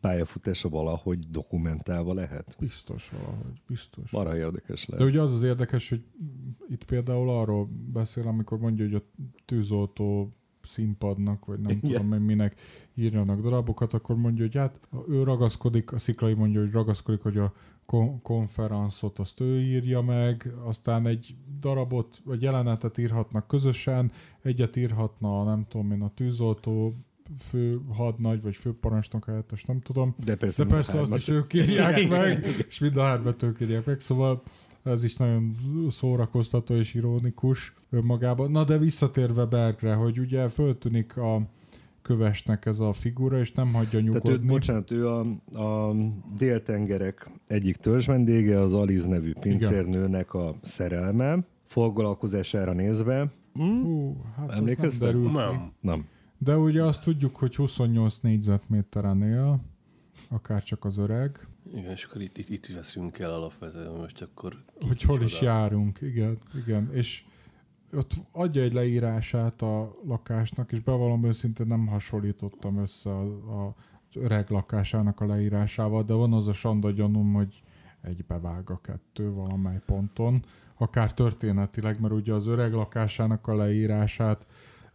[0.00, 2.56] pályafutása valahogy dokumentálva lehet.
[2.58, 4.10] Biztos valahogy, biztos.
[4.10, 5.04] Marha érdekes lehet.
[5.04, 6.04] De ugye az az érdekes, hogy
[6.68, 9.02] itt például arról beszél, amikor mondja, hogy a
[9.44, 11.90] tűzoltó színpadnak, vagy nem Igen.
[11.90, 12.60] tudom én minek
[12.94, 17.52] írjanak darabokat, akkor mondja, hogy hát ő ragaszkodik, a Sziklai mondja, hogy ragaszkodik, hogy a
[17.90, 24.12] kon- konferenszot azt ő írja meg, aztán egy darabot, vagy jelenetet írhatnak közösen,
[24.42, 26.94] egyet írhatna, nem tudom én, a tűzoltó
[27.38, 30.14] fő hadnagy, vagy főparancsnok helyettes, nem tudom.
[30.24, 33.86] De persze, De persze azt is ők írják meg, és mind a hármat ők írják
[33.86, 34.42] meg, szóval
[34.82, 35.56] ez is nagyon
[35.88, 38.50] szórakoztató és ironikus önmagában.
[38.50, 41.42] Na de visszatérve Bergre, hogy ugye föltűnik a
[42.02, 44.28] kövesnek ez a figura, és nem hagyja nyugodni.
[44.28, 45.20] Tehát ő, bocsánat, ő a,
[45.52, 45.94] a
[46.36, 53.32] déltengerek egyik törzs vendége, az Aliz nevű pincérnőnek a szerelme, foglalkozására nézve.
[53.52, 53.82] Hm?
[53.82, 55.08] Hú, hát Emlékeztek?
[55.08, 55.32] ez nem.
[55.32, 55.72] Nem.
[55.80, 56.06] Nem.
[56.38, 59.60] De ugye azt tudjuk, hogy 28 négyzetméteren él,
[60.28, 64.56] akár csak az öreg, Igen, és akkor itt, itt, itt veszünk el alapvetően most akkor...
[64.80, 67.24] hogy hol is járunk, igen, igen, és
[67.92, 73.22] ott adja egy leírását a lakásnak, és bevallom őszintén nem hasonlítottam össze a,
[73.64, 73.74] a,
[74.14, 77.62] öreg lakásának a leírásával, de van az a sanda gyanúm, hogy
[78.02, 80.44] egybevág a kettő valamely ponton,
[80.78, 84.46] akár történetileg, mert ugye az öreg lakásának a leírását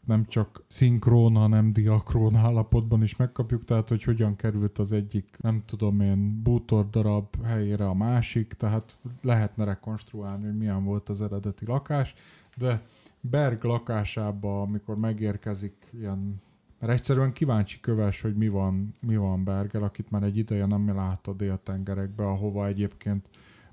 [0.05, 5.63] nem csak szinkrón, hanem diakrón állapotban is megkapjuk, tehát hogy hogyan került az egyik, nem
[5.65, 11.65] tudom én, bútor darab helyére a másik, tehát lehetne rekonstruálni, hogy milyen volt az eredeti
[11.65, 12.13] lakás,
[12.55, 12.81] de
[13.21, 16.43] Berg lakásába, amikor megérkezik ilyen
[16.79, 20.95] mert egyszerűen kíváncsi köves, hogy mi van, mi van Bergel, akit már egy ideje nem
[20.95, 23.29] lát a déltengerekbe, ahova egyébként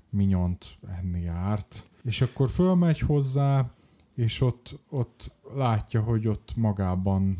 [0.09, 0.65] minyont
[0.99, 1.83] enni járt.
[2.03, 3.71] És akkor fölmegy hozzá,
[4.15, 7.37] és ott, ott látja, hogy ott magában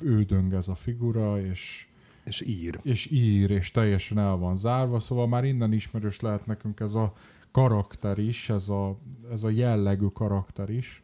[0.00, 1.86] ődöng ez a figura, és,
[2.24, 2.80] És ír.
[2.82, 7.12] és ír, és teljesen el van zárva, szóval már innen ismerős lehet nekünk ez a
[7.50, 8.98] karakter is, ez a,
[9.30, 11.02] ez a jellegű karakter is.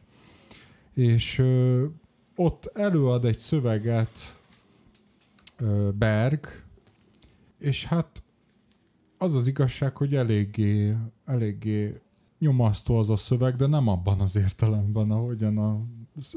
[0.93, 1.85] És ö,
[2.35, 4.37] ott előad egy szöveget
[5.57, 6.47] ö, Berg,
[7.59, 8.23] és hát
[9.17, 10.95] az az igazság, hogy eléggé,
[11.25, 12.01] eléggé
[12.39, 15.81] nyomasztó az a szöveg, de nem abban az értelemben, ahogyan a,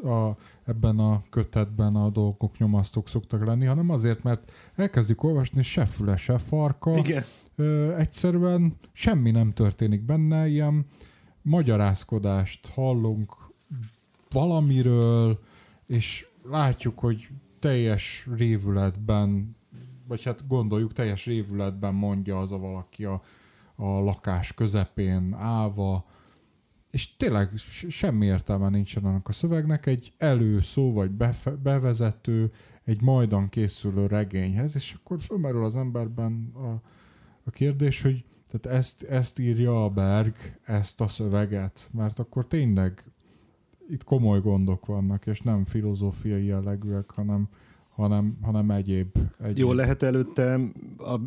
[0.08, 5.86] a, ebben a kötetben a dolgok nyomasztók szoktak lenni, hanem azért, mert elkezdik olvasni, se
[5.86, 7.24] füle, se farka, Igen.
[7.60, 10.86] Ö, egyszerűen semmi nem történik benne, ilyen
[11.42, 13.36] magyarázkodást hallunk
[14.30, 15.38] valamiről,
[15.86, 17.28] és látjuk, hogy
[17.58, 19.56] teljes révületben,
[20.08, 23.22] vagy hát gondoljuk, teljes révületben mondja az a valaki a,
[23.74, 26.06] a lakás közepén állva,
[26.90, 27.50] és tényleg
[27.88, 32.52] semmi értelme nincsen annak a szövegnek, egy előszó vagy befe- bevezető,
[32.84, 36.80] egy majdan készülő regényhez, és akkor fölmerül az emberben a,
[37.50, 43.04] a kérdés, hogy tehát ezt, ezt írja a Berg, ezt a szöveget, mert akkor tényleg
[43.88, 47.48] itt komoly gondok vannak, és nem filozófiai jellegűek, hanem,
[47.90, 49.56] hanem, hanem egyéb, egyéb.
[49.56, 50.58] Jó, lehet előtte
[50.98, 51.20] a,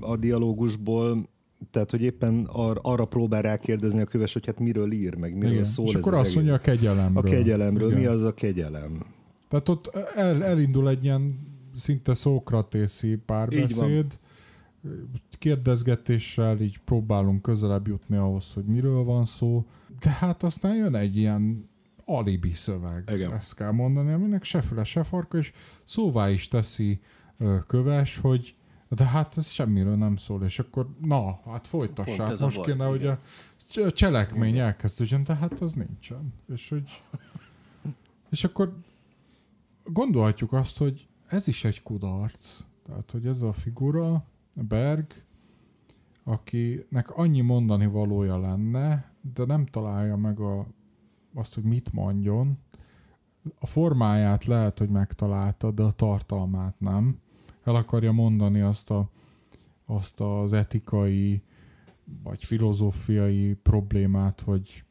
[0.00, 1.28] a dialógusból,
[1.70, 5.50] tehát, hogy éppen ar, arra próbál rákérdezni a köves, hogy hát miről ír, meg miről
[5.50, 5.64] Igen.
[5.64, 7.22] szól És ez akkor az azt mondja a kegyelemről.
[7.22, 7.88] A kegyelemről.
[7.88, 8.00] Igen.
[8.00, 9.06] Mi az a kegyelem?
[9.48, 11.38] Tehát ott el, elindul egy ilyen
[11.76, 14.18] szinte szókratészi párbeszéd,
[15.38, 19.66] kérdezgetéssel így próbálunk közelebb jutni ahhoz, hogy miről van szó,
[20.00, 21.68] de hát aztán jön egy ilyen
[22.04, 23.32] alibi szöveg, Igen.
[23.32, 25.52] ezt kell mondani, aminek se füle, se farka, és
[25.84, 27.00] szóvá is teszi
[27.38, 28.54] ö, köves, hogy
[28.88, 32.38] de hát ez semmiről nem szól, és akkor na, hát folytassák.
[32.38, 33.18] Most baj, kéne, hogy a
[33.68, 36.34] cs- cselekmény elkezdődjön, de hát az nincsen.
[36.54, 37.02] És hogy
[38.30, 38.76] és akkor
[39.84, 42.60] gondolhatjuk azt, hogy ez is egy kudarc.
[42.86, 44.24] Tehát, hogy ez a figura,
[44.56, 45.06] Berg,
[46.24, 50.66] akinek annyi mondani valója lenne, de nem találja meg a,
[51.34, 52.58] azt, hogy mit mondjon.
[53.58, 57.18] A formáját lehet, hogy megtalálta, de a tartalmát nem.
[57.64, 59.10] El akarja mondani azt, a,
[59.84, 61.42] azt az etikai
[62.22, 64.84] vagy filozófiai problémát, hogy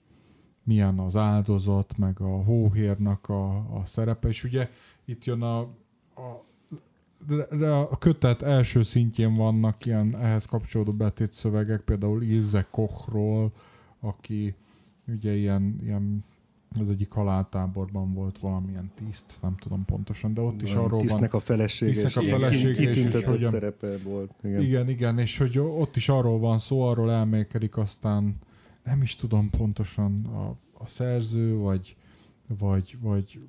[0.64, 4.70] milyen az áldozat, meg a hóhérnak a, a szerepe, és ugye
[5.06, 6.46] itt jön a, a,
[7.90, 13.52] a kötet első szintjén vannak ilyen ehhez kapcsolódó betétszövegek, például Ilse Kochról,
[14.00, 14.56] aki
[15.08, 16.24] ugye ilyen, ilyen
[16.80, 21.34] az egyik haláltáborban volt valamilyen tiszt, nem tudom pontosan, de ott is arról van, Tisztnek
[21.34, 21.92] a felesége.
[21.92, 24.32] Tisztnek a felesége, kitüntetett hogyan- szerepe volt.
[24.44, 24.62] Igen.
[24.62, 28.36] igen, igen, és hogy ott is arról van szó, arról elmélkedik aztán,
[28.84, 31.96] nem is tudom pontosan a, a szerző, vagy,
[32.60, 33.40] vagy, vagy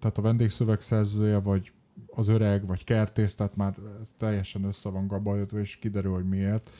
[0.00, 1.72] tehát a vendégszövegszerzője, vagy
[2.06, 3.74] az öreg, vagy kertész, tehát már
[4.16, 6.70] teljesen össze van gabajodva, és kiderül, hogy miért,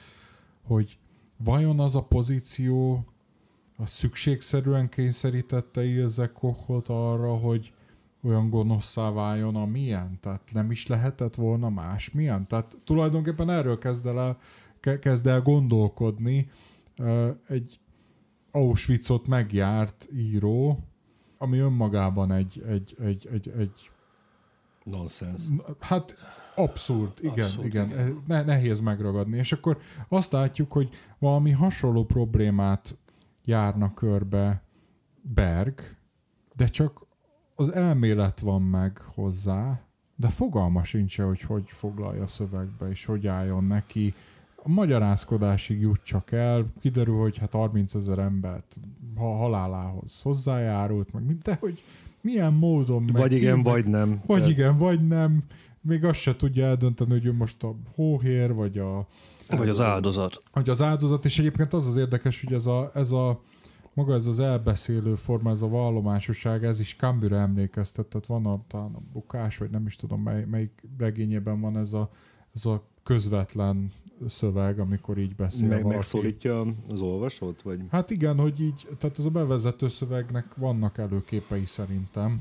[0.62, 0.98] hogy
[1.36, 3.04] vajon az a pozíció
[3.76, 7.72] a szükségszerűen kényszerítette Ilze Kochot arra, hogy
[8.22, 10.18] olyan gonoszszá váljon, amilyen?
[10.20, 12.46] Tehát nem is lehetett volna más milyen?
[12.46, 14.38] Tehát tulajdonképpen erről kezd el,
[15.00, 16.50] kezd el gondolkodni
[17.48, 17.80] egy
[18.50, 20.78] Auschwitzot megjárt író,
[21.38, 23.90] ami önmagában egy, egy, egy, egy, egy
[24.90, 25.52] Nonsense.
[25.80, 26.16] Hát
[26.54, 27.90] abszurd, igen, abszurd, igen.
[27.90, 28.22] igen.
[28.26, 29.36] Ne, nehéz megragadni.
[29.36, 29.78] És akkor
[30.08, 30.88] azt látjuk, hogy
[31.18, 32.98] valami hasonló problémát
[33.44, 34.62] járna körbe
[35.22, 35.96] Berg,
[36.56, 37.06] de csak
[37.54, 39.80] az elmélet van meg hozzá,
[40.16, 44.14] de fogalma sincs, hogy hogy foglalja a szövegbe, és hogy álljon neki.
[44.62, 48.76] A magyarázkodásig jut csak el, kiderül, hogy hát 30 ezer embert
[49.18, 51.82] ha halálához hozzájárult, meg de hogy
[52.20, 53.02] milyen módon...
[53.02, 54.20] Meg vagy igen, vagy nem.
[54.26, 55.42] Vagy igen, vagy nem.
[55.80, 59.06] Még azt se tudja eldönteni, hogy ő most a hóhér, vagy a...
[59.48, 60.42] Vagy az áldozat.
[60.52, 63.42] Vagy az áldozat, és egyébként az az érdekes, hogy ez a, ez a
[63.98, 68.60] maga ez az elbeszélő forma, ez a vallomásosság, ez is Kambüre emlékeztet, tehát van a,
[68.68, 72.10] talán a bukás, vagy nem is tudom mely, melyik regényében van ez a,
[72.54, 73.92] ez a közvetlen
[74.26, 77.62] szöveg, amikor így beszél Meg, Megszólítja az olvasót?
[77.62, 77.80] Vagy?
[77.90, 82.40] Hát igen, hogy így, tehát ez a bevezető szövegnek vannak előképei szerintem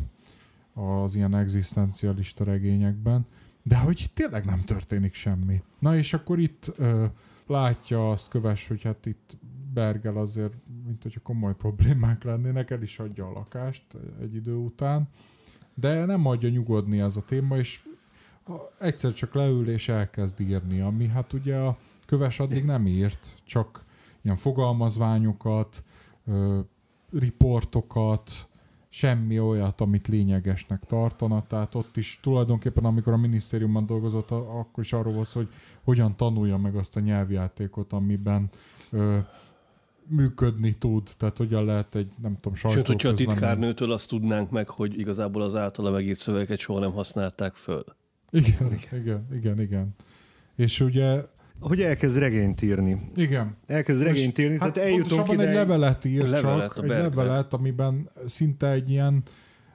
[0.73, 3.25] az ilyen egzisztencialista regényekben,
[3.63, 5.61] de hogy tényleg nem történik semmi.
[5.79, 7.05] Na és akkor itt ö,
[7.47, 9.37] látja azt köves, hogy hát itt
[9.73, 10.53] Bergel azért,
[10.85, 13.85] mint hogyha komoly problémák lennének, el is adja a lakást
[14.21, 15.09] egy idő után,
[15.73, 17.86] de nem adja nyugodni ez a téma, és
[18.79, 23.85] egyszer csak leül és elkezd írni, ami hát ugye a köves addig nem írt, csak
[24.21, 25.83] ilyen fogalmazványokat,
[27.11, 28.31] riportokat,
[28.89, 34.93] semmi olyat, amit lényegesnek tartana, tehát ott is tulajdonképpen, amikor a minisztériumban dolgozott, akkor is
[34.93, 35.47] arról volt, hogy
[35.83, 38.49] hogyan tanulja meg azt a nyelvjátékot, amiben
[38.91, 39.17] ö,
[40.07, 44.51] működni tud, tehát hogyan lehet egy, nem tudom, sajtó Sőt, hogyha a titkárnőtől azt tudnánk
[44.51, 47.83] meg, hogy igazából az általa megírt szövegeket soha nem használták föl.
[48.31, 49.95] Igen, igen, igen, igen.
[50.55, 51.21] És ugye
[51.59, 52.97] hogy elkezd regényt írni.
[53.15, 53.55] Igen.
[53.65, 55.47] Elkezd regényt írni, hát tehát eljutunk ide.
[55.47, 59.23] egy levelet ír levelet csak, egy levelet, amiben szinte egy ilyen,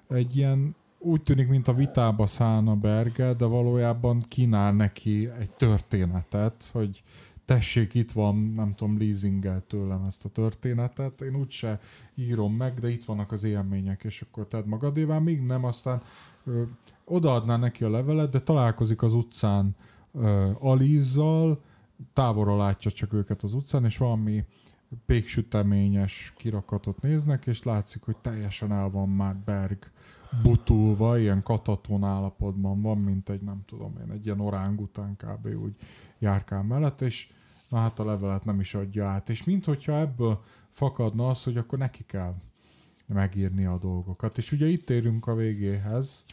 [0.08, 6.68] egy ilyen úgy tűnik, mint a vitába szállna Berge, de valójában kínál neki egy történetet,
[6.72, 7.02] hogy
[7.44, 11.80] tessék, itt van, nem tudom, leasingel tőlem ezt a történetet, én úgyse
[12.14, 16.02] írom meg, de itt vannak az élmények, és akkor tedd magadévá, még nem, aztán
[17.04, 19.76] odaadná neki a levelet, de találkozik az utcán
[20.58, 21.62] Alizzal,
[22.12, 24.44] távolról látja csak őket az utcán, és valami
[25.06, 29.90] péksüteményes kirakatot néznek, és látszik, hogy teljesen el van már Berg
[30.42, 35.46] butulva, ilyen kataton állapotban van, mint egy, nem tudom én, egy ilyen orángután kb.
[35.46, 35.76] úgy
[36.18, 37.28] járkál mellett, és
[37.68, 39.28] na hát a levelet nem is adja át.
[39.28, 42.34] És minthogyha ebből fakadna az, hogy akkor neki kell
[43.06, 44.38] megírni a dolgokat.
[44.38, 46.24] És ugye itt érünk a végéhez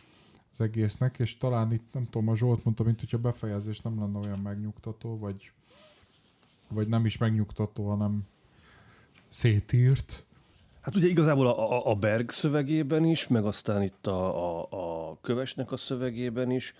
[0.52, 4.28] az egésznek, és talán itt, nem tudom, a Zsolt mondta, mint hogyha befejezés nem lenne
[4.28, 5.52] olyan megnyugtató, vagy,
[6.70, 8.28] vagy nem is megnyugtató, hanem
[9.30, 10.24] szétírt.
[10.82, 14.68] Hát ugye igazából a, a Berg szövegében is, meg aztán itt a, a,
[15.10, 16.74] a Kövesnek a szövegében is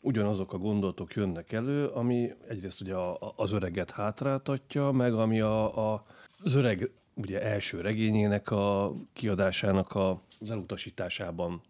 [0.00, 5.92] ugyanazok a gondolatok jönnek elő, ami egyrészt ugye a, az öreget hátráltatja, meg ami a,
[5.92, 6.04] a,
[6.42, 11.62] az öreg ugye első regényének a kiadásának a, az elutasításában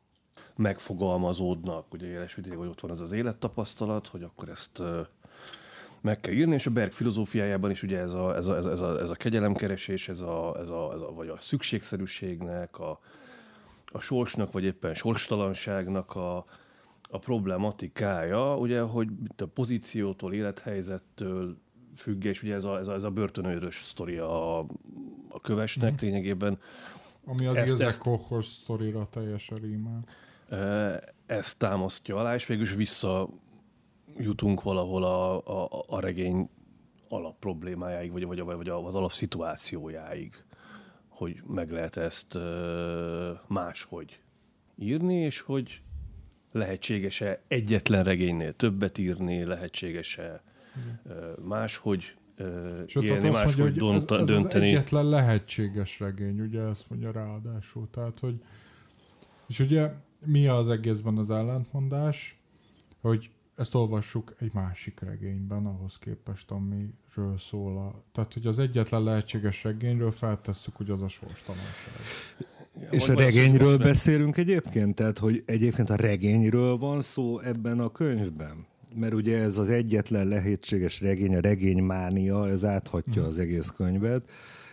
[0.56, 1.92] megfogalmazódnak.
[1.92, 4.82] Ugye jeles hogy ott van az az élettapasztalat, hogy akkor ezt
[6.00, 9.00] meg kell írni, és a Berg filozófiájában is ugye ez a, ez a, ez a,
[9.00, 13.00] ez a, kegyelemkeresés, ez a, ez a, ez a, vagy a szükségszerűségnek, a,
[13.92, 16.44] a sorsnak, vagy éppen sorstalanságnak a,
[17.10, 21.56] a problematikája, ugye, hogy a pozíciótól, élethelyzettől
[21.96, 24.66] függ, és ugye ez a, ez a, ez a börtönőrös sztori a,
[25.28, 25.96] a kövesnek mm.
[26.00, 26.58] lényegében.
[27.24, 30.04] Ami az Ilse Kochos sztorira teljesen rímel.
[31.26, 33.28] Ezt támasztja alá, és végül is vissza
[34.16, 36.48] jutunk valahol a, a, a regény
[37.08, 40.44] alap problémájáig, vagy, vagy, vagy az alap szituációjáig,
[41.08, 42.38] hogy meg lehet ezt
[43.46, 44.20] máshogy
[44.76, 45.82] írni, és hogy
[46.52, 50.42] lehetséges-e egyetlen regénynél többet írni, lehetséges-e
[51.42, 52.16] máshogy
[52.86, 54.66] és élni, máshogy mondja, hogy ez, ez dönteni.
[54.66, 57.88] Az egyetlen lehetséges regény, ugye ezt mondja ráadásul.
[57.90, 58.40] Tehát, hogy
[59.48, 59.90] és ugye
[60.24, 62.38] mi az egészben az ellentmondás,
[63.00, 67.76] hogy ezt olvassuk egy másik regényben, ahhoz képest, amiről szól.
[67.76, 71.92] A, tehát, hogy az egyetlen lehetséges regényről feltesszük, hogy az a sorstalanság.
[72.90, 74.94] És a regényről beszélünk egyébként?
[74.94, 78.66] Tehát, hogy egyébként a regényről van szó ebben a könyvben?
[78.94, 84.22] Mert ugye ez az egyetlen lehetséges regény, a regénymánia, ez áthatja az egész könyvet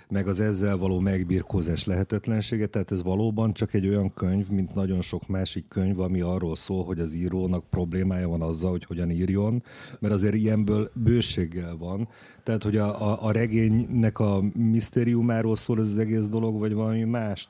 [0.09, 5.01] meg az ezzel való megbirkózás lehetetlensége, tehát ez valóban csak egy olyan könyv, mint nagyon
[5.01, 9.63] sok másik könyv, ami arról szól, hogy az írónak problémája van azzal, hogy hogyan írjon,
[9.99, 12.07] mert azért ilyenből bőséggel van.
[12.43, 17.03] Tehát, hogy a, a, a regénynek a misztériumáról szól ez az egész dolog, vagy valami
[17.03, 17.49] más.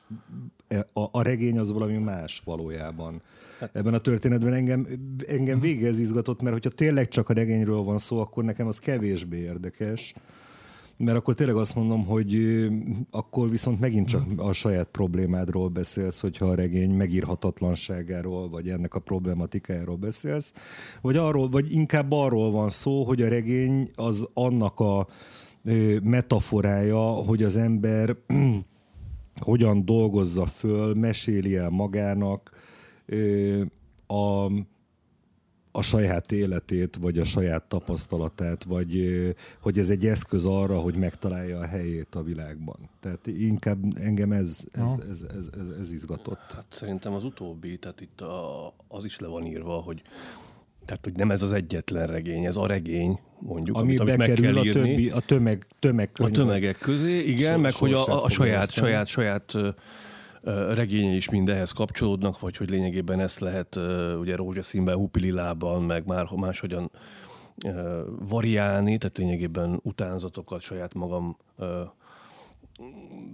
[0.92, 3.22] A, a regény az valami más valójában.
[3.60, 3.76] Hát.
[3.76, 4.86] Ebben a történetben engem,
[5.26, 9.38] engem végez izgatott, mert hogyha tényleg csak a regényről van szó, akkor nekem az kevésbé
[9.38, 10.14] érdekes.
[10.98, 12.36] Mert akkor tényleg azt mondom, hogy
[13.10, 19.00] akkor viszont megint csak a saját problémádról beszélsz, hogyha a regény megírhatatlanságáról, vagy ennek a
[19.00, 20.52] problematikájáról beszélsz,
[21.00, 25.06] vagy arról, vagy inkább arról van szó, hogy a regény az annak a
[26.02, 28.16] metaforája, hogy az ember
[29.36, 32.55] hogyan dolgozza föl, meséli el magának
[34.06, 34.50] a
[35.76, 39.20] a saját életét, vagy a saját tapasztalatát, vagy
[39.60, 42.76] hogy ez egy eszköz arra, hogy megtalálja a helyét a világban.
[43.00, 46.52] Tehát inkább engem ez, ez, ez, ez, ez, ez izgatott.
[46.54, 50.02] Hát szerintem az utóbbi, tehát itt a, az is le van írva, hogy
[50.84, 54.32] tehát, hogy nem ez az egyetlen regény, ez a regény, mondjuk, Ami amit, amit meg
[54.32, 54.68] kell írni.
[54.68, 58.70] A, többi, a tömeg, tömeg A tömegek közé, igen, szó, meg hogy a, a saját,
[58.70, 59.76] saját, saját, saját
[60.74, 63.76] regényei is mindehhez kapcsolódnak, vagy hogy lényegében ezt lehet
[64.18, 66.90] ugye rózsaszínben, hupililában, meg már máshogyan
[68.28, 71.36] variálni, tehát lényegében utánzatokat, saját magam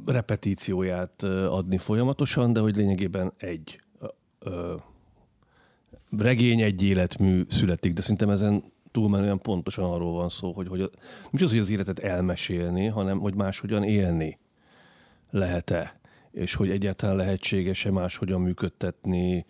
[0.07, 3.81] repetícióját adni folyamatosan, de hogy lényegében egy
[6.19, 11.43] regény, egy életmű születik, de szerintem ezen túlmenően pontosan arról van szó, hogy, hogy nem
[11.43, 14.39] az, hogy az életet elmesélni, hanem hogy máshogyan élni
[15.31, 16.01] lehet-e
[16.33, 19.47] és hogy egyáltalán lehetséges-e máshogyan működtetni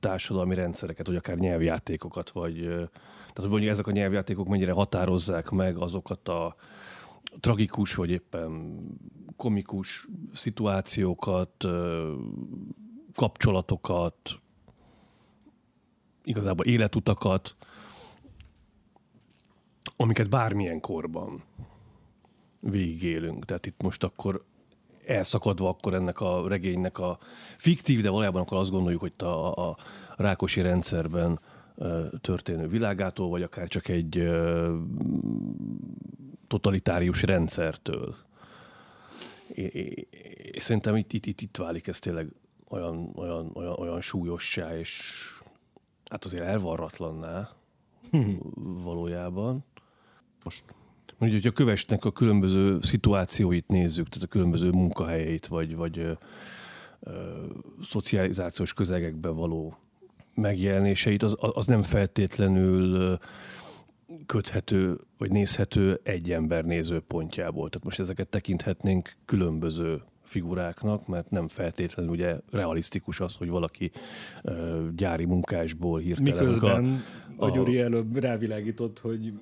[0.00, 2.54] társadalmi rendszereket, vagy akár nyelvjátékokat, vagy
[3.32, 6.54] tehát hogy ezek a nyelvjátékok mennyire határozzák meg azokat a
[7.40, 8.78] tragikus, vagy éppen
[9.36, 11.66] komikus szituációkat,
[13.14, 14.16] kapcsolatokat,
[16.24, 17.56] igazából életutakat,
[19.96, 21.42] amiket bármilyen korban
[22.60, 23.44] végigélünk.
[23.44, 24.44] Tehát itt most akkor
[25.10, 27.18] elszakadva akkor ennek a regénynek a
[27.56, 29.76] fiktív, de valójában akkor azt gondoljuk, hogy a, a
[30.16, 31.40] Rákosi rendszerben
[32.20, 34.30] történő világától, vagy akár csak egy
[36.46, 38.14] totalitárius rendszertől.
[40.52, 42.28] És szerintem itt, itt, itt, itt válik ez tényleg
[42.68, 45.24] olyan, olyan, olyan, olyan súlyossá, és
[46.10, 47.50] hát azért elvarratlanná
[48.84, 49.64] valójában.
[50.44, 50.64] Most
[51.20, 56.12] Mondjuk, hogy a kövesnek a különböző szituációit nézzük, tehát a különböző munkahelyeit, vagy, vagy ö,
[57.00, 57.12] ö,
[57.82, 59.76] szocializációs közegekben való
[60.34, 63.18] megjelenéseit, az, az nem feltétlenül
[64.26, 67.68] köthető, vagy nézhető egy ember nézőpontjából.
[67.68, 73.90] Tehát most ezeket tekinthetnénk különböző figuráknak, mert nem feltétlenül ugye realisztikus az, hogy valaki
[74.42, 76.34] ö, gyári munkásból hirtelen...
[76.34, 77.02] Miközben
[77.36, 79.32] a, a, a Gyuri előbb rávilágított, hogy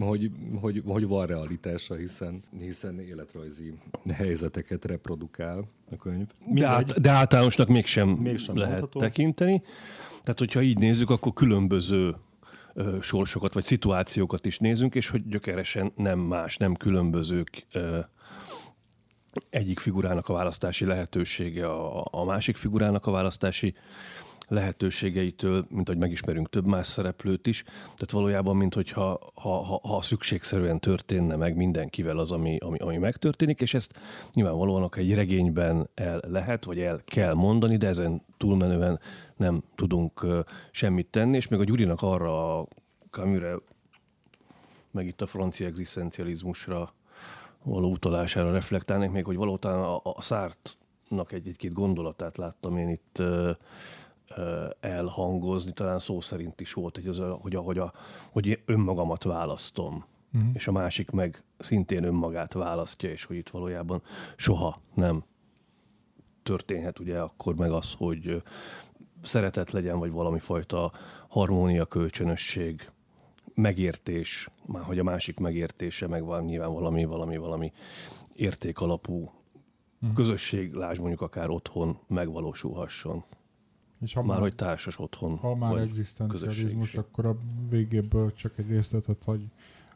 [0.00, 0.30] hogy,
[0.60, 3.74] hogy, hogy van realitása, hiszen, hiszen életrajzi
[4.14, 6.26] helyzeteket reprodukál a könyv.
[6.46, 9.00] De, át, de általánosnak mégsem, mégsem lehet mondható.
[9.00, 9.62] tekinteni.
[10.22, 12.14] Tehát, hogyha így nézzük, akkor különböző
[12.74, 17.98] ö, sorsokat vagy szituációkat is nézünk, és hogy gyökeresen nem más, nem különbözők ö,
[19.50, 23.74] egyik figurának a választási lehetősége, a, a másik figurának a választási
[24.48, 27.62] lehetőségeitől, mint hogy megismerünk több más szereplőt is.
[27.82, 32.96] Tehát valójában, mint hogyha ha, ha, ha szükségszerűen történne meg mindenkivel az, ami, ami, ami
[32.96, 33.98] megtörténik, és ezt
[34.32, 39.00] nyilvánvalóan egy regényben el lehet, vagy el kell mondani, de ezen túlmenően
[39.36, 40.26] nem tudunk
[40.70, 42.66] semmit tenni, és még a Gyurinak arra a
[43.10, 43.54] Camusre,
[44.90, 46.94] meg itt a francia egzisztencializmusra
[47.62, 53.22] való utalására reflektálnék még, hogy valóta a, a Szártnak egy-két gondolatát láttam én itt
[54.80, 57.92] elhangozni, talán szó szerint is volt, hogy, az, hogy, hogy, a,
[58.30, 60.50] hogy önmagamat választom, uh-huh.
[60.54, 64.02] és a másik meg szintén önmagát választja, és hogy itt valójában
[64.36, 65.24] soha nem
[66.42, 68.42] történhet ugye akkor meg az, hogy
[69.22, 70.92] szeretet legyen, vagy valami fajta
[71.28, 72.90] harmónia, kölcsönösség,
[73.54, 77.72] megértés, már hogy a másik megértése meg van nyilván valami, valami, valami
[78.32, 79.32] értékalapú
[80.00, 80.14] uh-huh.
[80.14, 83.24] közösség, lásd mondjuk akár otthon megvalósulhasson.
[84.00, 85.36] És ha már, hogy társas otthon.
[85.36, 87.36] Ha már egzisztencializmus, akkor a
[87.68, 89.48] végéből csak egy részletet, hogy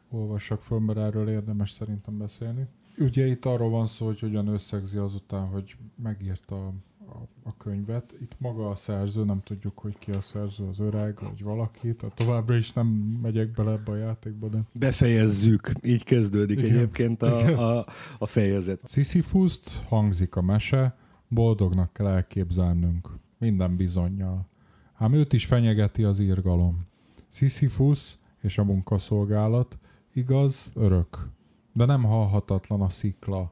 [0.09, 2.67] olvassak föl, mert erről érdemes szerintem beszélni.
[2.97, 6.73] ugye itt arról van szó, hogy hogyan összegzi azután, hogy megírta
[7.09, 8.13] a, a könyvet.
[8.21, 12.15] Itt maga a szerző, nem tudjuk, hogy ki a szerző, az öreg, vagy valaki, tehát
[12.15, 12.87] továbbra is nem
[13.21, 14.59] megyek bele ebbe a játékba, de...
[14.71, 16.75] Befejezzük, így kezdődik Igen.
[16.75, 17.85] egyébként a, a,
[18.19, 18.79] a fejezet.
[18.85, 20.97] Sisyphuszt hangzik a mese,
[21.27, 23.09] boldognak kell elképzelnünk,
[23.39, 24.47] minden bizonyal.
[24.93, 26.85] Ám őt is fenyegeti az írgalom.
[27.27, 29.77] Sisyphus és a munkaszolgálat,
[30.13, 31.29] igaz, örök,
[31.73, 33.51] de nem halhatatlan a szikla.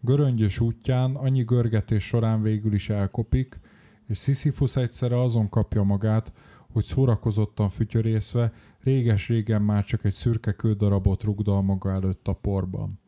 [0.00, 3.60] Göröngyös útján annyi görgetés során végül is elkopik,
[4.06, 6.32] és Sisyphus egyszerre azon kapja magát,
[6.72, 8.52] hogy szórakozottan fütyörészve
[8.82, 12.98] réges-régen már csak egy szürke kődarabot rugdal maga előtt a porban.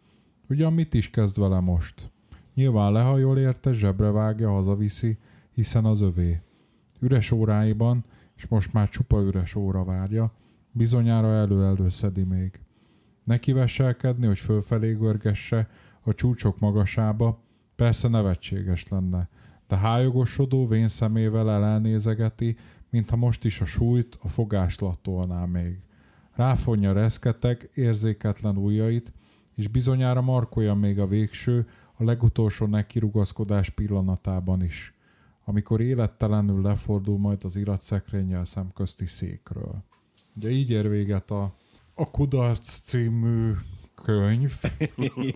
[0.48, 2.10] Ugyan mit is kezd vele most?
[2.54, 5.18] Nyilván lehajol érte, zsebre vágja, hazaviszi,
[5.54, 6.40] hiszen az övé.
[7.00, 8.04] Üres óráiban,
[8.36, 10.32] és most már csupa üres óra várja,
[10.72, 12.60] bizonyára elő-elő szedi még.
[13.24, 15.68] Neki veselkedni, hogy fölfelé görgesse
[16.00, 17.42] a csúcsok magasába,
[17.76, 19.28] persze nevetséges lenne,
[19.68, 22.56] de hájogosodó vén szemével elelnézegeti,
[22.90, 25.78] mintha most is a súlyt a fogást lattolná még.
[26.32, 29.12] Ráfonja reszketek, érzéketlen ujjait,
[29.54, 34.93] és bizonyára markolja még a végső, a legutolsó nekirugaszkodás pillanatában is,
[35.44, 39.82] amikor élettelenül lefordul majd az iratszekrényel szemközti székről.
[40.36, 41.54] Ugye így ér véget a,
[41.94, 43.52] a Kudarc című
[43.94, 44.60] könyv,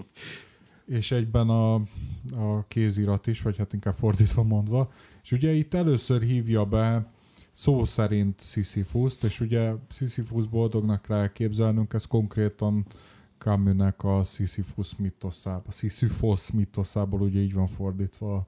[0.87, 1.75] és egyben a,
[2.31, 7.13] a kézirat is, vagy hát inkább fordítva mondva, és ugye itt először hívja be
[7.53, 12.87] szó szerint Sisyphus-t, és ugye Sisyphus boldognak kell elképzelnünk, ez konkrétan
[13.39, 18.47] Camus-nek a Sisyphus mitoszából, Sisyphos mitoszából, ugye így van fordítva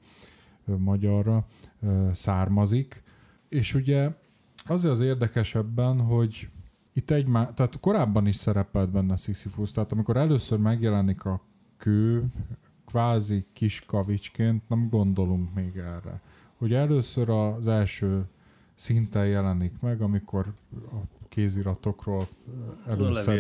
[0.65, 1.47] magyarra,
[2.13, 3.03] származik.
[3.49, 4.11] És ugye
[4.67, 6.49] az az érdekesebben, hogy
[6.93, 11.41] itt egy tehát korábban is szerepelt benne Sisyphus, tehát amikor először megjelenik a
[11.77, 12.25] kő,
[12.87, 16.21] kvázi kis kavicsként, nem gondolunk még erre.
[16.57, 18.25] Hogy először az első
[18.75, 20.53] szinten jelenik meg, amikor
[20.93, 22.29] a kéziratokról
[22.87, 23.39] előszedi.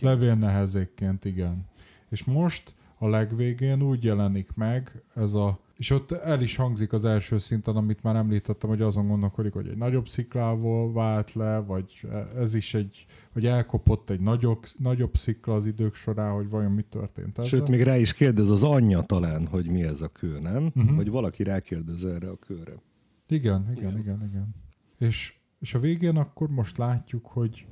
[0.00, 1.24] Levél nehezékként.
[1.24, 1.66] igen.
[2.08, 7.04] És most a legvégén úgy jelenik meg ez a és ott el is hangzik az
[7.04, 12.06] első szinten, amit már említettem, hogy azon gondolkodik, hogy egy nagyobb sziklával vált le, vagy
[12.36, 16.82] ez is egy, vagy elkopott egy nagyobb, nagyobb szikla az idők során, hogy vajon mi
[16.82, 17.44] történt ezzel.
[17.44, 20.72] Sőt, még rá is kérdez az anyja talán, hogy mi ez a kő, nem?
[20.74, 20.96] Uh-huh.
[20.96, 22.82] Vagy valaki rákérdez erre a kőre.
[23.28, 24.28] Igen, igen, igen, igen.
[24.28, 24.54] igen.
[24.98, 27.66] És és a végén akkor most látjuk, hogy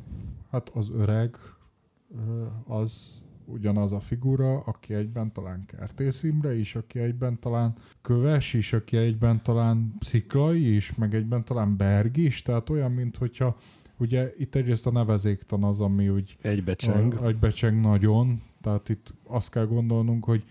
[0.51, 1.37] hát az öreg
[2.66, 8.72] az ugyanaz a figura, aki egyben talán Kertész Imre is, aki egyben talán Köves is,
[8.72, 13.56] aki egyben talán Sziklai is, meg egyben talán Berg is, tehát olyan, mint hogyha
[13.97, 17.14] ugye itt egyrészt a nevezéktan az, ami úgy egybecseng.
[17.14, 20.44] A, egybecseng nagyon, tehát itt azt kell gondolnunk, hogy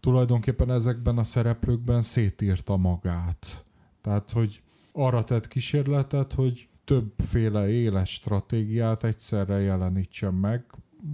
[0.00, 3.64] tulajdonképpen ezekben a szereplőkben szétírta magát.
[4.00, 4.62] Tehát, hogy
[4.92, 10.64] arra tett kísérletet, hogy többféle éles stratégiát egyszerre jelenítsen meg.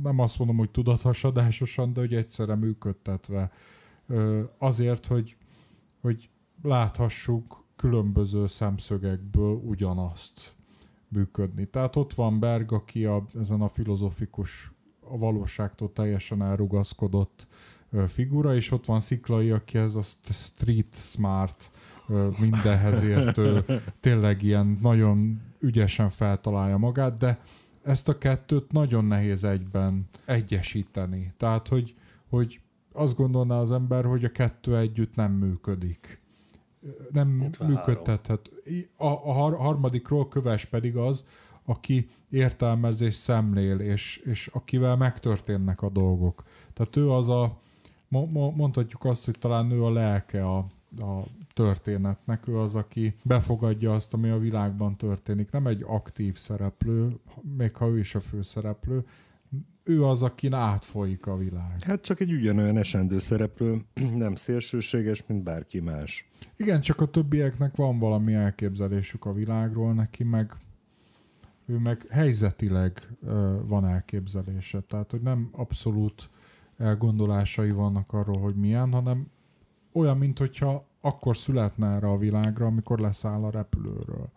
[0.02, 3.50] Nem azt mondom, hogy tudathasadásosan, de hogy egyszerre működtetve.
[4.58, 5.36] Azért, hogy,
[6.00, 6.30] hogy
[6.62, 10.54] láthassuk különböző szemszögekből ugyanazt
[11.08, 11.66] működni.
[11.66, 17.46] Tehát ott van Berg, aki a, ezen a filozofikus, a valóságtól teljesen elrugaszkodott
[18.06, 21.70] figura, és ott van Sziklai, aki ez a street smart
[22.38, 23.64] mindenhez értő,
[24.00, 27.40] tényleg ilyen nagyon ügyesen feltalálja magát, de
[27.86, 31.32] ezt a kettőt nagyon nehéz egyben egyesíteni.
[31.36, 31.94] Tehát, hogy,
[32.28, 32.60] hogy
[32.92, 36.20] azt gondolná az ember, hogy a kettő együtt nem működik.
[37.12, 37.28] Nem
[37.66, 38.50] működtethet.
[38.96, 41.26] A, a harmadikról köves pedig az,
[41.64, 46.44] aki értelmezés szemlél, és, és akivel megtörténnek a dolgok.
[46.72, 47.60] Tehát ő az a,
[48.08, 50.56] mondhatjuk azt, hogy talán ő a lelke a,
[50.98, 51.22] a
[51.56, 55.50] történetnek, ő az, aki befogadja azt, ami a világban történik.
[55.50, 57.08] Nem egy aktív szereplő,
[57.56, 59.04] még ha ő is a főszereplő,
[59.82, 61.82] ő az, akin átfolyik a világ.
[61.82, 63.80] Hát csak egy ugyanolyan esendő szereplő,
[64.24, 66.28] nem szélsőséges, mint bárki más.
[66.56, 70.52] Igen, csak a többieknek van valami elképzelésük a világról, neki meg
[71.66, 74.80] ő meg helyzetileg ö, van elképzelése.
[74.80, 76.30] Tehát, hogy nem abszolút
[76.78, 79.30] elgondolásai vannak arról, hogy milyen, hanem
[79.92, 84.28] olyan, mint hogyha akkor születne erre a világra, amikor leszáll a repülőről.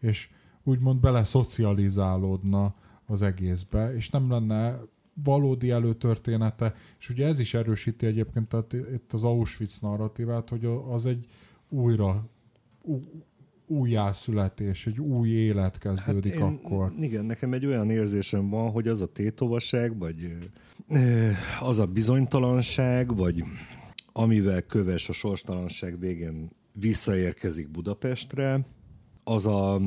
[0.00, 0.28] És
[0.62, 2.74] úgymond bele szocializálódna
[3.06, 4.80] az egészbe, és nem lenne
[5.24, 11.06] valódi előtörténete, és ugye ez is erősíti egyébként tehát itt az Auschwitz narratívát, hogy az
[11.06, 11.26] egy
[11.68, 12.28] újra
[13.66, 16.92] újjászületés, egy új élet kezdődik hát én, akkor.
[17.00, 20.36] Igen, nekem egy olyan érzésem van, hogy az a tétovaság, vagy
[21.60, 23.44] az a bizonytalanság, vagy
[24.16, 28.66] amivel köves a sorstalanság végén visszaérkezik Budapestre,
[29.24, 29.80] az a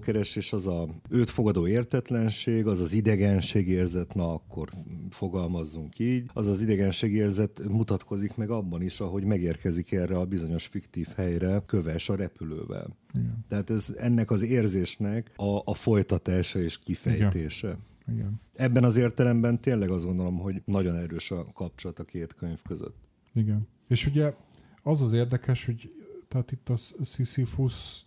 [0.00, 4.68] keresés, az a őt fogadó értetlenség, az az idegenség érzet, na akkor
[5.10, 10.66] fogalmazzunk így, az az idegenség érzet mutatkozik meg abban is, ahogy megérkezik erre a bizonyos
[10.66, 12.96] fiktív helyre köves a repülővel.
[13.14, 13.44] Igen.
[13.48, 17.66] Tehát ez ennek az érzésnek a, a folytatása és kifejtése.
[17.66, 17.90] Igen.
[18.18, 18.40] Igen.
[18.54, 22.96] Ebben az értelemben tényleg azt gondolom, hogy nagyon erős a kapcsolat a két könyv között.
[23.34, 23.66] Igen.
[23.88, 24.34] És ugye
[24.82, 25.92] az az érdekes, hogy
[26.28, 28.04] tehát itt a Sisyphus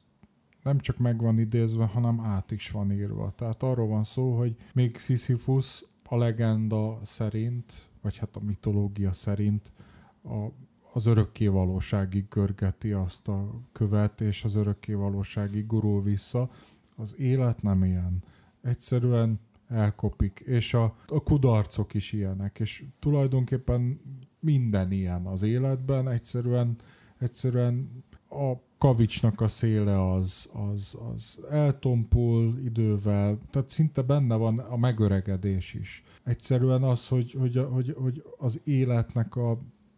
[0.64, 3.34] nem csak meg van idézve, hanem át is van írva.
[3.36, 9.72] Tehát arról van szó, hogy még Sisyphus a legenda szerint, vagy hát a mitológia szerint
[10.24, 10.48] a,
[10.94, 16.50] az örökké valóságig görgeti azt a követ, és az örökké valóságig gurul vissza.
[16.96, 18.24] Az élet nem ilyen.
[18.62, 24.00] Egyszerűen elkopik, és a, a kudarcok is ilyenek, és tulajdonképpen
[24.46, 26.76] minden ilyen az életben, egyszerűen,
[27.18, 34.78] egyszerűen a kavicsnak a széle az, az, az eltompul idővel, tehát szinte benne van a
[34.78, 36.04] megöregedés is.
[36.24, 39.52] Egyszerűen az, hogy, hogy, hogy, hogy az életnek a,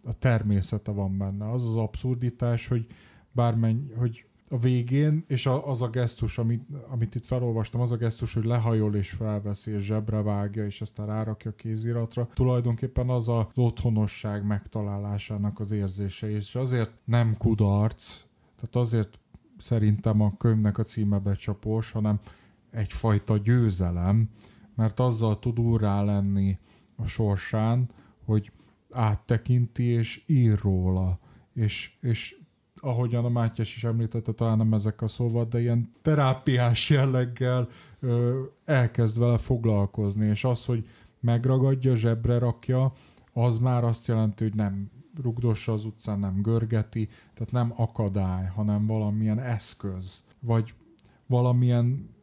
[0.04, 1.52] a természete van benne.
[1.52, 2.86] Az az abszurditás, hogy
[3.32, 8.34] bármenny, hogy a végén, és az a gesztus, amit, amit itt felolvastam, az a gesztus,
[8.34, 13.46] hogy lehajol és felveszi, és zsebre vágja, és aztán rárakja a kéziratra, tulajdonképpen az az
[13.56, 18.24] otthonosság megtalálásának az érzése, és azért nem kudarc,
[18.56, 19.20] tehát azért
[19.58, 22.20] szerintem a könyvnek a címe becsapós, hanem
[22.72, 24.30] egyfajta győzelem,
[24.76, 26.58] mert azzal tud úrrá lenni
[26.96, 27.90] a sorsán,
[28.26, 28.52] hogy
[28.92, 31.20] áttekinti és ír róla,
[31.54, 32.38] és, és
[32.88, 37.68] ahogyan a Mátyás is említette, talán nem ezek a szóval, de ilyen terápiás jelleggel
[38.00, 40.88] ö, elkezd vele foglalkozni, és az, hogy
[41.20, 42.94] megragadja, zsebre rakja,
[43.34, 44.92] az már azt jelenti, hogy nem
[45.22, 50.74] rugdossa az utcán, nem görgeti, tehát nem akadály, hanem valamilyen eszköz, vagy
[51.26, 52.16] valamilyen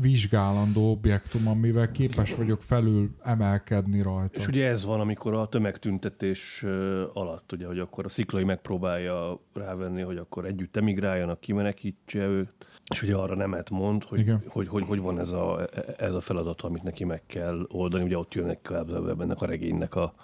[0.00, 4.38] vizsgálandó objektum, amivel képes vagyok felül emelkedni rajta.
[4.38, 6.64] És ugye ez van, amikor a tömegtüntetés
[7.12, 12.52] alatt, ugye, hogy akkor a sziklai megpróbálja rávenni, hogy akkor együtt emigráljanak, kimenekítse őt,
[12.90, 15.68] és ugye arra nemet mond, hogy, hogy, hogy, hogy, van ez a,
[15.98, 18.04] ez a feladat, amit neki meg kell oldani.
[18.04, 18.72] Ugye ott jönnek
[19.18, 20.14] ennek a regénynek a,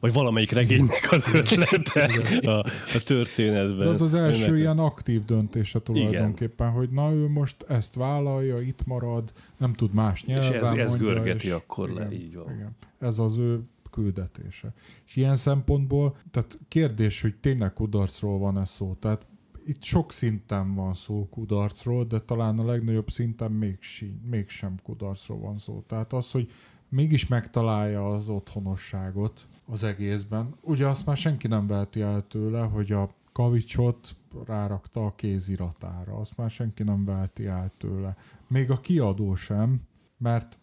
[0.00, 2.04] vagy valamelyik regénynek az ötlete
[2.50, 2.58] a,
[2.94, 3.78] a történetben.
[3.78, 4.58] De az az első Ennek...
[4.58, 6.78] ilyen aktív döntése tulajdonképpen, Igen.
[6.78, 10.90] hogy na ő most ezt vállalja, itt marad, nem tud más nyelven És ez, ez
[10.94, 12.54] mondja, görgeti és akkor igen, le, így van.
[12.54, 12.76] Igen.
[12.98, 13.60] Ez az ő
[13.90, 14.74] küldetése.
[15.06, 18.96] És ilyen szempontból, tehát kérdés, hogy tényleg kudarcról van-e szó.
[19.00, 19.26] Tehát
[19.66, 25.58] itt sok szinten van szó kudarcról, de talán a legnagyobb szinten mégsem, mégsem kudarcról van
[25.58, 25.84] szó.
[25.86, 26.50] Tehát az, hogy
[26.88, 30.54] mégis megtalálja az otthonosságot az egészben.
[30.60, 34.16] Ugye azt már senki nem veheti el tőle, hogy a kavicsot
[34.46, 36.14] rárakta a kéziratára.
[36.16, 38.16] Azt már senki nem veheti el tőle.
[38.46, 39.80] Még a kiadó sem,
[40.16, 40.58] mert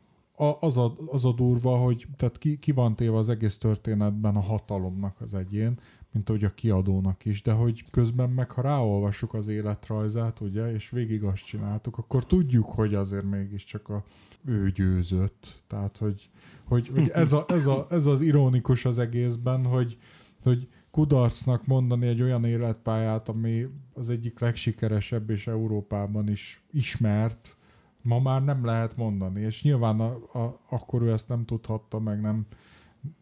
[0.60, 4.42] az, a, az a durva, hogy tehát ki, ki van téve az egész történetben a
[4.42, 5.80] hatalomnak az egyén,
[6.12, 10.90] mint ahogy a kiadónak is, de hogy közben meg, ha ráolvassuk az életrajzát, ugye, és
[10.90, 14.04] végig azt csináltuk, akkor tudjuk, hogy azért mégiscsak a,
[14.46, 15.64] ő győzött.
[15.68, 16.30] Tehát, hogy,
[16.64, 19.98] hogy, hogy ez, a, ez, a, ez az ironikus az egészben, hogy,
[20.44, 27.58] hogy kudarcnak mondani egy olyan életpályát, ami az egyik legsikeresebb és Európában is ismert,
[28.02, 32.22] ma már nem lehet mondani, és nyilván a, a, akkor ő ezt nem tudhatta, meg
[32.22, 32.46] nem,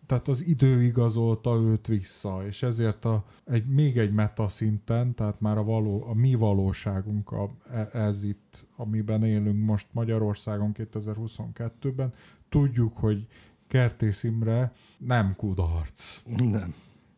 [0.05, 5.39] tehát az idő igazolta őt vissza, és ezért a, egy, még egy meta szinten, tehát
[5.39, 12.13] már a, való, a mi valóságunk a, e, ez itt, amiben élünk most Magyarországon 2022-ben,
[12.51, 13.27] tudjuk, hogy
[13.67, 16.21] Kertész Imre nem kudarc.
[16.37, 16.73] Nem.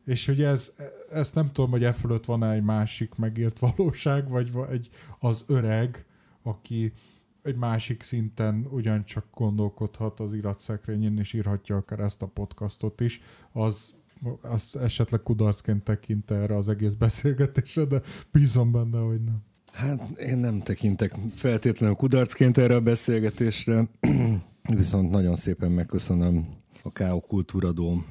[0.06, 0.76] És hogy ez,
[1.12, 4.90] ezt nem tudom, hogy e fölött van-e egy másik megért valóság, vagy egy,
[5.20, 6.06] az öreg,
[6.44, 6.94] aki
[7.42, 13.94] egy másik szinten ugyancsak gondolkodhat az iratszekrényén, és írhatja akár ezt a podcastot is, az
[14.42, 18.02] azt esetleg kudarcként tekint erre az egész beszélgetésre, de
[18.32, 19.44] bízom benne, hogy nem.
[19.72, 23.88] Hát én nem tekintek feltétlenül kudarcként erre a beszélgetésre,
[24.70, 26.48] viszont nagyon szépen megköszönöm
[26.84, 27.20] a K.O.
[27.20, 28.04] Kultúradó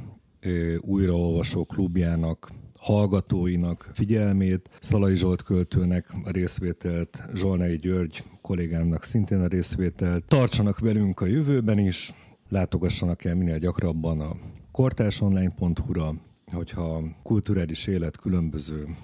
[0.80, 10.24] újraolvasó klubjának, hallgatóinak figyelmét, Szalai Zsolt költőnek a részvételt, Zsolnai György kollégámnak szintén a részvételt.
[10.24, 12.14] Tartsanak velünk a jövőben is,
[12.48, 14.36] látogassanak el minél gyakrabban a
[14.72, 16.14] kortársonline.hu-ra,
[16.52, 18.96] hogyha kulturális élet különböző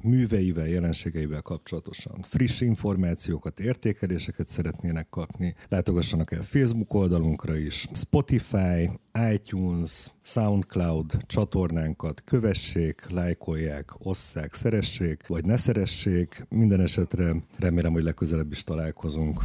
[0.00, 8.90] műveivel, jelenségeivel kapcsolatosan friss információkat, értékeléseket szeretnének kapni, látogassanak el Facebook oldalunkra is, Spotify,
[9.32, 16.46] iTunes, SoundCloud csatornánkat kövessék, lájkolják, osszák, szeressék, vagy ne szeressék.
[16.48, 19.40] Minden esetre remélem, hogy legközelebb is találkozunk.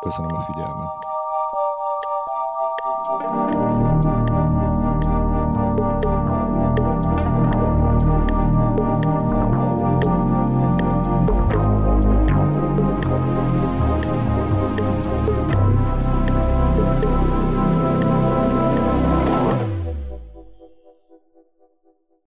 [0.00, 1.18] Köszönöm a figyelmet!
[3.10, 3.89] thank you